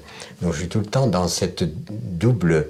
donc 0.43 0.53
je 0.53 0.59
suis 0.59 0.69
tout 0.69 0.79
le 0.79 0.85
temps 0.85 1.07
dans 1.07 1.27
cette 1.27 1.63
double, 1.63 2.67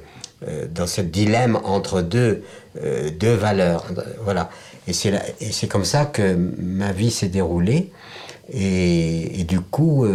dans 0.73 0.87
ce 0.87 1.01
dilemme 1.01 1.59
entre 1.65 2.01
deux, 2.01 2.45
deux 3.19 3.33
valeurs. 3.33 3.83
Voilà. 4.23 4.49
Et 4.87 4.93
c'est 4.93 5.67
comme 5.67 5.83
ça 5.83 6.05
que 6.05 6.33
ma 6.33 6.93
vie 6.93 7.11
s'est 7.11 7.27
déroulée. 7.27 7.91
Et, 8.51 9.43
du 9.47 9.59
coup, 9.59 10.05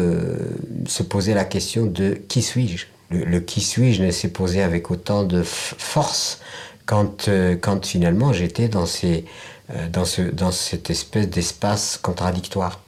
se 0.86 1.02
poser 1.02 1.34
la 1.34 1.44
question 1.44 1.86
de 1.86 2.14
qui 2.28 2.42
suis-je? 2.42 2.86
Le, 3.10 3.38
qui 3.40 3.60
suis-je 3.60 4.02
ne 4.02 4.10
s'est 4.10 4.28
posé 4.28 4.62
avec 4.62 4.90
autant 4.90 5.24
de 5.24 5.42
force 5.44 6.40
quand, 6.86 7.28
quand 7.60 7.86
finalement 7.86 8.32
j'étais 8.32 8.68
dans, 8.68 8.86
ces, 8.86 9.24
dans, 9.92 10.04
ce, 10.04 10.22
dans 10.22 10.50
cette 10.50 10.90
espèce 10.90 11.28
d'espace 11.28 11.98
contradictoire. 12.02 12.80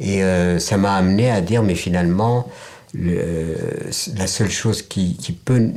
Et 0.00 0.20
ça 0.58 0.76
m'a 0.76 0.96
amené 0.96 1.30
à 1.30 1.40
dire, 1.40 1.62
mais 1.62 1.74
finalement, 1.74 2.50
la 2.94 4.26
seule 4.26 4.50
chose 4.50 4.82
qui, 4.82 5.16
peut, 5.44 5.70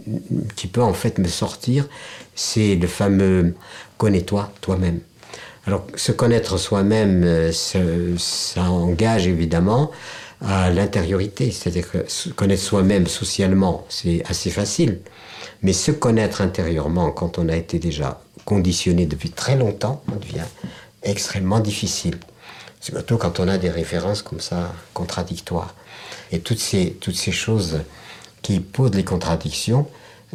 qui 0.56 0.68
peut 0.68 0.84
en 0.84 0.94
fait 0.94 1.18
me 1.18 1.28
sortir, 1.28 1.88
c'est 2.36 2.76
le 2.76 2.88
fameux 2.88 3.56
connais-toi 3.98 4.52
toi-même. 4.62 5.00
Alors, 5.68 5.86
se 5.96 6.14
connaître 6.14 6.58
soi-même, 6.58 7.24
euh, 7.26 7.52
ça 7.52 8.72
engage 8.72 9.28
évidemment 9.28 9.92
à 10.40 10.70
l'intériorité. 10.70 11.52
C'est-à-dire 11.52 11.92
que 11.92 12.30
connaître 12.32 12.64
soi-même 12.64 13.06
socialement, 13.06 13.86
c'est 13.90 14.24
assez 14.30 14.50
facile. 14.50 15.02
Mais 15.62 15.74
se 15.74 15.92
connaître 15.92 16.40
intérieurement, 16.40 17.12
quand 17.12 17.38
on 17.38 17.50
a 17.50 17.56
été 17.58 17.80
déjà 17.80 18.22
conditionné 18.46 19.06
depuis 19.06 19.30
très 19.30 19.58
longtemps, 19.58 20.02
devient 20.08 20.48
extrêmement 21.04 21.60
difficile. 21.60 22.18
Surtout 22.80 23.18
quand 23.18 23.42
on 23.42 23.50
a 23.50 23.58
des 23.58 23.70
références 23.70 24.22
comme 24.22 24.40
ça 24.40 24.74
contradictoires. 24.94 25.76
Et 26.32 26.40
toutes 26.40 26.64
toutes 27.02 27.18
ces 27.18 27.32
choses 27.34 27.82
qui 28.42 28.62
posent 28.62 28.96
les 28.96 29.04
contradictions 29.04 29.86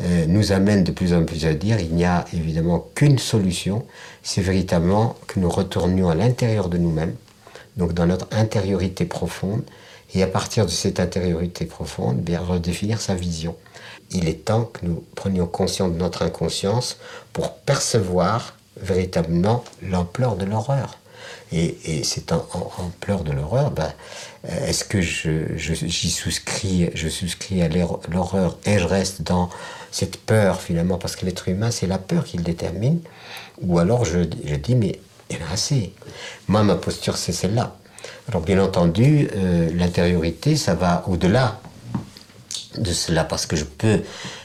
euh, 0.00 0.26
nous 0.26 0.52
amènent 0.52 0.84
de 0.84 0.92
plus 0.92 1.12
en 1.12 1.24
plus 1.24 1.44
à 1.44 1.52
dire 1.52 1.78
il 1.78 1.94
n'y 1.94 2.04
a 2.04 2.24
évidemment 2.32 2.86
qu'une 2.94 3.18
solution, 3.18 3.84
c'est 4.22 4.40
véritablement 4.40 5.16
que 5.26 5.38
nous 5.38 5.50
retournions 5.50 6.08
à 6.08 6.14
l'intérieur 6.14 6.68
de 6.68 6.78
nous-mêmes, 6.78 7.14
donc 7.76 7.92
dans 7.92 8.06
notre 8.06 8.26
intériorité 8.32 9.04
profonde, 9.04 9.62
et 10.14 10.22
à 10.22 10.26
partir 10.26 10.66
de 10.66 10.70
cette 10.70 11.00
intériorité 11.00 11.64
profonde, 11.64 12.18
bien 12.18 12.40
redéfinir 12.40 13.00
sa 13.00 13.14
vision. 13.14 13.56
Il 14.10 14.28
est 14.28 14.44
temps 14.44 14.64
que 14.64 14.84
nous 14.84 15.02
prenions 15.14 15.46
conscience 15.46 15.92
de 15.92 15.98
notre 15.98 16.22
inconscience 16.22 16.98
pour 17.32 17.54
percevoir 17.54 18.56
véritablement 18.80 19.64
l'ampleur 19.82 20.36
de 20.36 20.44
l'horreur. 20.44 20.98
Et, 21.52 22.02
c'est 22.04 22.32
en, 22.32 22.46
ampleur 22.78 23.24
de 23.24 23.32
l'horreur, 23.32 23.70
ben, 23.70 23.92
euh, 24.48 24.66
est-ce 24.66 24.84
que 24.84 25.00
je, 25.00 25.54
j'y 25.56 26.10
souscris, 26.10 26.90
je 26.94 27.08
souscris 27.08 27.62
à 27.62 27.68
l'horreur 27.68 28.56
et 28.64 28.78
je 28.78 28.86
reste 28.86 29.22
dans 29.22 29.50
cette 29.90 30.18
peur 30.18 30.60
finalement, 30.60 30.96
parce 30.96 31.14
que 31.14 31.26
l'être 31.26 31.48
humain, 31.48 31.70
c'est 31.70 31.86
la 31.86 31.98
peur 31.98 32.24
qui 32.24 32.38
le 32.38 32.42
détermine, 32.42 33.00
ou 33.60 33.78
alors 33.78 34.04
je, 34.04 34.20
je 34.44 34.54
dis, 34.54 34.74
mais 34.74 34.98
il 35.28 35.36
y 35.36 35.42
en 35.42 35.46
a 35.46 35.52
assez. 35.52 35.92
Moi, 36.48 36.62
ma 36.62 36.76
posture, 36.76 37.16
c'est 37.16 37.32
celle-là. 37.32 37.76
Alors 38.28 38.42
bien 38.42 38.62
entendu, 38.62 39.28
euh, 39.34 39.70
l'intériorité, 39.74 40.56
ça 40.56 40.74
va 40.74 41.04
au-delà 41.06 41.60
de 42.78 42.92
cela, 42.92 43.24
parce 43.24 43.46
que 43.46 43.56
je 43.56 43.64
peux, 43.64 44.00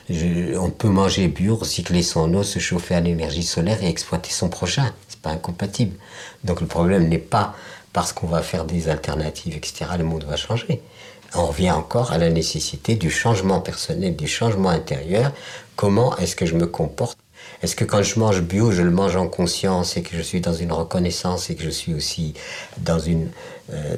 on 0.09 0.69
peut 0.69 0.89
manger 0.89 1.27
bio, 1.27 1.55
recycler 1.55 2.03
son 2.03 2.33
eau, 2.33 2.43
se 2.43 2.59
chauffer 2.59 2.95
à 2.95 2.99
l'énergie 2.99 3.43
solaire 3.43 3.81
et 3.81 3.87
exploiter 3.87 4.31
son 4.31 4.49
prochain. 4.49 4.91
Pas 5.27 5.33
incompatible. 5.33 5.97
Donc 6.45 6.61
le 6.61 6.67
problème 6.67 7.09
n'est 7.09 7.17
pas 7.17 7.53
parce 7.91 8.13
qu'on 8.13 8.27
va 8.27 8.41
faire 8.41 8.63
des 8.63 8.87
alternatives, 8.87 9.57
etc., 9.57 9.85
le 9.97 10.05
monde 10.05 10.23
va 10.23 10.37
changer. 10.37 10.81
On 11.35 11.47
revient 11.47 11.71
encore 11.71 12.13
à 12.13 12.17
la 12.17 12.29
nécessité 12.29 12.95
du 12.95 13.11
changement 13.11 13.59
personnel, 13.59 14.15
du 14.15 14.27
changement 14.27 14.69
intérieur. 14.69 15.33
Comment 15.75 16.15
est-ce 16.17 16.37
que 16.37 16.45
je 16.45 16.55
me 16.55 16.65
comporte? 16.65 17.17
Est-ce 17.61 17.75
que 17.75 17.83
quand 17.83 18.03
je 18.03 18.17
mange 18.19 18.41
bio, 18.41 18.71
je 18.71 18.81
le 18.83 18.91
mange 18.91 19.17
en 19.17 19.27
conscience 19.27 19.97
et 19.97 20.01
que 20.01 20.15
je 20.15 20.21
suis 20.21 20.39
dans 20.39 20.53
une 20.53 20.71
reconnaissance 20.71 21.49
et 21.49 21.55
que 21.55 21.63
je 21.63 21.69
suis 21.69 21.93
aussi 21.93 22.33
dans 22.77 22.99
une, 22.99 23.29
euh, 23.73 23.97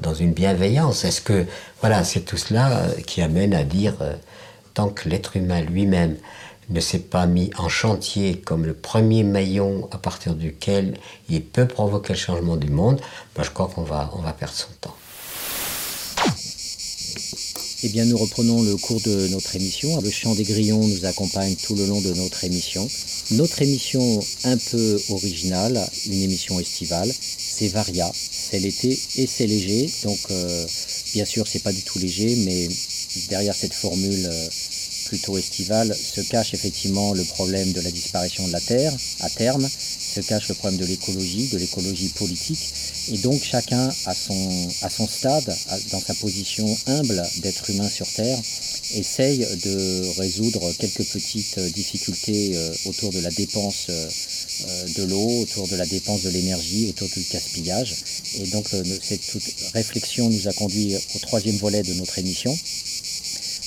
dans, 0.00 0.14
une 0.14 0.32
bienveillance? 0.32 1.04
Est-ce 1.04 1.20
que, 1.20 1.46
voilà, 1.80 2.04
c'est 2.04 2.20
tout 2.20 2.36
cela 2.36 2.70
euh, 2.70 3.00
qui 3.04 3.20
amène 3.20 3.52
à 3.52 3.64
dire, 3.64 3.94
euh, 4.00 4.14
tant 4.74 4.90
que 4.90 5.08
l'être 5.08 5.36
humain 5.36 5.60
lui-même 5.60 6.16
ne 6.70 6.80
s'est 6.80 6.98
pas 6.98 7.26
mis 7.26 7.50
en 7.56 7.68
chantier 7.68 8.38
comme 8.38 8.64
le 8.64 8.74
premier 8.74 9.22
maillon 9.22 9.88
à 9.90 9.98
partir 9.98 10.34
duquel 10.34 10.98
il 11.28 11.42
peut 11.42 11.66
provoquer 11.66 12.12
le 12.12 12.18
changement 12.18 12.56
du 12.56 12.68
monde, 12.70 13.00
ben 13.34 13.42
je 13.42 13.50
crois 13.50 13.68
qu'on 13.68 13.82
va, 13.82 14.10
on 14.14 14.20
va 14.20 14.32
perdre 14.32 14.54
son 14.54 14.68
temps. 14.80 14.96
Eh 17.84 17.90
bien, 17.90 18.04
nous 18.06 18.18
reprenons 18.18 18.60
le 18.60 18.76
cours 18.76 19.00
de 19.02 19.28
notre 19.28 19.54
émission. 19.54 20.00
Le 20.00 20.10
chant 20.10 20.34
des 20.34 20.42
grillons 20.42 20.84
nous 20.84 21.04
accompagne 21.04 21.54
tout 21.54 21.76
le 21.76 21.86
long 21.86 22.00
de 22.00 22.12
notre 22.14 22.42
émission. 22.42 22.88
Notre 23.30 23.62
émission 23.62 24.18
un 24.42 24.56
peu 24.56 25.00
originale, 25.10 25.88
une 26.06 26.22
émission 26.22 26.58
estivale, 26.58 27.08
c'est 27.38 27.68
Varia. 27.68 28.10
C'est 28.12 28.58
l'été 28.58 28.98
et 29.16 29.28
c'est 29.28 29.46
léger. 29.46 29.88
Donc, 30.02 30.18
euh, 30.32 30.66
bien 31.14 31.24
sûr, 31.24 31.46
c'est 31.46 31.62
pas 31.62 31.72
du 31.72 31.82
tout 31.82 32.00
léger, 32.00 32.34
mais 32.44 32.68
derrière 33.28 33.54
cette 33.54 33.74
formule 33.74 34.26
euh, 34.26 34.48
plutôt 35.08 35.38
estivale, 35.38 35.94
se 35.94 36.20
cache 36.20 36.54
effectivement 36.54 37.14
le 37.14 37.24
problème 37.24 37.72
de 37.72 37.80
la 37.80 37.90
disparition 37.90 38.46
de 38.46 38.52
la 38.52 38.60
Terre 38.60 38.92
à 39.20 39.30
terme, 39.30 39.66
se 39.68 40.20
cache 40.20 40.48
le 40.48 40.54
problème 40.54 40.80
de 40.80 40.86
l'écologie, 40.86 41.48
de 41.48 41.58
l'écologie 41.58 42.10
politique. 42.10 42.74
Et 43.10 43.18
donc 43.18 43.42
chacun 43.42 43.88
à 44.04 44.14
son, 44.14 44.68
à 44.82 44.90
son 44.90 45.08
stade, 45.08 45.50
dans 45.92 46.00
sa 46.00 46.14
position 46.14 46.66
humble 46.86 47.22
d'être 47.38 47.70
humain 47.70 47.88
sur 47.88 48.06
Terre, 48.06 48.38
essaye 48.94 49.38
de 49.38 50.18
résoudre 50.18 50.72
quelques 50.78 51.04
petites 51.04 51.58
difficultés 51.74 52.52
euh, 52.54 52.74
autour 52.86 53.12
de 53.12 53.20
la 53.20 53.30
dépense 53.30 53.86
euh, 53.90 54.08
de 54.96 55.04
l'eau, 55.04 55.40
autour 55.40 55.68
de 55.68 55.76
la 55.76 55.86
dépense 55.86 56.22
de 56.22 56.30
l'énergie, 56.30 56.88
autour 56.90 57.08
du 57.08 57.24
gaspillage. 57.32 57.96
Et 58.40 58.46
donc 58.48 58.66
cette 59.02 59.24
réflexion 59.72 60.28
nous 60.28 60.48
a 60.48 60.52
conduit 60.52 60.94
au 61.14 61.18
troisième 61.20 61.56
volet 61.56 61.82
de 61.82 61.94
notre 61.94 62.18
émission, 62.18 62.56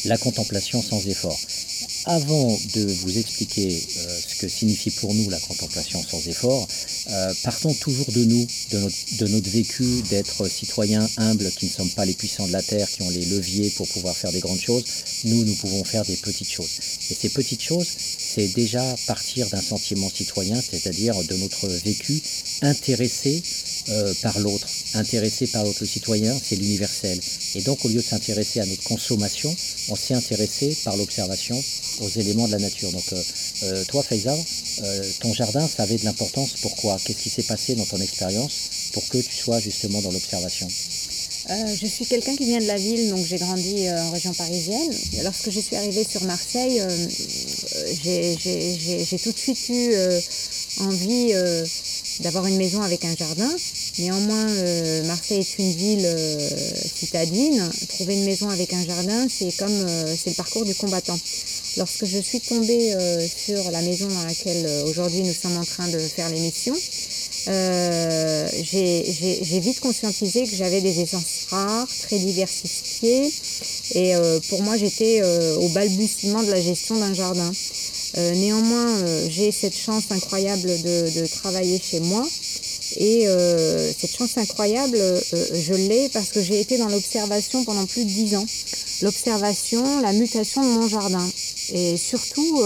la 0.06 0.18
contemplation 0.18 0.82
sans 0.82 1.06
effort. 1.08 1.40
Avant 2.06 2.60
de 2.74 2.86
vous 2.86 3.18
expliquer 3.18 3.68
euh, 3.68 4.20
ce 4.28 4.36
que 4.36 4.48
signifie 4.48 4.90
pour 4.90 5.14
nous 5.14 5.30
la 5.30 5.40
contemplation 5.40 6.02
sans 6.10 6.28
effort, 6.28 6.68
euh, 7.10 7.34
partons 7.44 7.74
toujours 7.76 8.12
de 8.12 8.26
nous, 8.26 8.48
de 8.72 8.80
notre, 8.80 8.96
de 9.18 9.28
notre 9.28 9.50
vécu 9.50 10.02
d'être 10.10 10.48
citoyens 10.48 11.08
humbles 11.18 11.50
qui 11.52 11.66
ne 11.66 11.72
sommes 11.72 11.90
pas 11.92 12.06
les 12.06 12.14
puissants 12.14 12.48
de 12.48 12.54
la 12.54 12.64
terre, 12.64 12.90
qui 12.90 13.04
ont 13.04 13.10
les 13.10 13.26
leviers 13.26 13.70
pour 13.72 13.88
pouvoir 13.88 14.16
faire 14.16 14.32
des 14.32 14.40
grandes 14.40 14.62
choses. 14.62 14.84
Nous, 15.26 15.44
nous 15.46 15.56
pouvons 15.56 15.84
faire 15.84 16.04
des 16.06 16.16
petites 16.16 16.50
choses. 16.50 16.80
Et 17.12 17.14
ces 17.14 17.30
petites 17.30 17.62
choses, 17.62 17.88
c'est 18.18 18.48
déjà 18.56 18.84
partir 19.06 19.48
d'un 19.50 19.62
sentiment 19.62 20.10
citoyen, 20.10 20.60
c'est-à-dire 20.60 21.16
de 21.24 21.36
notre 21.36 21.68
vécu 21.68 22.22
intéressé 22.62 23.44
euh, 23.90 24.14
par 24.22 24.38
l'autre, 24.40 24.68
intéressé 24.94 25.48
par 25.48 25.64
l'autre. 25.64 25.84
citoyen, 25.86 26.38
c'est 26.42 26.56
l'universel. 26.56 27.20
Et 27.56 27.62
donc, 27.62 27.84
au 27.84 27.88
lieu 27.88 27.96
de 27.96 28.02
s'intéresser 28.02 28.60
à 28.60 28.66
notre 28.66 28.84
consommation, 28.84 29.54
on 29.90 29.96
s'est 29.96 30.14
intéressé 30.14 30.78
par 30.84 30.96
l'observation 30.98 31.62
aux 32.02 32.10
éléments 32.10 32.46
de 32.46 32.52
la 32.52 32.60
nature. 32.60 32.92
Donc, 32.92 33.04
euh, 33.12 33.24
euh, 33.64 33.84
toi, 33.86 34.04
Faiza, 34.04 34.36
ton 35.20 35.34
jardin, 35.34 35.68
ça 35.68 35.84
avait 35.84 35.98
de 35.98 36.06
l'importance. 36.06 36.54
Pourquoi? 36.62 36.98
Qu'est-ce 37.04 37.24
qui 37.24 37.30
s'est 37.30 37.44
passé 37.44 37.76
dans 37.76 37.86
ton 37.86 38.00
expérience 38.00 38.70
pour 38.94 39.08
que 39.10 39.18
tu 39.18 39.36
sois 39.36 39.60
justement 39.60 40.02
dans 40.02 40.12
l'observation? 40.12 40.68
Je 41.50 41.88
suis 41.88 42.06
quelqu'un 42.06 42.36
qui 42.36 42.46
vient 42.46 42.60
de 42.60 42.68
la 42.68 42.78
ville, 42.78 43.10
donc 43.10 43.26
j'ai 43.26 43.38
grandi 43.38 43.90
en 43.90 44.12
région 44.12 44.34
parisienne. 44.34 44.94
Lorsque 45.24 45.50
je 45.50 45.60
suis 45.60 45.76
arrivée 45.76 46.06
sur 46.10 46.24
Marseille, 46.24 46.82
j'ai 48.04 49.18
tout 49.18 49.32
de 49.32 49.38
suite 49.38 49.70
eu 49.70 49.94
envie 50.80 51.34
d'avoir 52.22 52.46
une 52.46 52.58
maison 52.58 52.82
avec 52.82 53.06
un 53.06 53.16
jardin. 53.16 53.50
Néanmoins, 54.00 54.50
euh, 54.50 55.06
Marseille 55.06 55.40
est 55.40 55.60
une 55.60 55.72
ville 55.72 56.06
euh, 56.06 56.50
citadine. 56.96 57.70
Trouver 57.90 58.16
une 58.16 58.26
maison 58.26 58.50
avec 58.50 58.74
un 58.74 58.86
jardin, 58.86 59.28
c'est 59.30 59.56
comme 59.58 59.72
euh, 59.72 60.16
c'est 60.16 60.32
le 60.32 60.36
parcours 60.36 60.66
du 60.66 60.76
combattant. 60.76 61.18
Lorsque 61.78 62.06
je 62.06 62.20
suis 62.20 62.42
tombée 62.42 62.94
sur 63.34 63.72
la 63.72 63.82
maison 63.82 64.08
dans 64.08 64.26
laquelle 64.26 64.68
aujourd'hui 64.88 65.22
nous 65.22 65.34
sommes 65.34 65.56
en 65.56 65.64
train 65.64 65.88
de 65.88 66.00
faire 66.00 66.30
l'émission, 66.30 66.76
j'ai 67.46 69.60
vite 69.60 69.80
conscientisé 69.80 70.44
que 70.44 70.54
j'avais 70.54 70.82
des 70.82 71.00
essences 71.00 71.48
rares, 71.50 71.88
très 72.02 72.20
diversifiées. 72.20 73.32
Et 73.96 74.14
pour 74.50 74.62
moi, 74.64 74.76
j'étais 74.76 75.24
au 75.24 75.70
balbutiement 75.70 76.44
de 76.44 76.52
la 76.52 76.60
gestion 76.60 77.00
d'un 77.00 77.14
jardin. 77.14 77.50
Euh, 78.18 78.34
néanmoins, 78.36 78.90
euh, 78.90 79.28
j'ai 79.30 79.52
cette 79.52 79.76
chance 79.76 80.04
incroyable 80.12 80.68
de, 80.68 81.26
travailler 81.28 81.80
chez 81.80 82.00
moi. 82.02 82.28
Et 82.98 83.26
euh, 83.28 83.92
cette 83.98 84.16
chance 84.16 84.38
incroyable, 84.38 84.98
je 84.98 85.74
l'ai 85.74 86.10
parce 86.10 86.30
que 86.30 86.42
j'ai 86.42 86.60
été 86.60 86.78
dans 86.78 86.90
l'observation 86.90 87.64
pendant 87.64 87.86
plus 87.86 88.04
de 88.04 88.10
dix 88.10 88.36
ans. 88.36 88.46
L'observation, 89.02 90.02
la 90.02 90.12
mutation 90.12 90.62
de 90.62 90.80
mon 90.80 90.88
jardin. 90.88 91.26
Et 91.74 91.96
surtout, 91.96 92.62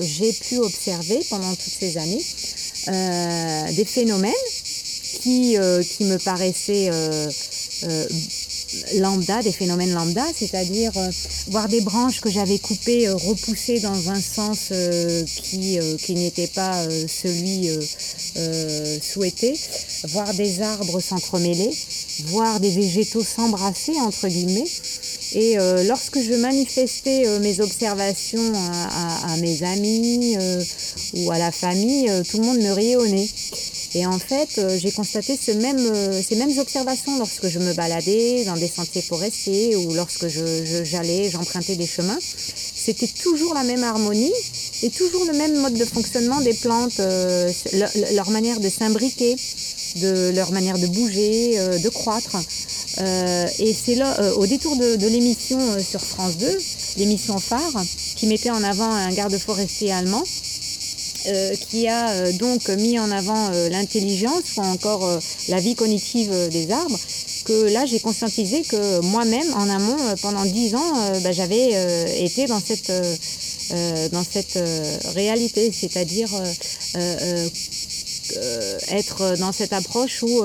j'ai 0.00 0.32
pu 0.32 0.58
observer 0.58 1.20
pendant 1.30 1.54
toutes 1.54 1.72
ces 1.78 1.96
années 1.96 3.72
des 3.72 3.84
phénomènes 3.84 4.32
qui, 5.22 5.56
qui 5.96 6.04
me 6.04 6.18
paraissaient 6.18 6.90
lambda, 8.96 9.42
des 9.42 9.52
phénomènes 9.52 9.92
lambda, 9.92 10.24
c'est-à-dire 10.36 10.92
voir 11.48 11.68
des 11.68 11.80
branches 11.80 12.20
que 12.20 12.30
j'avais 12.30 12.58
coupées 12.58 13.08
repousser 13.08 13.80
dans 13.80 14.10
un 14.10 14.20
sens 14.20 14.72
qui, 15.42 15.78
qui 15.98 16.14
n'était 16.14 16.46
pas 16.48 16.86
celui 17.08 17.68
souhaité, 19.00 19.54
voir 20.08 20.32
des 20.34 20.60
arbres 20.62 21.00
s'entremêler, 21.00 21.70
voir 22.26 22.60
des 22.60 22.70
végétaux 22.70 23.24
s'embrasser, 23.24 23.92
entre 24.00 24.28
guillemets. 24.28 24.70
Et 25.34 25.56
lorsque 25.86 26.20
je 26.20 26.34
manifestais 26.34 27.38
mes 27.40 27.60
observations 27.60 28.52
à, 28.54 29.36
mes 29.38 29.62
amis 29.62 30.36
ou 31.14 31.30
à 31.30 31.38
la 31.38 31.52
famille, 31.52 32.10
tout 32.30 32.38
le 32.38 32.44
monde 32.44 32.58
me 32.58 32.72
riait 32.72 32.96
au 32.96 33.06
nez. 33.06 33.28
Et 33.94 34.06
en 34.06 34.18
fait, 34.18 34.56
euh, 34.56 34.78
j'ai 34.78 34.90
constaté 34.90 35.34
euh, 35.34 36.22
ces 36.22 36.36
mêmes 36.36 36.58
observations 36.58 37.18
lorsque 37.18 37.46
je 37.48 37.58
me 37.58 37.74
baladais 37.74 38.44
dans 38.46 38.54
des 38.54 38.68
sentiers 38.68 39.02
forestiers 39.02 39.76
ou 39.76 39.92
lorsque 39.92 40.28
j'allais, 40.28 41.28
j'empruntais 41.28 41.76
des 41.76 41.86
chemins. 41.86 42.18
C'était 42.74 43.06
toujours 43.06 43.52
la 43.52 43.64
même 43.64 43.84
harmonie 43.84 44.32
et 44.82 44.88
toujours 44.88 45.26
le 45.26 45.34
même 45.34 45.60
mode 45.60 45.74
de 45.74 45.84
fonctionnement 45.84 46.40
des 46.40 46.54
plantes, 46.54 47.00
euh, 47.00 47.52
leur, 48.14 48.30
manière 48.30 48.60
de 48.60 48.68
s'imbriquer, 48.70 49.36
de 49.96 50.30
leur 50.34 50.52
manière 50.52 50.78
de 50.78 50.86
bouger, 50.86 51.58
de 51.78 51.88
croître. 51.90 52.36
et 52.98 53.74
c'est 53.74 53.94
là, 53.94 54.34
au 54.36 54.46
détour 54.46 54.76
de 54.76 55.06
l'émission 55.06 55.58
sur 55.80 56.00
France 56.00 56.38
2, 56.38 56.58
l'émission 56.96 57.38
phare, 57.38 57.84
qui 58.16 58.26
mettait 58.26 58.50
en 58.50 58.62
avant 58.62 58.90
un 58.90 59.12
garde 59.12 59.36
forestier 59.36 59.92
allemand, 59.92 60.24
euh, 61.26 61.54
qui 61.54 61.86
a 61.86 62.10
euh, 62.10 62.32
donc 62.32 62.68
mis 62.68 62.98
en 62.98 63.10
avant 63.10 63.52
euh, 63.52 63.68
l'intelligence 63.68 64.56
ou 64.56 64.60
encore 64.60 65.08
la 65.48 65.60
vie 65.60 65.74
cognitive 65.74 66.32
des 66.50 66.70
arbres, 66.70 66.98
que 67.44 67.72
là 67.72 67.86
j'ai 67.86 68.00
conscientisé 68.00 68.62
que 68.62 69.00
moi-même 69.00 69.52
en 69.54 69.68
amont 69.68 69.96
pendant 70.20 70.44
dix 70.44 70.74
ans 70.74 70.92
bah, 71.22 71.32
j'avais 71.32 72.24
été 72.24 72.46
dans 72.46 72.60
cette 72.60 72.92
dans 74.12 74.24
cette 74.24 74.58
réalité, 75.14 75.72
c'est-à-dire 75.72 76.28
être 78.90 79.36
dans 79.38 79.52
cette 79.52 79.72
approche 79.72 80.22
où 80.22 80.44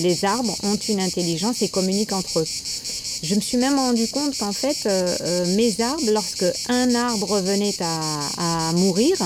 les 0.00 0.24
arbres 0.24 0.56
ont 0.62 0.76
une 0.76 1.00
intelligence 1.00 1.62
et 1.62 1.68
communiquent 1.68 2.12
entre 2.12 2.40
eux. 2.40 2.46
Je 3.22 3.34
me 3.36 3.40
suis 3.40 3.56
même 3.56 3.78
rendu 3.78 4.08
compte 4.08 4.36
qu'en 4.36 4.52
fait, 4.52 4.88
mes 5.56 5.80
arbres, 5.80 6.10
lorsque 6.10 6.44
un 6.68 6.94
arbre 6.94 7.40
venait 7.40 7.74
à, 7.80 8.72
mourir, 8.74 9.16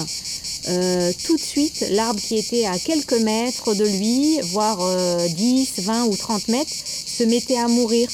euh, 0.68 1.12
tout 1.24 1.36
de 1.36 1.40
suite, 1.40 1.86
l'arbre 1.90 2.20
qui 2.20 2.36
était 2.36 2.66
à 2.66 2.76
quelques 2.78 3.20
mètres 3.20 3.74
de 3.74 3.84
lui, 3.84 4.40
voire 4.50 4.78
10, 5.28 5.72
euh, 5.78 5.82
20 5.82 6.04
ou 6.06 6.16
30 6.16 6.48
mètres, 6.48 6.72
se 6.74 7.22
mettait 7.22 7.56
à 7.56 7.68
mourir. 7.68 8.08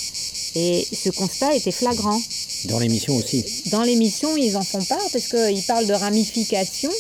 Et 0.55 0.87
ce 0.93 1.09
constat 1.09 1.55
était 1.55 1.73
flagrant. 1.73 2.21
Dans 2.65 2.79
l'émission 2.79 3.17
aussi 3.17 3.45
Dans 3.71 3.83
l'émission, 3.83 4.37
ils 4.37 4.57
en 4.57 4.63
font 4.63 4.83
part 4.85 5.09
parce 5.13 5.29
qu'ils 5.29 5.63
parlent 5.63 5.87
de 5.87 5.93
ramification 5.95 6.91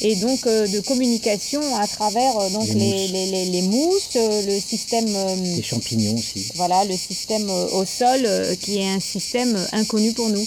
et 0.00 0.16
donc 0.16 0.46
euh, 0.46 0.66
de 0.66 0.80
communication 0.80 1.60
à 1.76 1.86
travers 1.86 2.50
donc 2.50 2.68
les, 2.74 3.08
les, 3.46 3.62
mousses, 3.62 4.16
le 4.16 4.58
système... 4.60 5.06
les 5.42 5.62
champignons 5.62 6.14
aussi. 6.14 6.48
Voilà, 6.54 6.84
le 6.84 6.96
système 6.96 7.48
au 7.50 7.84
sol 7.84 8.26
qui 8.60 8.78
est 8.78 8.88
un 8.88 9.00
système 9.00 9.56
inconnu 9.72 10.12
pour 10.12 10.28
nous. 10.28 10.46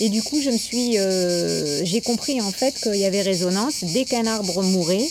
Et 0.00 0.08
du 0.08 0.22
coup, 0.22 0.40
je 0.40 0.50
me 0.50 0.58
suis, 0.58 0.98
euh, 0.98 1.84
j'ai 1.84 2.00
compris 2.00 2.40
en 2.40 2.50
fait 2.50 2.74
qu'il 2.80 2.96
y 2.96 3.04
avait 3.04 3.22
résonance. 3.22 3.84
Dès 3.84 4.04
qu'un 4.04 4.26
arbre 4.26 4.62
mourait, 4.62 5.06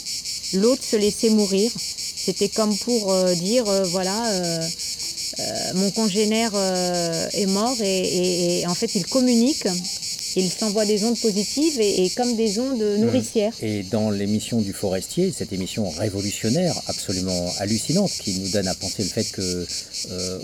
l'autre 0.54 0.84
se 0.84 0.96
laissait 0.96 1.30
mourir. 1.30 1.72
C'était 2.16 2.50
comme 2.50 2.76
pour 2.78 3.12
euh, 3.12 3.34
dire, 3.36 3.68
euh, 3.68 3.84
voilà, 3.84 4.30
mon 5.76 5.92
congénère 5.92 6.52
est 7.34 7.46
mort 7.48 7.76
et, 7.82 8.64
en 8.68 8.76
fait, 8.76 8.96
il 8.96 9.06
communique 9.06 9.66
il 10.36 10.50
s'envoie 10.50 10.86
des 10.86 11.04
ondes 11.04 11.20
positives 11.20 11.80
et, 11.80 12.10
comme 12.16 12.36
des 12.36 12.60
ondes 12.60 12.82
nourricières. 13.00 13.54
Et 13.62 13.84
dans 13.84 14.10
l'émission 14.10 14.62
du 14.62 14.74
forestier, 14.74 15.34
cette 15.36 15.54
émission 15.54 15.90
révolutionnaire, 15.90 16.80
absolument 16.88 17.52
hallucinante, 17.60 18.12
qui 18.12 18.40
nous 18.40 18.50
donne 18.50 18.68
à 18.68 18.76
penser 18.76 19.04
le 19.04 19.10
fait 19.10 19.30
que, 19.32 19.66
euh, 20.12 20.40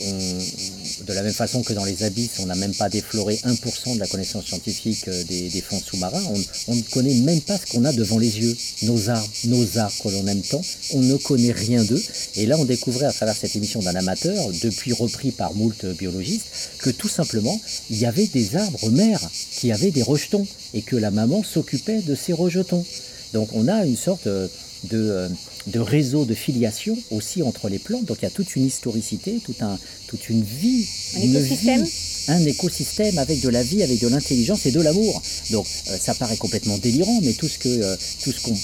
de 1.05 1.13
la 1.13 1.21
même 1.21 1.33
façon 1.33 1.63
que 1.63 1.73
dans 1.73 1.85
les 1.85 2.03
abysses, 2.03 2.39
on 2.39 2.45
n'a 2.45 2.55
même 2.55 2.73
pas 2.73 2.89
défloré 2.89 3.39
1% 3.43 3.95
de 3.95 3.99
la 3.99 4.07
connaissance 4.07 4.45
scientifique 4.45 5.07
euh, 5.07 5.23
des, 5.23 5.61
fonds 5.61 5.79
sous-marins, 5.79 6.23
on, 6.67 6.75
ne 6.75 6.81
connaît 6.81 7.13
même 7.15 7.41
pas 7.41 7.57
ce 7.57 7.71
qu'on 7.71 7.85
a 7.85 7.93
devant 7.93 8.19
les 8.19 8.39
yeux, 8.39 8.55
nos 8.83 9.09
arbres, 9.09 9.29
nos 9.45 9.77
arbres 9.77 9.95
que 10.03 10.09
l'on 10.09 10.27
aime 10.27 10.41
tant, 10.41 10.61
on 10.93 11.01
ne 11.01 11.15
connaît 11.17 11.51
rien 11.51 11.83
d'eux. 11.83 12.01
Et 12.35 12.45
là, 12.45 12.57
on 12.59 12.65
découvrait 12.65 13.05
à 13.05 13.13
travers 13.13 13.35
cette 13.35 13.55
émission 13.55 13.81
d'un 13.81 13.95
amateur, 13.95 14.49
depuis 14.61 14.93
repris 14.93 15.31
par 15.31 15.53
moult 15.53 15.85
biologistes, 15.85 16.71
que 16.79 16.89
tout 16.89 17.09
simplement, 17.09 17.59
il 17.89 17.97
y 17.97 18.05
avait 18.05 18.27
des 18.27 18.55
arbres 18.55 18.89
mères 18.89 19.29
qui 19.51 19.71
avaient 19.71 19.76
des 19.77 20.03
rejetons 20.03 20.45
et 20.73 20.81
que 20.81 20.95
la 20.95 21.11
maman 21.11 21.43
s'occupait 21.43 22.01
de 22.01 22.15
ces 22.15 22.33
rejetons. 22.33 22.85
Donc 23.33 23.49
on 23.53 23.67
a 23.67 23.85
une 23.85 23.97
sorte 23.97 24.27
de, 24.27 24.49
euh, 24.93 25.29
de 25.67 25.79
réseau 25.79 26.25
de 26.25 26.33
filiation 26.33 26.97
aussi 27.11 27.43
entre 27.43 27.69
les 27.69 27.79
plantes. 27.79 28.05
Donc 28.05 28.17
il 28.21 28.23
y 28.23 28.27
a 28.27 28.31
toute 28.31 28.55
une 28.55 28.65
historicité, 28.65 29.39
tout 29.43 29.55
un, 29.61 29.77
toute 30.07 30.29
une 30.29 30.43
vie. 30.43 30.85
Un 31.17 31.21
écosystème 31.21 31.85
un 32.27 32.45
écosystème 32.45 33.17
avec 33.17 33.41
de 33.41 33.49
la 33.49 33.63
vie, 33.63 33.83
avec 33.83 33.99
de 33.99 34.07
l'intelligence 34.07 34.65
et 34.65 34.71
de 34.71 34.81
l'amour. 34.81 35.21
Donc 35.51 35.65
euh, 35.89 35.97
ça 35.99 36.13
paraît 36.13 36.37
complètement 36.37 36.77
délirant, 36.77 37.19
mais 37.23 37.33
tout 37.33 37.47
ce 37.47 37.57
que 37.57 37.69
euh, 37.69 37.95
tout 38.23 38.31
ce 38.31 38.41
qu'on 38.41 38.57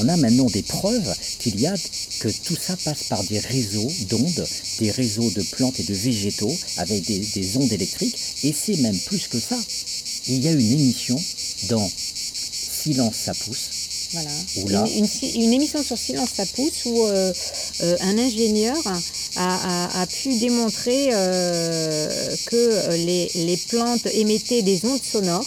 on, 0.00 0.08
a 0.08 0.16
maintenant 0.16 0.46
des 0.46 0.62
preuves 0.62 1.14
qu'il 1.38 1.60
y 1.60 1.66
a 1.66 1.74
que 2.20 2.28
tout 2.28 2.56
ça 2.60 2.76
passe 2.76 3.04
par 3.04 3.22
des 3.24 3.38
réseaux 3.38 3.90
d'ondes, 4.08 4.46
des 4.80 4.90
réseaux 4.90 5.30
de 5.30 5.42
plantes 5.42 5.80
et 5.80 5.84
de 5.84 5.94
végétaux 5.94 6.54
avec 6.76 7.06
des, 7.06 7.20
des 7.20 7.56
ondes 7.56 7.72
électriques. 7.72 8.18
Et 8.44 8.52
c'est 8.52 8.76
même 8.76 8.98
plus 8.98 9.28
que 9.28 9.40
ça 9.40 9.58
il 10.28 10.44
y 10.44 10.48
a 10.48 10.52
une 10.52 10.60
émission 10.60 11.20
dans 11.68 11.90
Silence 12.84 13.16
ça 13.16 13.32
pousse. 13.34 13.70
Voilà. 14.56 14.84
Une, 14.96 15.52
émission 15.52 15.82
sur 15.82 15.98
Silence 15.98 16.30
ça 16.36 16.46
pousse 16.46 16.84
où 16.84 17.02
euh, 17.02 17.32
euh, 17.82 17.96
un 18.00 18.18
ingénieur 18.18 18.76
a, 19.36 20.06
pu 20.06 20.38
démontrer 20.38 21.08
euh, 21.12 22.36
que 22.46 22.94
les, 23.04 23.56
plantes 23.68 24.06
émettaient 24.12 24.62
des 24.62 24.84
ondes 24.84 25.02
sonores. 25.02 25.46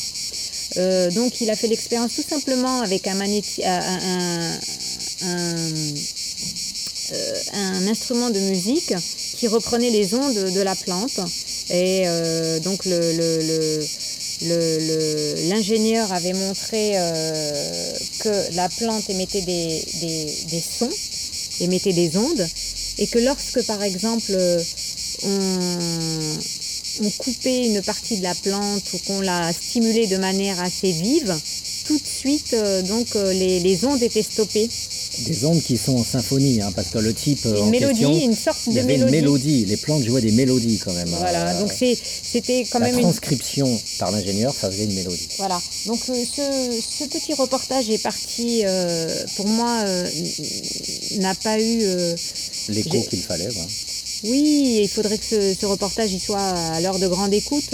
donc 1.16 1.40
il 1.42 1.50
a 1.50 1.56
fait 1.56 1.68
l'expérience 1.68 2.16
tout 2.16 2.26
simplement 2.28 2.82
avec 2.82 3.08
un, 3.08 3.20
un, 3.22 3.30
instrument 7.88 8.30
de 8.32 8.40
musique 8.40 8.94
qui 9.38 9.48
reprenait 9.48 9.92
les 9.92 10.14
ondes 10.14 10.52
de 10.54 10.62
la 10.62 10.76
plante. 10.76 11.20
Et 11.70 12.06
donc 12.64 12.86
le 12.86 13.80
l'ingénieur 14.42 16.12
avait 16.12 16.34
montré 16.34 16.92
euh, 16.96 17.94
que 18.20 18.56
la 18.56 18.70
plante 18.70 19.10
émettait 19.10 19.42
des, 19.42 20.62
sons, 20.62 20.90
émettait 21.62 21.94
des 21.94 22.18
ondes, 22.18 22.48
et 23.00 23.08
que 23.08 23.20
lorsque 23.20 23.66
par 23.66 23.82
exemple 23.84 24.38
on, 25.24 25.78
coupait 27.20 27.68
une 27.68 27.82
partie 27.82 28.18
de 28.18 28.24
la 28.24 28.34
plante 28.36 28.84
ou 28.94 28.98
qu'on 29.06 29.22
la 29.22 29.54
stimulait 29.54 30.08
de 30.08 30.18
manière 30.18 30.60
assez 30.62 30.92
vive, 30.92 31.36
tout 31.86 31.98
de 31.98 32.08
suite 32.08 32.54
euh, 32.54 32.82
donc 32.82 33.16
euh, 33.16 33.32
les 33.34 33.86
ondes 33.86 34.02
étaient 34.02 34.24
stoppées 34.24 34.70
des 35.26 35.46
ondes 35.46 35.62
qui 35.62 35.78
sont 35.78 35.98
en 35.98 36.04
symphonie, 36.04 36.62
hein, 36.62 36.72
parce 36.76 36.90
que 36.90 37.00
le 37.00 37.14
type 37.14 37.46
une 37.46 37.58
en 37.58 37.66
mélodie, 37.68 38.00
question, 38.02 38.20
une 38.20 38.36
sorte 38.36 38.70
de 38.70 38.82
mélodie. 38.82 39.66
Les 39.66 39.78
plantes 39.78 40.04
jouaient 40.04 40.22
des 40.22 40.32
mélodies 40.32 40.80
quand 40.84 40.94
même. 40.94 41.08
Voilà, 41.08 41.54
donc 41.60 41.72
c'était 41.72 42.66
quand 42.72 42.80
la 42.80 42.92
même 42.92 43.02
transcription 43.02 43.80
par 44.00 44.12
l'ingénieur, 44.12 44.54
ça 44.54 44.70
faisait 44.70 44.86
une 44.86 44.94
mélodie. 44.94 45.28
Voilà, 45.38 45.62
donc 45.86 46.00
euh, 46.10 46.14
ce, 46.14 47.04
petit 47.06 47.34
reportage 47.34 47.90
est 47.90 48.02
parti, 48.02 48.62
euh, 48.66 49.26
pour 49.36 49.48
moi, 49.48 49.82
euh, 49.86 50.08
n'a 51.20 51.36
pas 51.36 51.60
eu 51.60 51.80
l'écho 52.70 53.02
qu'il 53.10 53.22
fallait. 53.22 53.50
Oui, 54.24 54.80
il 54.82 54.90
faudrait 54.90 55.18
que 55.18 55.24
ce, 55.24 55.66
reportage 55.66 56.12
y 56.12 56.20
soit 56.20 56.40
à 56.40 56.82
l'heure 56.82 57.00
de 57.00 57.08
grande 57.08 57.34
écoute, 57.34 57.72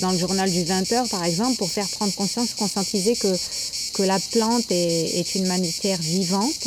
dans 0.00 0.10
le 0.10 0.18
journal 0.18 0.50
du 0.50 0.64
20h 0.64 1.08
par 1.08 1.24
exemple, 1.24 1.56
pour 1.56 1.70
faire 1.70 1.88
prendre 1.88 2.12
conscience, 2.14 2.54
conscientiser 2.54 3.14
que 3.16 3.34
que 3.94 4.02
la 4.02 4.18
plante 4.18 4.66
est, 4.70 5.34
une 5.36 5.46
matière 5.46 6.00
vivante 6.00 6.66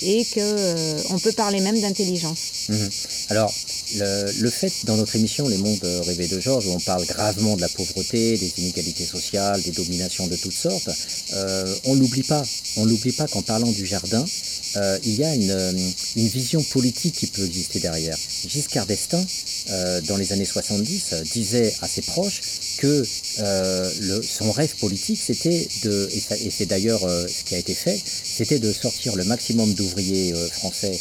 et 0.00 0.24
qu'on 0.24 0.40
euh, 0.40 1.02
on 1.10 1.18
peut 1.18 1.32
parler 1.32 1.60
même 1.60 1.80
d'intelligence. 1.80 2.68
Mhm. 2.68 2.90
Alors, 3.30 3.54
le, 3.96 4.50
fait 4.50 4.72
dans 4.84 4.96
notre 4.96 5.16
émission 5.16 5.48
Les 5.48 5.56
Mondes 5.58 5.84
rêvés 6.04 6.28
de 6.28 6.40
Georges, 6.40 6.66
où 6.66 6.70
on 6.70 6.80
parle 6.80 7.04
gravement 7.06 7.56
de 7.56 7.60
la 7.60 7.68
pauvreté, 7.68 8.36
des 8.36 8.52
inégalités 8.58 9.04
sociales, 9.04 9.62
des 9.62 9.70
dominations 9.72 10.26
de 10.26 10.36
toutes 10.36 10.52
sortes, 10.52 10.90
euh, 11.32 11.74
on 11.84 11.94
l'oublie 11.94 12.22
pas. 12.22 12.42
On 12.76 12.84
l'oublie 12.84 13.12
pas 13.12 13.26
qu'en 13.26 13.42
parlant 13.42 13.70
du 13.70 13.86
jardin, 13.86 14.24
euh, 14.76 14.98
il 15.04 15.14
y 15.14 15.24
a 15.24 15.34
une, 15.34 15.90
une, 16.16 16.28
vision 16.28 16.62
politique 16.62 17.14
qui 17.14 17.26
peut 17.26 17.44
exister 17.44 17.80
derrière. 17.80 18.16
Giscard 18.46 18.86
d'Estaing, 18.86 19.24
dans 20.08 20.16
les 20.16 20.32
années 20.32 20.44
70, 20.44 21.14
disait 21.32 21.74
à 21.80 21.88
ses 21.88 22.02
proches 22.02 22.40
que 22.78 23.04
euh, 23.40 24.22
son 24.22 24.50
rêve 24.52 24.74
politique, 24.76 25.20
c'était 25.20 25.68
de, 25.84 26.08
et, 26.12 26.50
c'est 26.50 26.66
d'ailleurs 26.66 27.04
euh, 27.04 27.26
ce 27.26 27.44
qui 27.44 27.54
a 27.54 27.58
été 27.58 27.74
fait, 27.74 28.00
c'était 28.04 28.58
de 28.58 28.72
sortir 28.72 29.16
le 29.16 29.24
maximum 29.24 29.74
ouvriers 29.88 30.32
euh, 30.32 30.48
français 30.48 30.98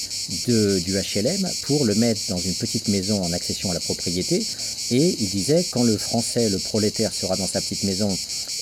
du 0.47 0.93
HLM 0.93 1.49
pour 1.63 1.85
le 1.85 1.95
mettre 1.95 2.21
dans 2.29 2.37
une 2.37 2.53
petite 2.53 2.87
maison 2.87 3.21
en 3.21 3.31
accession 3.33 3.71
à 3.71 3.73
la 3.73 3.79
propriété. 3.79 4.45
Et 4.91 5.15
il 5.19 5.29
disait, 5.29 5.65
quand 5.71 5.83
le 5.83 5.97
français, 5.97 6.49
le 6.49 6.57
prolétaire 6.57 7.13
sera 7.13 7.35
dans 7.35 7.47
sa 7.47 7.61
petite 7.61 7.83
maison, 7.83 8.09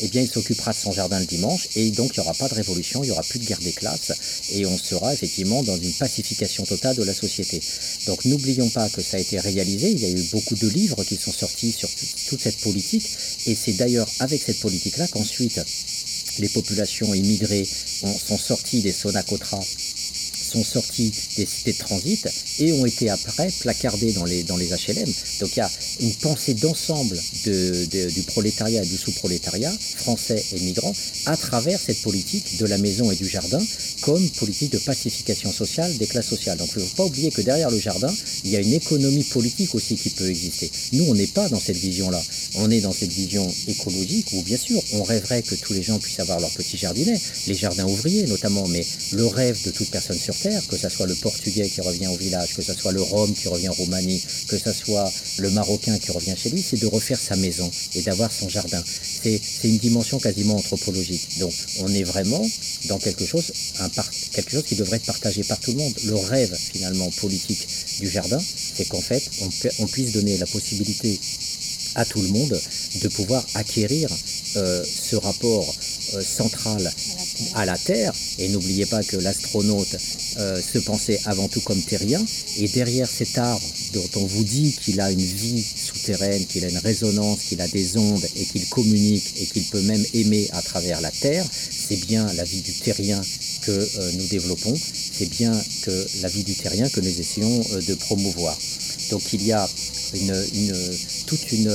eh 0.01 0.07
bien, 0.09 0.21
il 0.21 0.29
s'occupera 0.29 0.71
de 0.71 0.77
son 0.77 0.91
jardin 0.91 1.19
le 1.19 1.25
dimanche. 1.25 1.67
Et 1.75 1.91
donc, 1.91 2.11
il 2.15 2.19
n'y 2.19 2.25
aura 2.25 2.33
pas 2.33 2.47
de 2.47 2.55
révolution, 2.55 3.03
il 3.03 3.07
n'y 3.07 3.11
aura 3.11 3.23
plus 3.23 3.39
de 3.39 3.45
guerre 3.45 3.59
des 3.59 3.73
classes. 3.73 4.11
Et 4.51 4.65
on 4.65 4.77
sera 4.77 5.13
effectivement 5.13 5.63
dans 5.63 5.77
une 5.77 5.93
pacification 5.93 6.63
totale 6.63 6.95
de 6.95 7.03
la 7.03 7.13
société. 7.13 7.61
Donc, 8.07 8.25
n'oublions 8.25 8.69
pas 8.69 8.89
que 8.89 9.01
ça 9.01 9.17
a 9.17 9.19
été 9.19 9.39
réalisé. 9.39 9.91
Il 9.91 9.99
y 9.99 10.05
a 10.05 10.09
eu 10.09 10.23
beaucoup 10.31 10.55
de 10.55 10.67
livres 10.67 11.03
qui 11.03 11.15
sont 11.15 11.31
sortis 11.31 11.71
sur 11.71 11.89
toute 12.29 12.41
cette 12.41 12.57
politique. 12.57 13.07
Et 13.45 13.55
c'est 13.55 13.73
d'ailleurs 13.73 14.07
avec 14.19 14.41
cette 14.41 14.59
politique-là 14.59 15.07
qu'ensuite, 15.07 15.59
les 16.39 16.49
populations 16.49 17.13
immigrées 17.13 17.65
sont 17.65 18.37
sorties 18.37 18.81
des 18.81 18.91
Sonacotra 18.91 19.59
sont 20.55 20.63
sortis 20.63 21.11
des 21.37 21.45
cités 21.45 21.73
de 21.73 21.77
transit 21.77 22.27
et 22.59 22.71
ont 22.73 22.85
été 22.85 23.09
après 23.09 23.49
placardés 23.59 24.13
dans 24.13 24.25
les, 24.25 24.43
dans 24.43 24.57
les 24.57 24.67
HLM. 24.67 25.11
Donc 25.39 25.49
il 25.55 25.57
y 25.57 25.61
a 25.61 25.71
une 25.99 26.13
pensée 26.15 26.53
d'ensemble 26.53 27.17
du 27.45 28.23
prolétariat 28.27 28.83
et 28.83 28.85
du 28.85 28.97
sous-prolétariat, 28.97 29.73
français 29.97 30.43
et 30.53 30.59
migrants, 30.61 30.93
à 31.25 31.35
travers 31.35 31.79
cette 31.79 32.01
politique 32.01 32.57
de 32.57 32.65
la 32.65 32.77
maison 32.77 33.11
et 33.11 33.15
du 33.15 33.27
jardin, 33.27 33.61
comme 34.01 34.29
politique 34.31 34.71
de 34.71 34.79
pacification 34.79 35.51
sociale 35.51 35.95
des 35.97 36.07
classes 36.07 36.27
sociales. 36.27 36.57
Donc 36.57 36.69
il 36.75 36.81
ne 36.81 36.87
faut 36.87 36.95
pas 36.95 37.05
oublier 37.05 37.31
que 37.31 37.41
derrière 37.41 37.71
le 37.71 37.79
jardin, 37.79 38.13
il 38.43 38.51
y 38.51 38.55
a 38.55 38.59
une 38.59 38.73
économie 38.73 39.23
politique 39.23 39.75
aussi 39.75 39.95
qui 39.95 40.09
peut 40.11 40.29
exister. 40.29 40.71
Nous, 40.93 41.05
on 41.05 41.15
n'est 41.15 41.27
pas 41.27 41.49
dans 41.49 41.59
cette 41.59 41.77
vision-là. 41.77 42.21
On 42.55 42.71
est 42.71 42.81
dans 42.81 42.91
cette 42.91 43.11
vision 43.11 43.45
écologique 43.67 44.27
où, 44.33 44.41
bien 44.43 44.57
sûr, 44.57 44.81
on 44.93 45.03
rêverait 45.03 45.41
que 45.41 45.55
tous 45.55 45.73
les 45.73 45.83
gens 45.83 45.99
puissent 45.99 46.19
avoir 46.19 46.39
leur 46.39 46.51
petit 46.51 46.77
jardinet, 46.77 47.19
les 47.47 47.55
jardins 47.55 47.85
ouvriers 47.85 48.25
notamment, 48.27 48.67
mais 48.67 48.85
le 49.11 49.25
rêve 49.25 49.61
de 49.65 49.71
toute 49.71 49.89
personne 49.89 50.17
sur 50.17 50.35
Terre, 50.35 50.44
que 50.69 50.77
ce 50.77 50.89
soit 50.89 51.07
le 51.07 51.15
Portugais 51.15 51.67
qui 51.67 51.81
revient 51.81 52.07
au 52.07 52.17
village, 52.17 52.53
que 52.55 52.61
ce 52.61 52.73
soit 52.73 52.91
le 52.91 53.01
Rome 53.01 53.33
qui 53.33 53.47
revient 53.47 53.69
en 53.69 53.73
Roumanie, 53.73 54.21
que 54.47 54.57
ce 54.57 54.71
soit 54.71 55.11
le 55.39 55.49
Marocain 55.49 55.97
qui 55.97 56.11
revient 56.11 56.35
chez 56.37 56.49
lui, 56.49 56.61
c'est 56.61 56.79
de 56.79 56.85
refaire 56.87 57.19
sa 57.19 57.35
maison 57.35 57.69
et 57.95 58.01
d'avoir 58.01 58.31
son 58.31 58.47
jardin. 58.47 58.83
C'est 58.85 59.39
une 59.63 59.77
dimension 59.77 60.19
quasiment 60.19 60.55
anthropologique. 60.55 61.39
Donc 61.39 61.53
on 61.79 61.91
est 61.93 62.03
vraiment 62.03 62.45
dans 62.87 62.99
quelque 62.99 63.25
chose, 63.25 63.51
quelque 64.33 64.51
chose 64.51 64.63
qui 64.63 64.75
devrait 64.75 64.97
être 64.97 65.05
partagé 65.05 65.43
par 65.43 65.59
tout 65.59 65.71
le 65.71 65.77
monde. 65.77 65.93
Le 66.05 66.15
rêve 66.15 66.55
finalement 66.55 67.09
politique 67.11 67.67
du 67.99 68.09
jardin, 68.09 68.39
c'est 68.75 68.87
qu'en 68.87 69.01
fait 69.01 69.23
on, 69.41 69.49
on 69.79 69.87
puisse 69.87 70.11
donner 70.11 70.37
la 70.37 70.45
possibilité 70.45 71.19
à 71.95 72.05
tout 72.05 72.21
le 72.21 72.27
monde 72.27 72.59
de 73.01 73.07
pouvoir 73.07 73.43
acquérir 73.55 74.09
euh, 74.57 74.83
ce 74.83 75.15
rapport 75.15 75.73
euh, 76.13 76.21
central 76.21 76.91
à 77.53 77.65
la 77.65 77.77
Terre. 77.77 78.13
Et 78.39 78.49
n'oubliez 78.49 78.85
pas 78.85 79.03
que 79.03 79.17
l'astronaute 79.17 79.95
euh, 80.37 80.61
se 80.61 80.79
pensait 80.79 81.19
avant 81.25 81.47
tout 81.47 81.61
comme 81.61 81.81
terrien. 81.81 82.23
Et 82.57 82.67
derrière 82.67 83.09
cet 83.09 83.37
arbre 83.37 83.65
dont 83.93 84.09
on 84.15 84.25
vous 84.25 84.43
dit 84.43 84.75
qu'il 84.83 84.99
a 85.01 85.11
une 85.11 85.21
vie 85.21 85.63
souterraine, 85.63 86.45
qu'il 86.45 86.65
a 86.65 86.69
une 86.69 86.77
résonance, 86.77 87.39
qu'il 87.49 87.61
a 87.61 87.67
des 87.67 87.97
ondes 87.97 88.25
et 88.35 88.45
qu'il 88.45 88.67
communique 88.69 89.33
et 89.39 89.45
qu'il 89.45 89.63
peut 89.65 89.81
même 89.81 90.03
aimer 90.13 90.47
à 90.51 90.61
travers 90.61 91.01
la 91.01 91.11
Terre, 91.11 91.45
c'est 91.87 92.05
bien 92.05 92.25
la 92.33 92.43
vie 92.43 92.61
du 92.61 92.73
terrien 92.73 93.21
que 93.61 94.11
nous 94.17 94.27
développons, 94.27 94.75
c'est 94.75 95.29
bien 95.29 95.51
que 95.83 96.07
la 96.21 96.29
vie 96.29 96.43
du 96.43 96.55
terrien 96.55 96.87
que 96.89 96.99
nous 96.99 97.19
essayons 97.19 97.59
de 97.87 97.93
promouvoir. 97.95 98.57
Donc 99.11 99.21
il 99.33 99.43
y 99.43 99.51
a 99.51 99.67
une, 100.13 100.33
toute 101.25 101.51
une, 101.51 101.71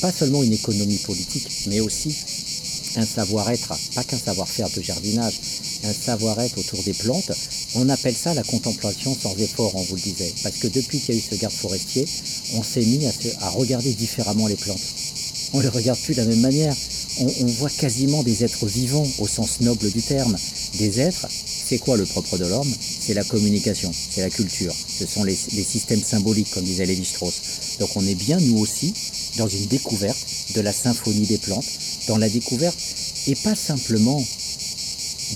pas 0.00 0.12
seulement 0.12 0.42
une 0.42 0.52
économie 0.52 0.98
politique, 0.98 1.48
mais 1.66 1.80
aussi 1.80 2.14
un 2.96 3.06
savoir-être, 3.06 3.74
pas 3.94 4.04
qu'un 4.04 4.18
savoir-faire 4.18 4.68
de 4.70 4.82
jardinage, 4.82 5.34
un 5.84 5.92
savoir-être 5.92 6.58
autour 6.58 6.82
des 6.82 6.94
plantes. 6.94 7.32
On 7.74 7.88
appelle 7.88 8.14
ça 8.14 8.34
la 8.34 8.42
contemplation 8.42 9.16
sans 9.20 9.36
effort, 9.36 9.74
on 9.74 9.82
vous 9.82 9.96
le 9.96 10.00
disait, 10.00 10.32
parce 10.42 10.56
que 10.56 10.68
depuis 10.68 11.00
qu'il 11.00 11.14
y 11.14 11.18
a 11.18 11.20
eu 11.20 11.24
ce 11.30 11.34
garde 11.36 11.54
forestier, 11.54 12.06
on 12.54 12.62
s'est 12.62 12.84
mis 12.84 13.04
à, 13.40 13.48
regarder 13.50 13.92
différemment 13.94 14.46
les 14.46 14.56
plantes. 14.56 14.80
On 15.52 15.58
ne 15.58 15.62
les 15.62 15.68
regarde 15.68 15.98
plus 16.00 16.14
de 16.14 16.20
la 16.20 16.26
même 16.26 16.40
manière. 16.40 16.74
On, 17.20 17.46
voit 17.46 17.70
quasiment 17.70 18.24
des 18.24 18.42
êtres 18.42 18.66
vivants 18.66 19.06
au 19.18 19.28
sens 19.28 19.60
noble 19.60 19.90
du 19.92 20.02
terme, 20.02 20.36
des 20.78 21.00
êtres 21.00 21.28
c'est 21.66 21.78
quoi 21.78 21.96
le 21.96 22.04
propre 22.04 22.36
de 22.36 22.44
l'homme? 22.44 22.70
C'est 22.78 23.14
la 23.14 23.24
communication, 23.24 23.90
c'est 23.92 24.20
la 24.20 24.28
culture, 24.28 24.74
ce 24.86 25.06
sont 25.06 25.24
les, 25.24 25.34
systèmes 25.34 26.02
symboliques, 26.02 26.50
comme 26.52 26.64
disait 26.64 26.84
Lévi-Strauss. 26.84 27.78
Donc 27.80 27.88
on 27.96 28.06
est 28.06 28.14
bien, 28.14 28.38
nous 28.38 28.58
aussi, 28.58 28.92
dans 29.38 29.48
une 29.48 29.64
découverte 29.66 30.26
de 30.54 30.60
la 30.60 30.72
symphonie 30.72 31.26
des 31.26 31.38
plantes, 31.38 31.64
dans 32.06 32.18
la 32.18 32.28
découverte, 32.28 32.78
et 33.26 33.34
pas 33.36 33.54
simplement 33.54 34.22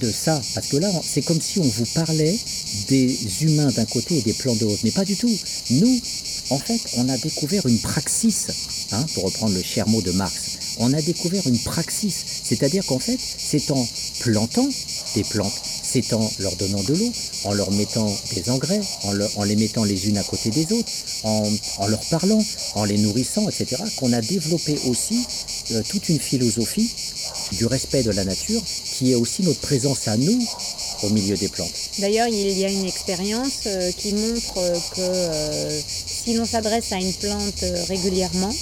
de 0.00 0.12
ça, 0.12 0.40
parce 0.54 0.68
que 0.68 0.76
là, 0.76 0.90
c'est 1.02 1.22
comme 1.22 1.40
si 1.40 1.58
on 1.58 1.68
vous 1.68 1.86
parlait 1.94 2.38
des 2.88 3.16
humains 3.42 3.70
d'un 3.72 3.86
côté 3.86 4.18
et 4.18 4.22
des 4.22 4.32
plantes 4.32 4.58
de 4.58 4.66
l'autre, 4.66 4.80
mais 4.84 4.90
pas 4.90 5.04
du 5.04 5.16
tout. 5.16 5.34
Nous, 5.70 6.00
en 6.50 6.58
fait, 6.58 6.80
on 6.96 7.08
a 7.08 7.16
découvert 7.18 7.66
une 7.66 7.78
praxis, 7.78 8.46
hein, 8.92 9.04
pour 9.14 9.24
reprendre 9.24 9.54
le 9.54 9.62
cher 9.62 9.88
mot 9.88 10.00
de 10.02 10.12
Marx, 10.12 10.58
on 10.78 10.92
a 10.92 11.02
découvert 11.02 11.46
une 11.46 11.58
praxis, 11.58 12.24
c'est-à-dire 12.44 12.84
qu'en 12.86 12.98
fait, 12.98 13.18
c'est 13.18 13.70
en 13.70 13.86
plantant 14.20 14.68
des 15.14 15.24
plantes, 15.24 15.52
c'est 15.82 16.12
en 16.12 16.30
leur 16.38 16.54
donnant 16.56 16.82
de 16.82 16.94
l'eau, 16.94 17.12
en 17.44 17.52
leur 17.52 17.70
mettant 17.72 18.14
des 18.34 18.50
engrais, 18.50 18.80
en, 19.36 19.44
les 19.44 19.56
mettant 19.56 19.84
les 19.84 20.08
unes 20.08 20.18
à 20.18 20.22
côté 20.22 20.50
des 20.50 20.72
autres, 20.72 20.90
en, 21.24 21.50
leur 21.88 22.00
parlant, 22.06 22.42
en 22.74 22.84
les 22.84 22.98
nourrissant, 22.98 23.48
etc., 23.48 23.82
qu'on 23.96 24.12
a 24.12 24.20
développé 24.20 24.78
aussi 24.86 25.24
toute 25.88 26.08
une 26.08 26.18
philosophie 26.18 26.90
du 27.52 27.66
respect 27.66 28.02
de 28.02 28.10
la 28.10 28.24
nature 28.24 28.62
qui 28.98 29.12
est 29.12 29.14
aussi 29.14 29.42
notre 29.42 29.60
présence 29.60 30.08
à 30.08 30.16
nous 30.16 30.46
au 31.02 31.10
milieu 31.10 31.36
des 31.36 31.48
plantes. 31.48 31.72
D'ailleurs, 31.98 32.28
il 32.28 32.58
y 32.58 32.64
a 32.64 32.70
une 32.70 32.86
expérience 32.86 33.60
euh, 33.66 33.92
qui 33.92 34.12
montre 34.14 34.58
euh, 34.58 34.78
que 34.96 35.82
si 36.06 36.34
l'on 36.34 36.44
s'adresse 36.44 36.92
à 36.92 36.96
une 36.96 37.12
plante 37.14 37.64
régulièrement, 37.88 38.52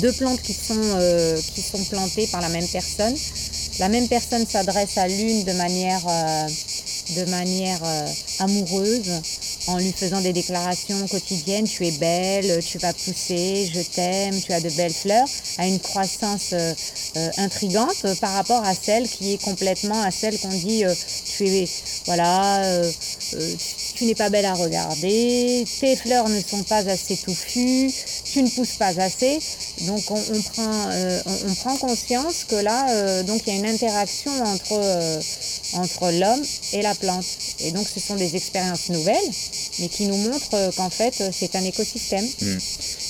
deux 0.00 0.12
plantes 0.12 0.40
qui 0.42 0.54
sont, 0.54 1.84
plantées 1.90 2.26
par 2.28 2.40
la 2.40 2.48
même 2.48 2.66
personne, 2.68 3.14
la 3.78 3.88
même 3.88 4.08
personne 4.08 4.46
s'adresse 4.46 4.96
à 4.96 5.08
l'une 5.08 5.44
de 5.44 5.52
manière, 5.52 6.02
euh, 6.08 6.46
euh, 7.18 8.06
amoureuse 8.38 9.10
en 9.66 9.78
lui 9.78 9.92
faisant 9.92 10.20
des 10.20 10.32
déclarations 10.32 11.06
quotidiennes, 11.08 11.66
tu 11.66 11.86
es 11.86 11.92
belle, 11.92 12.62
tu 12.64 12.78
vas 12.78 12.92
pousser, 12.92 13.70
je 13.72 13.80
t'aime, 13.80 14.40
tu 14.40 14.52
as 14.52 14.60
de 14.60 14.70
belles 14.70 14.92
fleurs, 14.92 15.28
à 15.58 15.66
une 15.66 15.80
croissance 15.80 16.52
euh, 16.52 16.74
intrigante 17.38 18.06
par 18.20 18.32
rapport 18.34 18.64
à 18.64 18.74
celle 18.74 19.08
qui 19.08 19.34
est 19.34 19.42
complètement 19.42 20.02
à 20.02 20.10
celle 20.10 20.38
qu'on 20.38 20.48
dit 20.48 20.84
tu 21.36 21.46
es 21.46 21.68
voilà 22.06 22.82
tu 23.94 24.04
n'es 24.04 24.14
pas 24.14 24.30
belle 24.30 24.46
à 24.46 24.54
regarder, 24.54 25.64
tes 25.80 25.96
fleurs 25.96 26.28
ne 26.28 26.40
sont 26.40 26.62
pas 26.64 26.88
assez 26.88 27.16
touffues, 27.16 27.92
tu 28.24 28.42
ne 28.42 28.48
pousses 28.48 28.76
pas 28.76 29.00
assez. 29.00 29.38
Donc 29.82 30.02
on, 30.10 30.42
prend, 30.52 30.90
euh, 30.90 31.20
on, 31.48 31.54
prend 31.54 31.76
conscience 31.76 32.44
que 32.44 32.56
là, 32.56 32.90
euh, 32.90 33.22
donc 33.22 33.42
il 33.46 33.52
y 33.52 33.56
a 33.56 33.58
une 33.60 33.66
interaction 33.66 34.32
entre, 34.44 34.72
euh, 34.72 35.20
entre 35.74 36.10
l'homme 36.10 36.44
et 36.72 36.82
la 36.82 36.94
plante. 36.94 37.24
Et 37.60 37.72
donc 37.72 37.86
ce 37.88 38.00
sont 38.00 38.16
des 38.16 38.36
expériences 38.36 38.88
nouvelles, 38.88 39.30
mais 39.78 39.88
qui 39.88 40.06
nous 40.06 40.16
montrent 40.16 40.74
qu'en 40.76 40.90
fait 40.90 41.22
c'est 41.32 41.56
un 41.56 41.64
écosystème. 41.64 42.26
Hmm. 42.40 42.58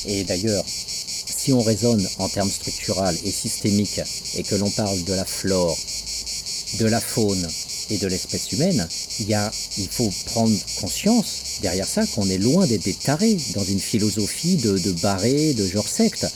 Et 0.06 0.24
d'ailleurs, 0.24 0.64
si 0.66 1.52
on 1.52 1.60
raisonne 1.60 2.06
en 2.18 2.28
termes 2.28 2.50
structurels 2.50 3.18
et 3.24 3.30
systémiques 3.30 4.00
et 4.36 4.42
que 4.42 4.54
l'on 4.54 4.70
parle 4.70 5.02
de 5.04 5.12
la 5.12 5.24
flore, 5.24 5.76
de 6.78 6.86
la 6.86 7.00
faune 7.00 7.46
et 7.90 7.98
de 7.98 8.06
l'espèce 8.06 8.52
humaine, 8.52 8.86
il, 9.20 9.28
y 9.28 9.34
a, 9.34 9.50
il 9.78 9.88
faut 9.88 10.10
prendre 10.26 10.56
conscience 10.80 11.42
derrière 11.60 11.86
ça 11.86 12.06
qu'on 12.06 12.28
est 12.28 12.38
loin 12.38 12.66
d'être 12.66 12.84
des 12.84 12.94
tarés 12.94 13.36
dans 13.54 13.64
une 13.64 13.80
philosophie 13.80 14.56
de, 14.56 14.78
de 14.78 14.92
barré, 14.92 15.52
de 15.54 15.66
genre 15.66 15.88
secte. 15.88 16.26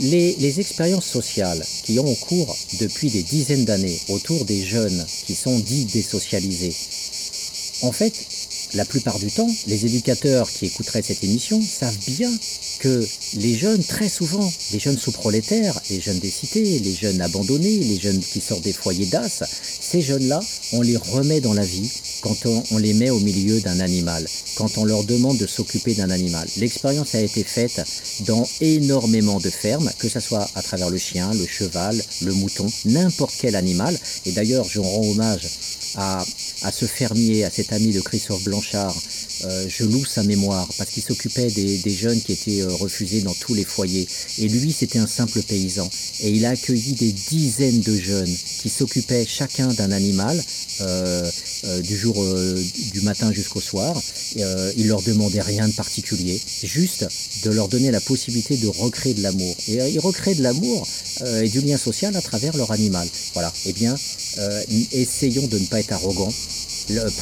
Les, 0.00 0.58
expériences 0.58 1.06
sociales 1.06 1.64
qui 1.86 2.00
ont 2.00 2.14
cours 2.16 2.56
depuis 2.80 3.10
des 3.10 3.22
dizaines 3.22 3.64
d'années 3.64 4.00
autour 4.08 4.44
des 4.44 4.64
jeunes 4.64 5.06
qui 5.24 5.36
sont 5.36 5.56
dits 5.60 5.84
désocialisés, 5.84 6.74
en 7.82 7.92
fait, 7.92 8.12
la 8.74 8.84
plupart 8.84 9.18
du 9.20 9.30
temps, 9.30 9.48
les 9.68 9.86
éducateurs 9.86 10.50
qui 10.50 10.66
écouteraient 10.66 11.02
cette 11.02 11.22
émission 11.22 11.62
savent 11.62 11.98
bien 12.08 12.30
que 12.78 13.06
les 13.34 13.56
jeunes, 13.56 13.82
très 13.82 14.08
souvent, 14.08 14.52
les 14.72 14.78
jeunes 14.78 14.98
sous-prolétaires, 14.98 15.78
les 15.90 16.00
jeunes 16.00 16.18
des 16.18 16.30
cités, 16.30 16.78
les 16.78 16.94
jeunes 16.94 17.20
abandonnés, 17.20 17.78
les 17.78 17.98
jeunes 17.98 18.20
qui 18.20 18.40
sortent 18.40 18.62
des 18.62 18.72
foyers 18.72 19.06
d'as, 19.06 19.42
ces 19.80 20.00
jeunes-là, 20.00 20.40
on 20.72 20.82
les 20.82 20.96
remet 20.96 21.40
dans 21.40 21.54
la 21.54 21.64
vie 21.64 21.90
quand 22.20 22.46
on, 22.70 22.78
les 22.78 22.92
met 22.92 23.10
au 23.10 23.20
milieu 23.20 23.60
d'un 23.60 23.80
animal, 23.80 24.26
quand 24.56 24.78
on 24.78 24.84
leur 24.84 25.04
demande 25.04 25.38
de 25.38 25.46
s'occuper 25.46 25.94
d'un 25.94 26.10
animal. 26.10 26.48
L'expérience 26.56 27.14
a 27.14 27.20
été 27.20 27.44
faite 27.44 27.82
dans 28.20 28.46
énormément 28.60 29.38
de 29.38 29.50
fermes, 29.50 29.90
que 29.98 30.08
ce 30.08 30.20
soit 30.20 30.48
à 30.54 30.62
travers 30.62 30.90
le 30.90 30.98
chien, 30.98 31.32
le 31.34 31.46
cheval, 31.46 32.02
le 32.22 32.32
mouton, 32.32 32.66
n'importe 32.84 33.34
quel 33.38 33.54
animal. 33.54 33.96
Et 34.24 34.32
d'ailleurs, 34.32 34.66
je 34.68 34.80
rends 34.80 35.02
hommage 35.08 35.46
à, 35.96 36.24
ce 36.72 36.86
fermier, 36.86 37.44
à 37.44 37.50
cet 37.50 37.72
ami 37.72 37.92
de 37.92 38.00
Christophe 38.00 38.44
Blanchard, 38.44 38.94
je 39.42 39.84
loue 39.84 40.04
sa 40.04 40.22
mémoire 40.22 40.68
parce 40.78 40.90
qu'il 40.90 41.02
s'occupait 41.02 41.48
des, 41.48 41.90
jeunes 41.90 42.20
qui 42.20 42.32
étaient 42.32 42.62
refusés 42.62 43.22
dans 43.22 43.34
tous 43.34 43.54
les 43.54 43.64
foyers. 43.64 44.06
Et 44.38 44.48
lui, 44.48 44.72
c'était 44.72 44.98
un 44.98 45.06
simple 45.06 45.42
paysan. 45.42 45.88
Et 46.20 46.30
il 46.30 46.44
a 46.44 46.50
accueilli 46.50 46.92
des 46.94 47.12
dizaines 47.12 47.80
de 47.80 47.96
jeunes 47.96 48.34
qui 48.60 48.68
s'occupaient 48.68 49.26
chacun 49.26 49.68
d'un 49.68 49.92
animal 49.92 50.42
du 51.82 51.96
jour 51.96 52.24
du 52.92 53.00
matin 53.02 53.32
jusqu'au 53.32 53.60
soir. 53.60 54.00
il 54.36 54.88
leur 54.88 55.02
demandait 55.02 55.42
rien 55.42 55.68
de 55.68 55.72
particulier, 55.72 56.40
juste 56.62 57.06
de 57.44 57.50
leur 57.50 57.68
donner 57.68 57.90
la 57.90 58.00
possibilité 58.00 58.56
de 58.56 58.68
recréer 58.68 59.14
de 59.14 59.22
l'amour. 59.22 59.56
Et 59.68 59.78
ils 59.90 60.00
recréent 60.00 60.36
de 60.36 60.42
l'amour 60.42 60.86
et 61.42 61.48
du 61.48 61.60
lien 61.60 61.76
social 61.76 62.16
à 62.16 62.22
travers 62.22 62.56
leur 62.56 62.70
animal. 62.72 63.08
Voilà. 63.34 63.52
Eh 63.66 63.72
bien, 63.72 63.94
essayons 64.92 65.46
de 65.46 65.58
ne 65.58 65.66
pas 65.66 65.80
être 65.80 65.92
arrogants 65.92 66.32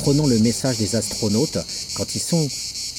prenons 0.02 0.26
le 0.26 0.38
message 0.38 0.78
des 0.78 0.96
astronautes 0.96 1.58
quand 1.96 2.14
ils 2.14 2.20
sont 2.20 2.48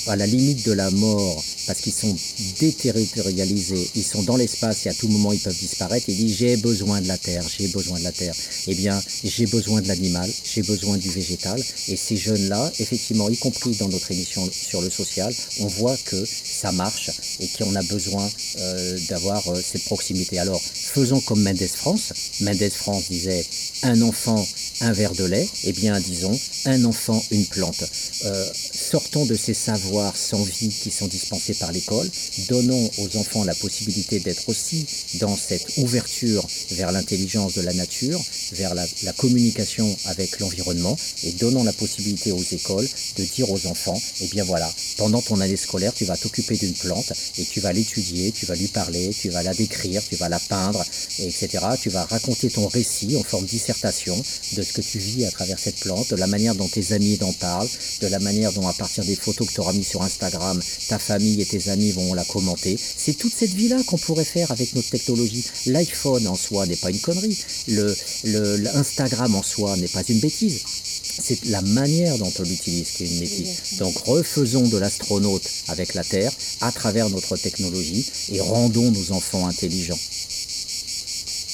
à 0.08 0.16
la 0.16 0.26
limite 0.26 0.66
de 0.66 0.72
la 0.72 0.90
mort, 0.92 1.44
parce 1.68 1.82
qu'ils 1.82 1.94
sont 1.94 2.16
déterritorialisés, 2.60 3.90
ils 3.96 4.04
sont 4.04 4.24
dans 4.24 4.38
l'espace 4.38 4.86
et 4.86 4.90
à 4.90 4.94
tout 4.94 5.08
moment 5.08 5.32
ils 5.32 5.40
peuvent 5.40 5.58
disparaître, 5.58 6.06
ils 6.10 6.18
disent 6.18 6.38
j'ai 6.38 6.58
besoin 6.58 7.02
de 7.02 7.08
la 7.08 7.18
terre, 7.18 7.44
j'ai 7.58 7.68
besoin 7.68 8.00
de 8.00 8.04
la 8.04 8.12
terre. 8.12 8.34
Eh 8.68 8.76
bien, 8.76 9.02
j'ai 9.24 9.46
besoin 9.46 9.82
de 9.82 9.88
l'animal, 9.88 10.30
j'ai 10.44 10.62
besoin 10.62 10.98
du 10.98 11.10
végétal. 11.10 11.62
Et 11.88 11.96
ces 11.96 12.18
jeunes-là, 12.18 12.72
effectivement, 12.80 13.30
y 13.30 13.38
compris 13.38 13.76
dans 13.76 13.90
notre 13.90 14.12
émission 14.12 14.48
sur 14.52 14.82
le 14.82 14.90
social, 14.90 15.34
on 15.60 15.68
voit 15.68 15.98
que 15.98 16.24
ça 16.26 16.72
marche 16.72 17.12
et 17.40 17.48
qu'on 17.58 17.76
a 17.76 17.84
besoin 17.84 18.28
euh, 18.60 18.98
d'avoir 19.10 19.48
euh, 19.48 19.62
cette 19.62 19.86
proximité. 19.86 20.40
Alors, 20.40 20.62
faisons 20.62 21.20
comme 21.22 21.42
Mendes 21.42 21.68
France. 21.68 22.14
Mendes 22.42 22.70
France 22.72 23.10
disait 23.10 23.46
un 23.84 24.02
enfant, 24.02 24.46
un 24.82 24.94
verre 24.94 25.14
de 25.14 25.26
lait, 25.26 25.48
eh 25.64 25.74
bien 25.74 26.00
disons 26.00 26.38
un 26.66 26.84
enfant, 26.86 27.24
une 27.32 27.46
plante. 27.46 27.84
Euh, 28.26 28.50
sortons 28.74 29.26
de 29.26 29.36
ces 29.36 29.54
savoirs 29.54 30.16
sans 30.16 30.44
vie 30.44 30.70
qui 30.70 30.92
sont 30.92 31.08
dispensés 31.08 31.55
par 31.56 31.72
l'école, 31.72 32.10
donnons 32.50 32.90
aux 33.00 33.18
enfants 33.18 33.44
la 33.44 33.56
possibilité 33.56 34.20
d'être 34.20 34.48
aussi 34.50 34.86
dans 35.16 35.36
cette 35.36 35.78
ouverture 35.78 36.46
vers 36.72 36.92
l'intelligence 36.92 37.56
de 37.56 37.62
la 37.62 37.74
nature, 37.74 38.22
vers 38.54 38.74
la, 38.76 38.86
communication 39.18 39.96
avec 40.06 40.40
l'environnement, 40.40 40.98
et 41.24 41.32
donnons 41.34 41.64
la 41.64 41.74
possibilité 41.74 42.32
aux 42.32 42.44
écoles 42.44 42.88
de 43.18 43.24
dire 43.24 43.50
aux 43.50 43.68
enfants, 43.68 44.00
eh 44.22 44.28
bien 44.28 44.44
voilà, 44.44 44.70
pendant 44.98 45.22
ton 45.22 45.40
année 45.40 45.56
scolaire, 45.56 45.94
tu 45.94 46.06
vas 46.06 46.18
t'occuper 46.18 46.58
d'une 46.58 46.74
plante 46.74 47.14
et 47.38 47.46
tu 47.46 47.60
vas 47.60 47.74
l'étudier, 47.74 48.32
tu 48.32 48.46
vas 48.46 48.56
lui 48.56 48.68
parler, 48.68 49.12
tu 49.14 49.30
vas 49.30 49.44
la 49.44 49.54
décrire, 49.54 50.04
tu 50.08 50.16
vas 50.16 50.30
la 50.30 50.40
peindre, 50.40 50.84
etc. 51.20 51.66
Tu 51.82 51.90
vas 51.90 52.04
raconter 52.06 52.50
ton 52.50 52.68
récit 52.68 53.16
en 53.18 53.24
forme 53.24 53.46
dissertation 53.46 54.16
de 54.54 54.62
ce 54.62 54.74
que 54.74 54.82
tu 54.82 55.00
vis 55.00 55.26
à 55.26 55.32
travers 55.32 55.60
cette 55.60 55.80
plante, 55.80 56.10
de 56.10 56.16
la 56.16 56.28
manière 56.28 56.56
dont 56.56 56.68
tes 56.68 56.94
amis 56.94 57.18
en 57.22 57.34
parlent, 57.34 57.70
de 58.02 58.08
la 58.08 58.20
manière 58.20 58.52
dont 58.54 58.68
à 58.68 58.74
partir 58.74 59.04
des 59.06 59.16
photos 59.16 59.48
que 59.48 59.54
tu 59.54 59.60
auras 59.62 59.74
mis 59.74 59.84
sur 59.84 60.02
Instagram, 60.02 60.62
ta 60.90 61.00
famille 61.00 61.42
et 61.42 61.45
tes 61.46 61.70
amis 61.70 61.92
vont 61.92 62.14
la 62.14 62.24
commenter. 62.26 62.78
C'est 62.78 63.14
toute 63.14 63.34
cette 63.34 63.54
vie-là 63.54 63.78
qu'on 63.88 63.98
pourrait 63.98 64.26
faire 64.26 64.52
avec 64.52 64.74
notre 64.76 64.90
technologie. 64.90 65.46
L'iPhone 65.68 66.28
en 66.28 66.36
soi 66.36 66.66
n'est 66.66 66.76
pas 66.76 66.90
une 66.90 67.00
connerie. 67.00 67.38
Le, 67.68 68.76
Instagram 68.76 69.36
en 69.36 69.44
soi 69.44 69.78
n'est 69.78 69.88
pas 69.88 70.04
une 70.08 70.20
bêtise. 70.20 70.64
C'est 71.04 71.46
la 71.46 71.62
manière 71.62 72.18
dont 72.18 72.32
on 72.40 72.44
l'utilise 72.44 72.92
qui 72.92 73.04
est 73.04 73.08
une 73.08 73.20
bêtise. 73.20 73.78
Donc 73.80 73.96
refaisons 74.06 74.68
de 74.68 74.78
l'astronaute 74.78 75.48
avec 75.68 75.94
la 75.94 76.04
Terre 76.04 76.32
à 76.62 76.72
travers 76.72 77.10
notre 77.10 77.38
technologie 77.38 78.06
et 78.32 78.42
rendons 78.42 78.92
nos 78.92 79.12
enfants 79.12 79.48
intelligents. 79.48 80.00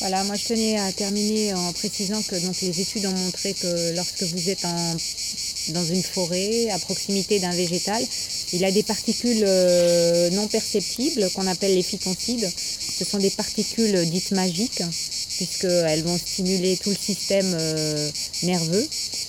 Voilà, 0.02 0.24
moi 0.24 0.36
je 0.36 0.45
tenais 0.45 0.80
à 0.80 0.91
terminer 0.91 1.54
en 1.54 1.74
précisant 1.74 2.20
que 2.24 2.36
donc, 2.43 2.60
les 2.62 2.82
études 2.82 3.06
ont 3.06 3.14
montré 3.14 3.54
que 3.54 3.95
lorsque 3.95 4.24
vous 4.24 4.49
êtes 4.49 4.66
dans 5.68 5.86
une 5.86 6.02
forêt, 6.02 6.72
à 6.72 6.80
proximité 6.80 7.39
d'un 7.39 7.52
végétal, 7.52 8.04
il 8.52 8.66
a 8.66 8.72
des 8.72 8.82
particules 8.82 9.43
euh, 9.45 10.32
non 10.32 10.47
perceptibles 10.47 11.30
qu'on 11.36 11.45
appelle 11.45 11.76
les 11.76 11.84
phytoncides. 11.84 12.49
Ce 12.97 13.06
sont 13.06 13.20
des 13.20 13.30
particules 13.30 14.10
dites 14.10 14.32
magiques, 14.32 14.82
puisqu'elles 15.41 16.03
vont 16.03 16.19
stimuler 16.19 16.77
tout 16.77 16.91
le 16.91 16.95
système 16.95 17.51
euh, 17.59 18.09
nerveux. 18.43 18.87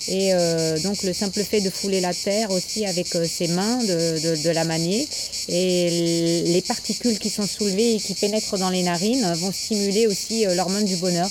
Et 0.08 0.34
euh, 0.34 0.78
donc 0.80 1.02
le 1.04 1.14
simple 1.14 1.42
fait 1.42 1.62
de 1.62 1.70
fouler 1.70 2.02
la 2.02 2.12
terre 2.12 2.50
aussi 2.50 2.84
avec 2.84 3.06
ses 3.24 3.48
mains, 3.48 3.78
de 3.82 4.50
la 4.50 4.64
manier, 4.64 5.08
et 5.48 6.42
les 6.44 6.62
particules 6.62 7.18
qui 7.18 7.30
sont 7.30 7.46
soulevées 7.46 7.94
et 7.94 7.98
qui 7.98 8.14
pénètrent 8.14 8.58
dans 8.58 8.70
les 8.70 8.82
narines 8.82 9.32
vont 9.34 9.52
stimuler 9.52 10.06
aussi 10.06 10.46
euh, 10.46 10.54
l'hormone 10.54 10.84
du 10.84 10.96
bonheur. 10.96 11.28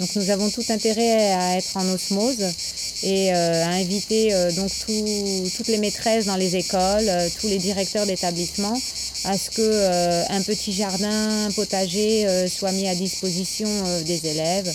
Donc 0.00 0.14
nous 0.16 0.30
avons 0.30 0.50
tout 0.50 0.64
intérêt 0.68 1.32
à 1.32 1.56
être 1.58 1.76
en 1.76 1.88
osmose 1.88 2.42
et 3.02 3.32
euh, 3.34 3.64
à 3.64 3.68
inviter 3.68 4.32
euh, 4.32 4.50
donc 4.52 4.70
toutes 5.56 5.68
les 5.68 5.78
maîtresses 5.78 6.26
dans 6.26 6.36
les 6.36 6.56
écoles, 6.56 7.10
tous 7.40 7.48
les 7.48 7.58
directeurs 7.58 8.06
d'établissement 8.06 8.74
à 9.24 9.38
ce 9.38 9.50
que 9.50 10.32
un 10.32 10.42
petit 10.42 10.72
jardin, 10.72 11.48
potager 11.54 12.26
soit 12.48 12.72
mis 12.72 12.88
à 12.88 12.94
disposition 12.94 13.68
des 14.04 14.21
élèves 14.24 14.72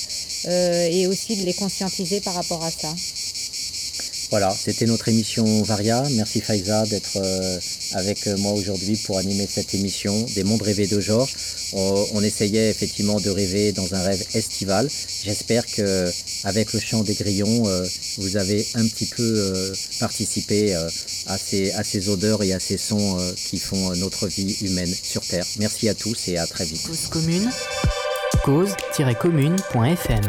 et 0.91 1.07
aussi 1.07 1.35
de 1.37 1.45
les 1.45 1.53
conscientiser 1.53 2.21
par 2.21 2.33
rapport 2.33 2.63
à 2.63 2.71
ça. 2.71 2.93
Voilà, 4.29 4.53
c'était 4.53 4.85
notre 4.85 5.07
émission 5.07 5.61
Varia. 5.63 6.03
Merci 6.11 6.41
Faiza 6.41 6.85
d'être 6.85 7.15
euh, 7.15 7.59
avec 7.93 8.27
moi 8.39 8.51
aujourd'hui 8.51 8.97
pour 8.97 9.17
animer 9.17 9.47
cette 9.49 9.73
émission 9.73 10.25
des 10.35 10.43
mondes 10.43 10.61
rêvés 10.61 10.87
de 10.87 10.99
Georges. 10.99 11.33
On, 11.73 12.21
essayait 12.21 12.69
effectivement 12.69 13.19
de 13.21 13.29
rêver 13.29 13.71
dans 13.71 13.93
un 13.93 14.01
rêve 14.01 14.21
estival. 14.33 14.89
J'espère 15.23 15.65
que 15.65 16.11
avec 16.43 16.73
le 16.73 16.79
chant 16.79 17.03
des 17.03 17.13
grillons, 17.13 17.67
euh, 17.67 17.85
vous 18.17 18.35
avez 18.35 18.65
un 18.75 18.85
petit 18.87 19.05
peu 19.05 19.23
euh, 19.23 19.73
participé 19.99 20.73
à, 20.73 21.37
ces, 21.37 21.71
à 21.71 21.83
ces 21.83 22.09
odeurs 22.09 22.43
et 22.43 22.51
à 22.51 22.59
ces 22.59 22.77
sons 22.77 23.17
qui 23.35 23.59
font 23.59 23.95
notre 23.95 24.27
vie 24.27 24.57
humaine 24.61 24.93
sur 25.03 25.21
Terre. 25.21 25.45
Merci 25.59 25.87
à 25.87 25.93
tous 25.93 26.27
et 26.27 26.37
à 26.37 26.45
très 26.47 26.65
vite. 26.65 26.85
Cause 26.85 27.07
commune, 27.09 27.49
cause-commune.fm 28.47 30.21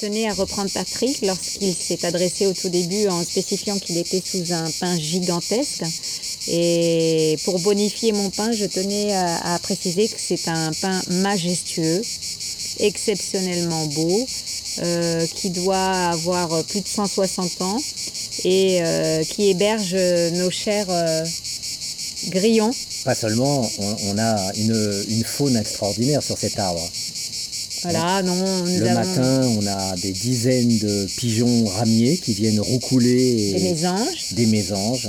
tenais 0.00 0.28
à 0.28 0.34
reprendre 0.34 0.70
Patrick 0.72 1.22
lorsqu'il 1.22 1.74
s'est 1.74 2.04
adressé 2.06 2.46
au 2.46 2.52
tout 2.52 2.68
début 2.68 3.08
en 3.08 3.22
spécifiant 3.24 3.76
qu'il 3.78 3.98
était 3.98 4.22
sous 4.24 4.52
un 4.52 4.70
pain 4.78 4.96
gigantesque. 4.96 5.82
Et 6.46 7.36
pour 7.44 7.58
bonifier 7.58 8.12
mon 8.12 8.30
pain, 8.30 8.52
je 8.52 8.64
tenais 8.64 9.12
à, 9.12 9.58
préciser 9.60 10.06
que 10.08 10.14
c'est 10.16 10.48
un 10.48 10.70
pain 10.80 11.02
majestueux, 11.10 12.00
exceptionnellement 12.78 13.86
beau, 13.86 14.26
euh, 14.78 15.26
qui 15.34 15.50
doit 15.50 15.76
avoir 15.76 16.62
plus 16.64 16.80
de 16.80 16.88
160 16.88 17.60
ans 17.62 17.82
et 18.44 18.78
euh, 18.80 19.24
qui 19.24 19.50
héberge 19.50 19.96
nos 20.34 20.50
chers 20.50 20.86
euh, 20.88 21.24
grillons. 22.26 22.70
Pas 23.04 23.14
seulement, 23.14 23.68
on, 23.78 24.18
a 24.18 24.52
une, 24.56 25.04
une 25.08 25.24
faune 25.24 25.56
extraordinaire 25.56 26.22
sur 26.22 26.36
cet 26.36 26.58
arbre. 26.58 26.82
Voilà, 27.82 28.22
non, 28.22 28.64
le 28.64 28.94
matin, 28.94 29.56
on 29.58 29.66
a 29.66 29.96
des 29.96 30.12
dizaines 30.12 30.78
de 30.78 31.06
pigeons 31.16 31.64
ramiers 31.66 32.16
qui 32.16 32.32
viennent 32.34 32.60
roucouler. 32.60 33.52
Des 33.52 33.60
mésanges. 33.60 34.32
Des 34.32 34.46
mésanges, 34.46 35.08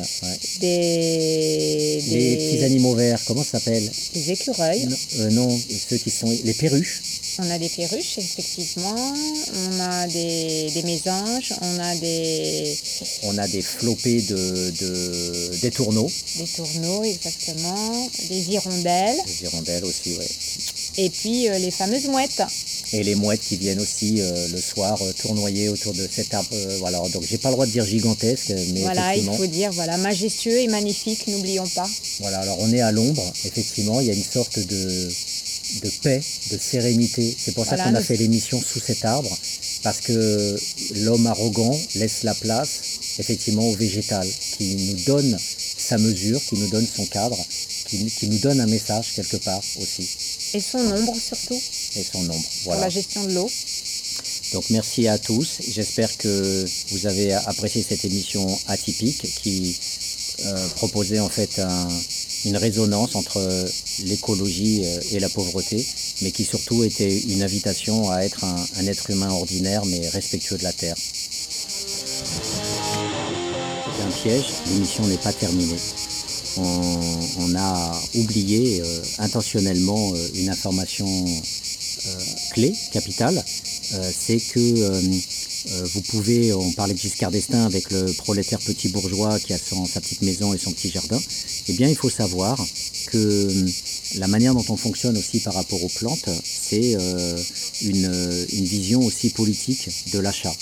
des, 0.59 2.01
des... 2.09 2.37
petits 2.37 2.63
animaux 2.63 2.95
verts, 2.95 3.19
comment 3.25 3.43
ça 3.43 3.59
s'appelle? 3.59 3.89
Les 4.13 4.31
écureuils. 4.31 4.87
Non, 5.31 5.49
euh, 5.51 5.77
ceux 5.89 5.97
qui 5.97 6.09
sont 6.09 6.29
les 6.43 6.53
perruches. 6.53 7.01
On 7.39 7.49
a 7.49 7.57
des 7.57 7.69
perruches, 7.69 8.17
effectivement. 8.17 8.95
On 8.95 9.79
a 9.79 10.07
des, 10.07 10.81
mésanges. 10.83 11.53
On 11.61 11.79
a 11.79 11.95
des. 11.95 12.77
On 13.23 13.37
a 13.37 13.47
des 13.47 13.61
flopées 13.61 14.21
de, 14.21 14.71
des 15.61 15.71
tourneaux. 15.71 16.09
Des 16.37 16.47
tourneaux, 16.47 17.03
exactement. 17.03 18.09
Des 18.29 18.49
hirondelles. 18.49 19.17
Des 19.25 19.43
hirondelles 19.43 19.85
aussi, 19.85 20.17
oui. 20.19 20.25
Et 20.97 21.09
puis 21.09 21.47
euh, 21.47 21.57
les 21.59 21.71
fameuses 21.71 22.07
mouettes. 22.07 22.43
Et 22.93 23.03
les 23.03 23.15
mouettes 23.15 23.41
qui 23.41 23.57
viennent 23.57 23.79
aussi 23.79 24.19
euh, 24.19 24.47
le 24.47 24.59
soir 24.59 24.99
euh, 25.01 25.13
tournoyer 25.13 25.69
autour 25.69 25.93
de 25.93 26.07
cet 26.11 26.33
arbre. 26.33 26.49
voilà, 26.79 26.99
donc 27.09 27.23
j'ai 27.23 27.37
pas 27.37 27.49
le 27.49 27.55
droit 27.55 27.65
de 27.65 27.71
dire 27.71 27.85
gigantesque, 27.85 28.53
mais 28.73 28.81
voilà, 28.81 29.15
il 29.15 29.29
faut 29.31 29.47
dire 29.47 29.71
voilà 29.71 29.97
majestueux 29.97 30.59
et 30.59 30.67
magnifique, 30.67 31.27
n'oublions 31.27 31.67
pas. 31.67 31.89
Voilà, 32.19 32.39
alors 32.39 32.57
on 32.59 32.71
est 32.73 32.81
à 32.81 32.91
l'ombre, 32.91 33.23
effectivement, 33.45 34.01
il 34.01 34.07
y 34.07 34.11
a 34.11 34.13
une 34.13 34.23
sorte 34.23 34.59
de 34.59 35.09
de 35.83 35.89
paix, 36.01 36.21
de 36.51 36.57
sérénité. 36.57 37.35
C'est 37.37 37.53
pour 37.53 37.65
ça 37.65 37.77
qu'on 37.77 37.93
a 37.93 38.01
fait 38.01 38.15
l'émission 38.15 38.59
sous 38.61 38.79
cet 38.79 39.05
arbre, 39.05 39.29
parce 39.83 40.01
que 40.01 40.59
l'homme 41.03 41.27
arrogant 41.27 41.77
laisse 41.95 42.23
la 42.23 42.33
place 42.33 42.81
effectivement 43.19 43.67
au 43.67 43.75
végétal, 43.75 44.27
qui 44.57 44.75
nous 44.75 45.05
donne 45.05 45.37
sa 45.77 45.97
mesure, 45.97 46.39
qui 46.43 46.55
nous 46.55 46.69
donne 46.69 46.87
son 46.87 47.05
cadre, 47.05 47.37
qui, 47.89 48.05
qui 48.05 48.27
nous 48.27 48.39
donne 48.39 48.59
un 48.59 48.67
message 48.67 49.13
quelque 49.15 49.37
part 49.37 49.61
aussi. 49.81 50.07
Et 50.53 50.59
son 50.59 50.79
ombre 50.79 51.15
surtout. 51.15 51.59
Et 51.95 52.03
son 52.03 52.19
ombre, 52.19 52.45
voilà. 52.63 52.79
Pour 52.79 52.85
la 52.85 52.89
gestion 52.89 53.23
de 53.25 53.33
l'eau. 53.33 53.49
Donc 54.53 54.69
merci 54.69 55.07
à 55.07 55.17
tous. 55.17 55.59
J'espère 55.67 56.15
que 56.17 56.65
vous 56.91 57.07
avez 57.07 57.33
apprécié 57.33 57.85
cette 57.87 58.05
émission 58.05 58.45
atypique 58.67 59.27
qui 59.41 59.77
euh, 60.45 60.67
proposait 60.75 61.19
en 61.19 61.29
fait 61.29 61.61
une 62.45 62.57
résonance 62.57 63.15
entre 63.15 63.39
l'écologie 64.05 64.81
euh, 64.85 64.99
et 65.11 65.19
la 65.19 65.29
pauvreté, 65.29 65.85
mais 66.21 66.31
qui 66.31 66.45
surtout 66.45 66.83
était 66.83 67.19
une 67.19 67.43
invitation 67.43 68.09
à 68.11 68.21
être 68.21 68.43
un 68.43 68.87
être 68.87 69.09
humain 69.09 69.29
ordinaire 69.29 69.85
mais 69.85 70.07
respectueux 70.09 70.57
de 70.57 70.63
la 70.63 70.73
Terre. 70.73 70.95
siège, 74.11 74.45
l'émission 74.67 75.05
n'est 75.07 75.17
pas 75.17 75.31
terminée. 75.31 75.77
On, 76.57 77.55
a 77.55 78.01
oublié 78.15 78.81
euh, 78.81 79.01
intentionnellement 79.19 80.13
euh, 80.13 80.29
une 80.35 80.49
information 80.49 81.07
clé, 82.53 82.73
capitale, 82.93 83.43
c'est 83.45 84.39
que 84.39 84.61
vous 85.93 86.01
pouvez, 86.03 86.53
on 86.53 86.71
parlait 86.71 86.93
de 86.93 86.99
Giscard 86.99 87.29
d'Estaing 87.29 87.65
avec 87.65 87.91
le 87.91 88.05
prolétaire 88.13 88.59
petit 88.59 88.87
bourgeois 88.87 89.37
qui 89.39 89.53
a 89.53 89.57
sa 89.57 89.99
petite 89.99 90.21
maison 90.21 90.53
et 90.53 90.57
son 90.57 90.71
petit 90.71 90.89
jardin, 90.89 91.19
eh 91.67 91.73
bien 91.73 91.89
il 91.89 91.95
faut 91.95 92.09
savoir 92.09 92.57
que 93.07 93.47
la 94.15 94.27
manière 94.27 94.55
dont 94.55 94.65
on 94.69 94.77
fonctionne 94.77 95.17
aussi 95.17 95.41
par 95.41 95.53
rapport 95.55 95.83
aux 95.83 95.89
plantes, 95.89 96.29
c'est 96.43 96.95
une, 97.81 98.63
vision 98.63 99.01
aussi 99.01 99.29
politique 99.31 99.89
de 100.13 100.19
l'achat. 100.19 100.53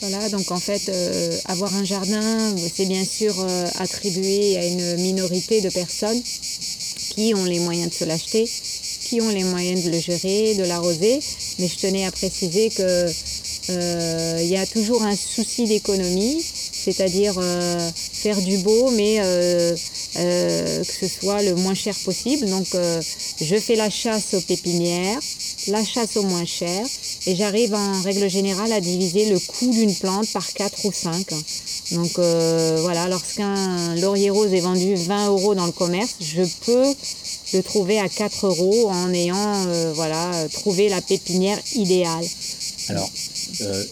Voilà, 0.00 0.30
donc 0.30 0.50
en 0.50 0.58
fait, 0.58 0.88
euh, 0.88 1.36
avoir 1.44 1.74
un 1.74 1.84
jardin, 1.84 2.56
c'est 2.74 2.86
bien 2.86 3.04
sûr 3.04 3.38
euh, 3.38 3.66
attribué 3.78 4.56
à 4.56 4.64
une 4.64 4.96
minorité 4.96 5.60
de 5.60 5.68
personnes 5.68 6.22
qui 6.22 7.34
ont 7.34 7.44
les 7.44 7.58
moyens 7.60 7.90
de 7.90 7.94
se 7.94 8.04
l'acheter, 8.04 8.48
qui 9.02 9.20
ont 9.20 9.28
les 9.28 9.44
moyens 9.44 9.84
de 9.84 9.90
le 9.90 10.00
gérer, 10.00 10.54
de 10.54 10.64
l'arroser. 10.64 11.20
Mais 11.58 11.68
je 11.68 11.76
tenais 11.76 12.06
à 12.06 12.12
préciser 12.12 12.70
qu'il 12.70 12.86
euh, 12.86 14.42
y 14.42 14.56
a 14.56 14.64
toujours 14.64 15.02
un 15.02 15.14
souci 15.14 15.66
d'économie, 15.66 16.42
c'est-à-dire 16.72 17.34
faire 17.94 18.40
du 18.40 18.56
beau, 18.58 18.90
mais 18.92 19.20
que 20.14 20.84
ce 21.00 21.08
soit 21.08 21.42
le 21.42 21.54
moins 21.54 21.74
cher 21.74 21.94
possible. 22.04 22.48
Donc 22.48 22.66
je 23.40 23.56
fais 23.56 23.76
la 23.76 23.90
chasse 23.90 24.34
aux 24.34 24.40
pépinières, 24.40 25.20
la 25.68 25.84
chasse 25.84 26.16
au 26.16 26.22
moins 26.22 26.44
cher, 26.44 26.84
et 27.26 27.36
j'arrive 27.36 27.74
en 27.74 28.00
règle 28.02 28.28
générale 28.28 28.72
à 28.72 28.80
diviser 28.80 29.30
le 29.30 29.38
coût 29.38 29.70
d'une 29.70 29.94
plante 29.94 30.28
par 30.32 30.52
4 30.52 30.84
ou 30.84 30.92
5. 30.92 31.26
Donc 31.92 32.18
euh, 32.18 32.78
voilà, 32.82 33.08
lorsqu'un 33.08 33.94
laurier 33.96 34.30
rose 34.30 34.52
est 34.52 34.60
vendu 34.60 34.94
20 34.94 35.28
euros 35.28 35.54
dans 35.54 35.66
le 35.66 35.72
commerce, 35.72 36.16
je 36.20 36.42
peux 36.64 36.94
le 37.52 37.62
trouver 37.62 37.98
à 37.98 38.08
4 38.08 38.46
euros 38.46 38.88
en 38.90 39.12
ayant 39.12 39.66
euh, 39.66 39.92
voilà, 39.94 40.30
trouvé 40.52 40.88
la 40.88 41.00
pépinière 41.00 41.58
idéale. 41.74 42.24
Alors, 42.88 43.10
euh, 43.60 43.84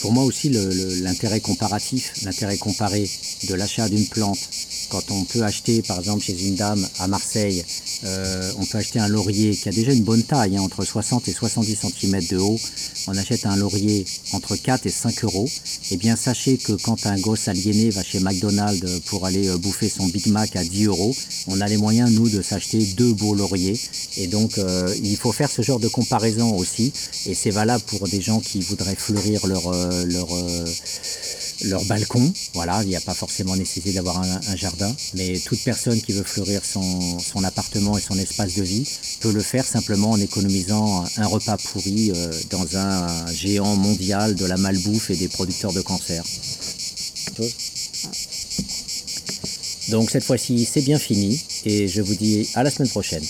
pour 0.00 0.12
moi 0.12 0.24
aussi, 0.24 0.50
l'intérêt 0.50 1.40
comparatif, 1.40 2.12
l'intérêt 2.22 2.56
comparé 2.56 3.08
de 3.48 3.54
l'achat 3.54 3.88
d'une 3.88 4.06
plante, 4.06 4.38
quand 4.88 5.10
on 5.10 5.24
peut 5.24 5.42
acheter 5.42 5.82
par 5.82 5.98
exemple 5.98 6.22
chez 6.22 6.40
une 6.46 6.54
dame 6.54 6.86
à 6.98 7.08
Marseille 7.08 7.64
euh, 8.04 8.52
on 8.58 8.64
peut 8.64 8.78
acheter 8.78 8.98
un 8.98 9.08
laurier 9.08 9.56
qui 9.56 9.68
a 9.68 9.72
déjà 9.72 9.92
une 9.92 10.02
bonne 10.02 10.22
taille, 10.22 10.56
hein, 10.56 10.62
entre 10.62 10.84
60 10.84 11.28
et 11.28 11.32
70 11.32 11.76
cm 11.76 12.26
de 12.30 12.36
haut. 12.36 12.58
On 13.06 13.16
achète 13.16 13.46
un 13.46 13.56
laurier 13.56 14.04
entre 14.32 14.56
4 14.56 14.86
et 14.86 14.90
5 14.90 15.24
euros. 15.24 15.48
Eh 15.90 15.96
bien, 15.96 16.16
sachez 16.16 16.58
que 16.58 16.72
quand 16.72 17.06
un 17.06 17.18
gosse 17.18 17.48
aliéné 17.48 17.90
va 17.90 18.02
chez 18.02 18.20
McDonald's 18.20 19.00
pour 19.06 19.26
aller 19.26 19.48
euh, 19.48 19.56
bouffer 19.56 19.88
son 19.88 20.06
Big 20.06 20.26
Mac 20.28 20.56
à 20.56 20.64
10 20.64 20.86
euros, 20.86 21.14
on 21.46 21.60
a 21.60 21.68
les 21.68 21.76
moyens, 21.76 22.10
nous, 22.12 22.28
de 22.28 22.42
s'acheter 22.42 22.78
deux 22.96 23.12
beaux 23.12 23.34
lauriers. 23.34 23.78
Et 24.16 24.26
donc, 24.26 24.58
euh, 24.58 24.94
il 25.02 25.16
faut 25.16 25.32
faire 25.32 25.50
ce 25.50 25.62
genre 25.62 25.80
de 25.80 25.88
comparaison 25.88 26.56
aussi. 26.56 26.92
Et 27.26 27.34
c'est 27.34 27.50
valable 27.50 27.84
pour 27.86 28.08
des 28.08 28.20
gens 28.20 28.40
qui 28.40 28.60
voudraient 28.60 28.96
fleurir 28.96 29.46
leur, 29.46 29.66
leur 30.06 30.28
leur 31.64 31.84
balcon. 31.84 32.32
Voilà, 32.54 32.82
il 32.82 32.88
n'y 32.88 32.96
a 32.96 33.00
pas 33.00 33.14
forcément 33.14 33.56
nécessité 33.56 33.92
d'avoir 33.92 34.20
un, 34.20 34.56
jardin, 34.56 34.94
mais 35.14 35.38
toute 35.38 35.60
personne 35.62 36.00
qui 36.00 36.12
veut 36.12 36.22
fleurir 36.22 36.62
son, 36.64 37.44
appartement 37.44 37.96
et 37.96 38.00
son 38.00 38.18
espace 38.18 38.54
de 38.54 38.62
vie 38.62 38.88
peut 39.20 39.32
le 39.32 39.40
faire 39.40 39.64
simplement 39.64 40.12
en 40.12 40.20
économisant 40.20 41.04
un 41.16 41.26
repas 41.26 41.56
pourri 41.58 42.12
euh, 42.14 42.32
dans 42.50 42.76
un, 42.76 43.32
géant 43.32 43.76
mondial 43.76 44.34
de 44.34 44.46
la 44.46 44.56
malbouffe 44.56 45.10
et 45.10 45.16
des 45.16 45.28
producteurs 45.28 45.72
de 45.72 45.80
cancer. 45.80 46.24
Donc 49.90 50.10
cette 50.10 50.24
fois-ci, 50.24 50.64
c'est 50.64 50.82
bien 50.82 50.98
fini 50.98 51.40
et 51.64 51.86
je 51.86 52.02
vous 52.02 52.14
dis 52.14 52.48
à 52.54 52.62
la 52.62 52.70
semaine 52.70 52.88
prochaine. 52.88 53.22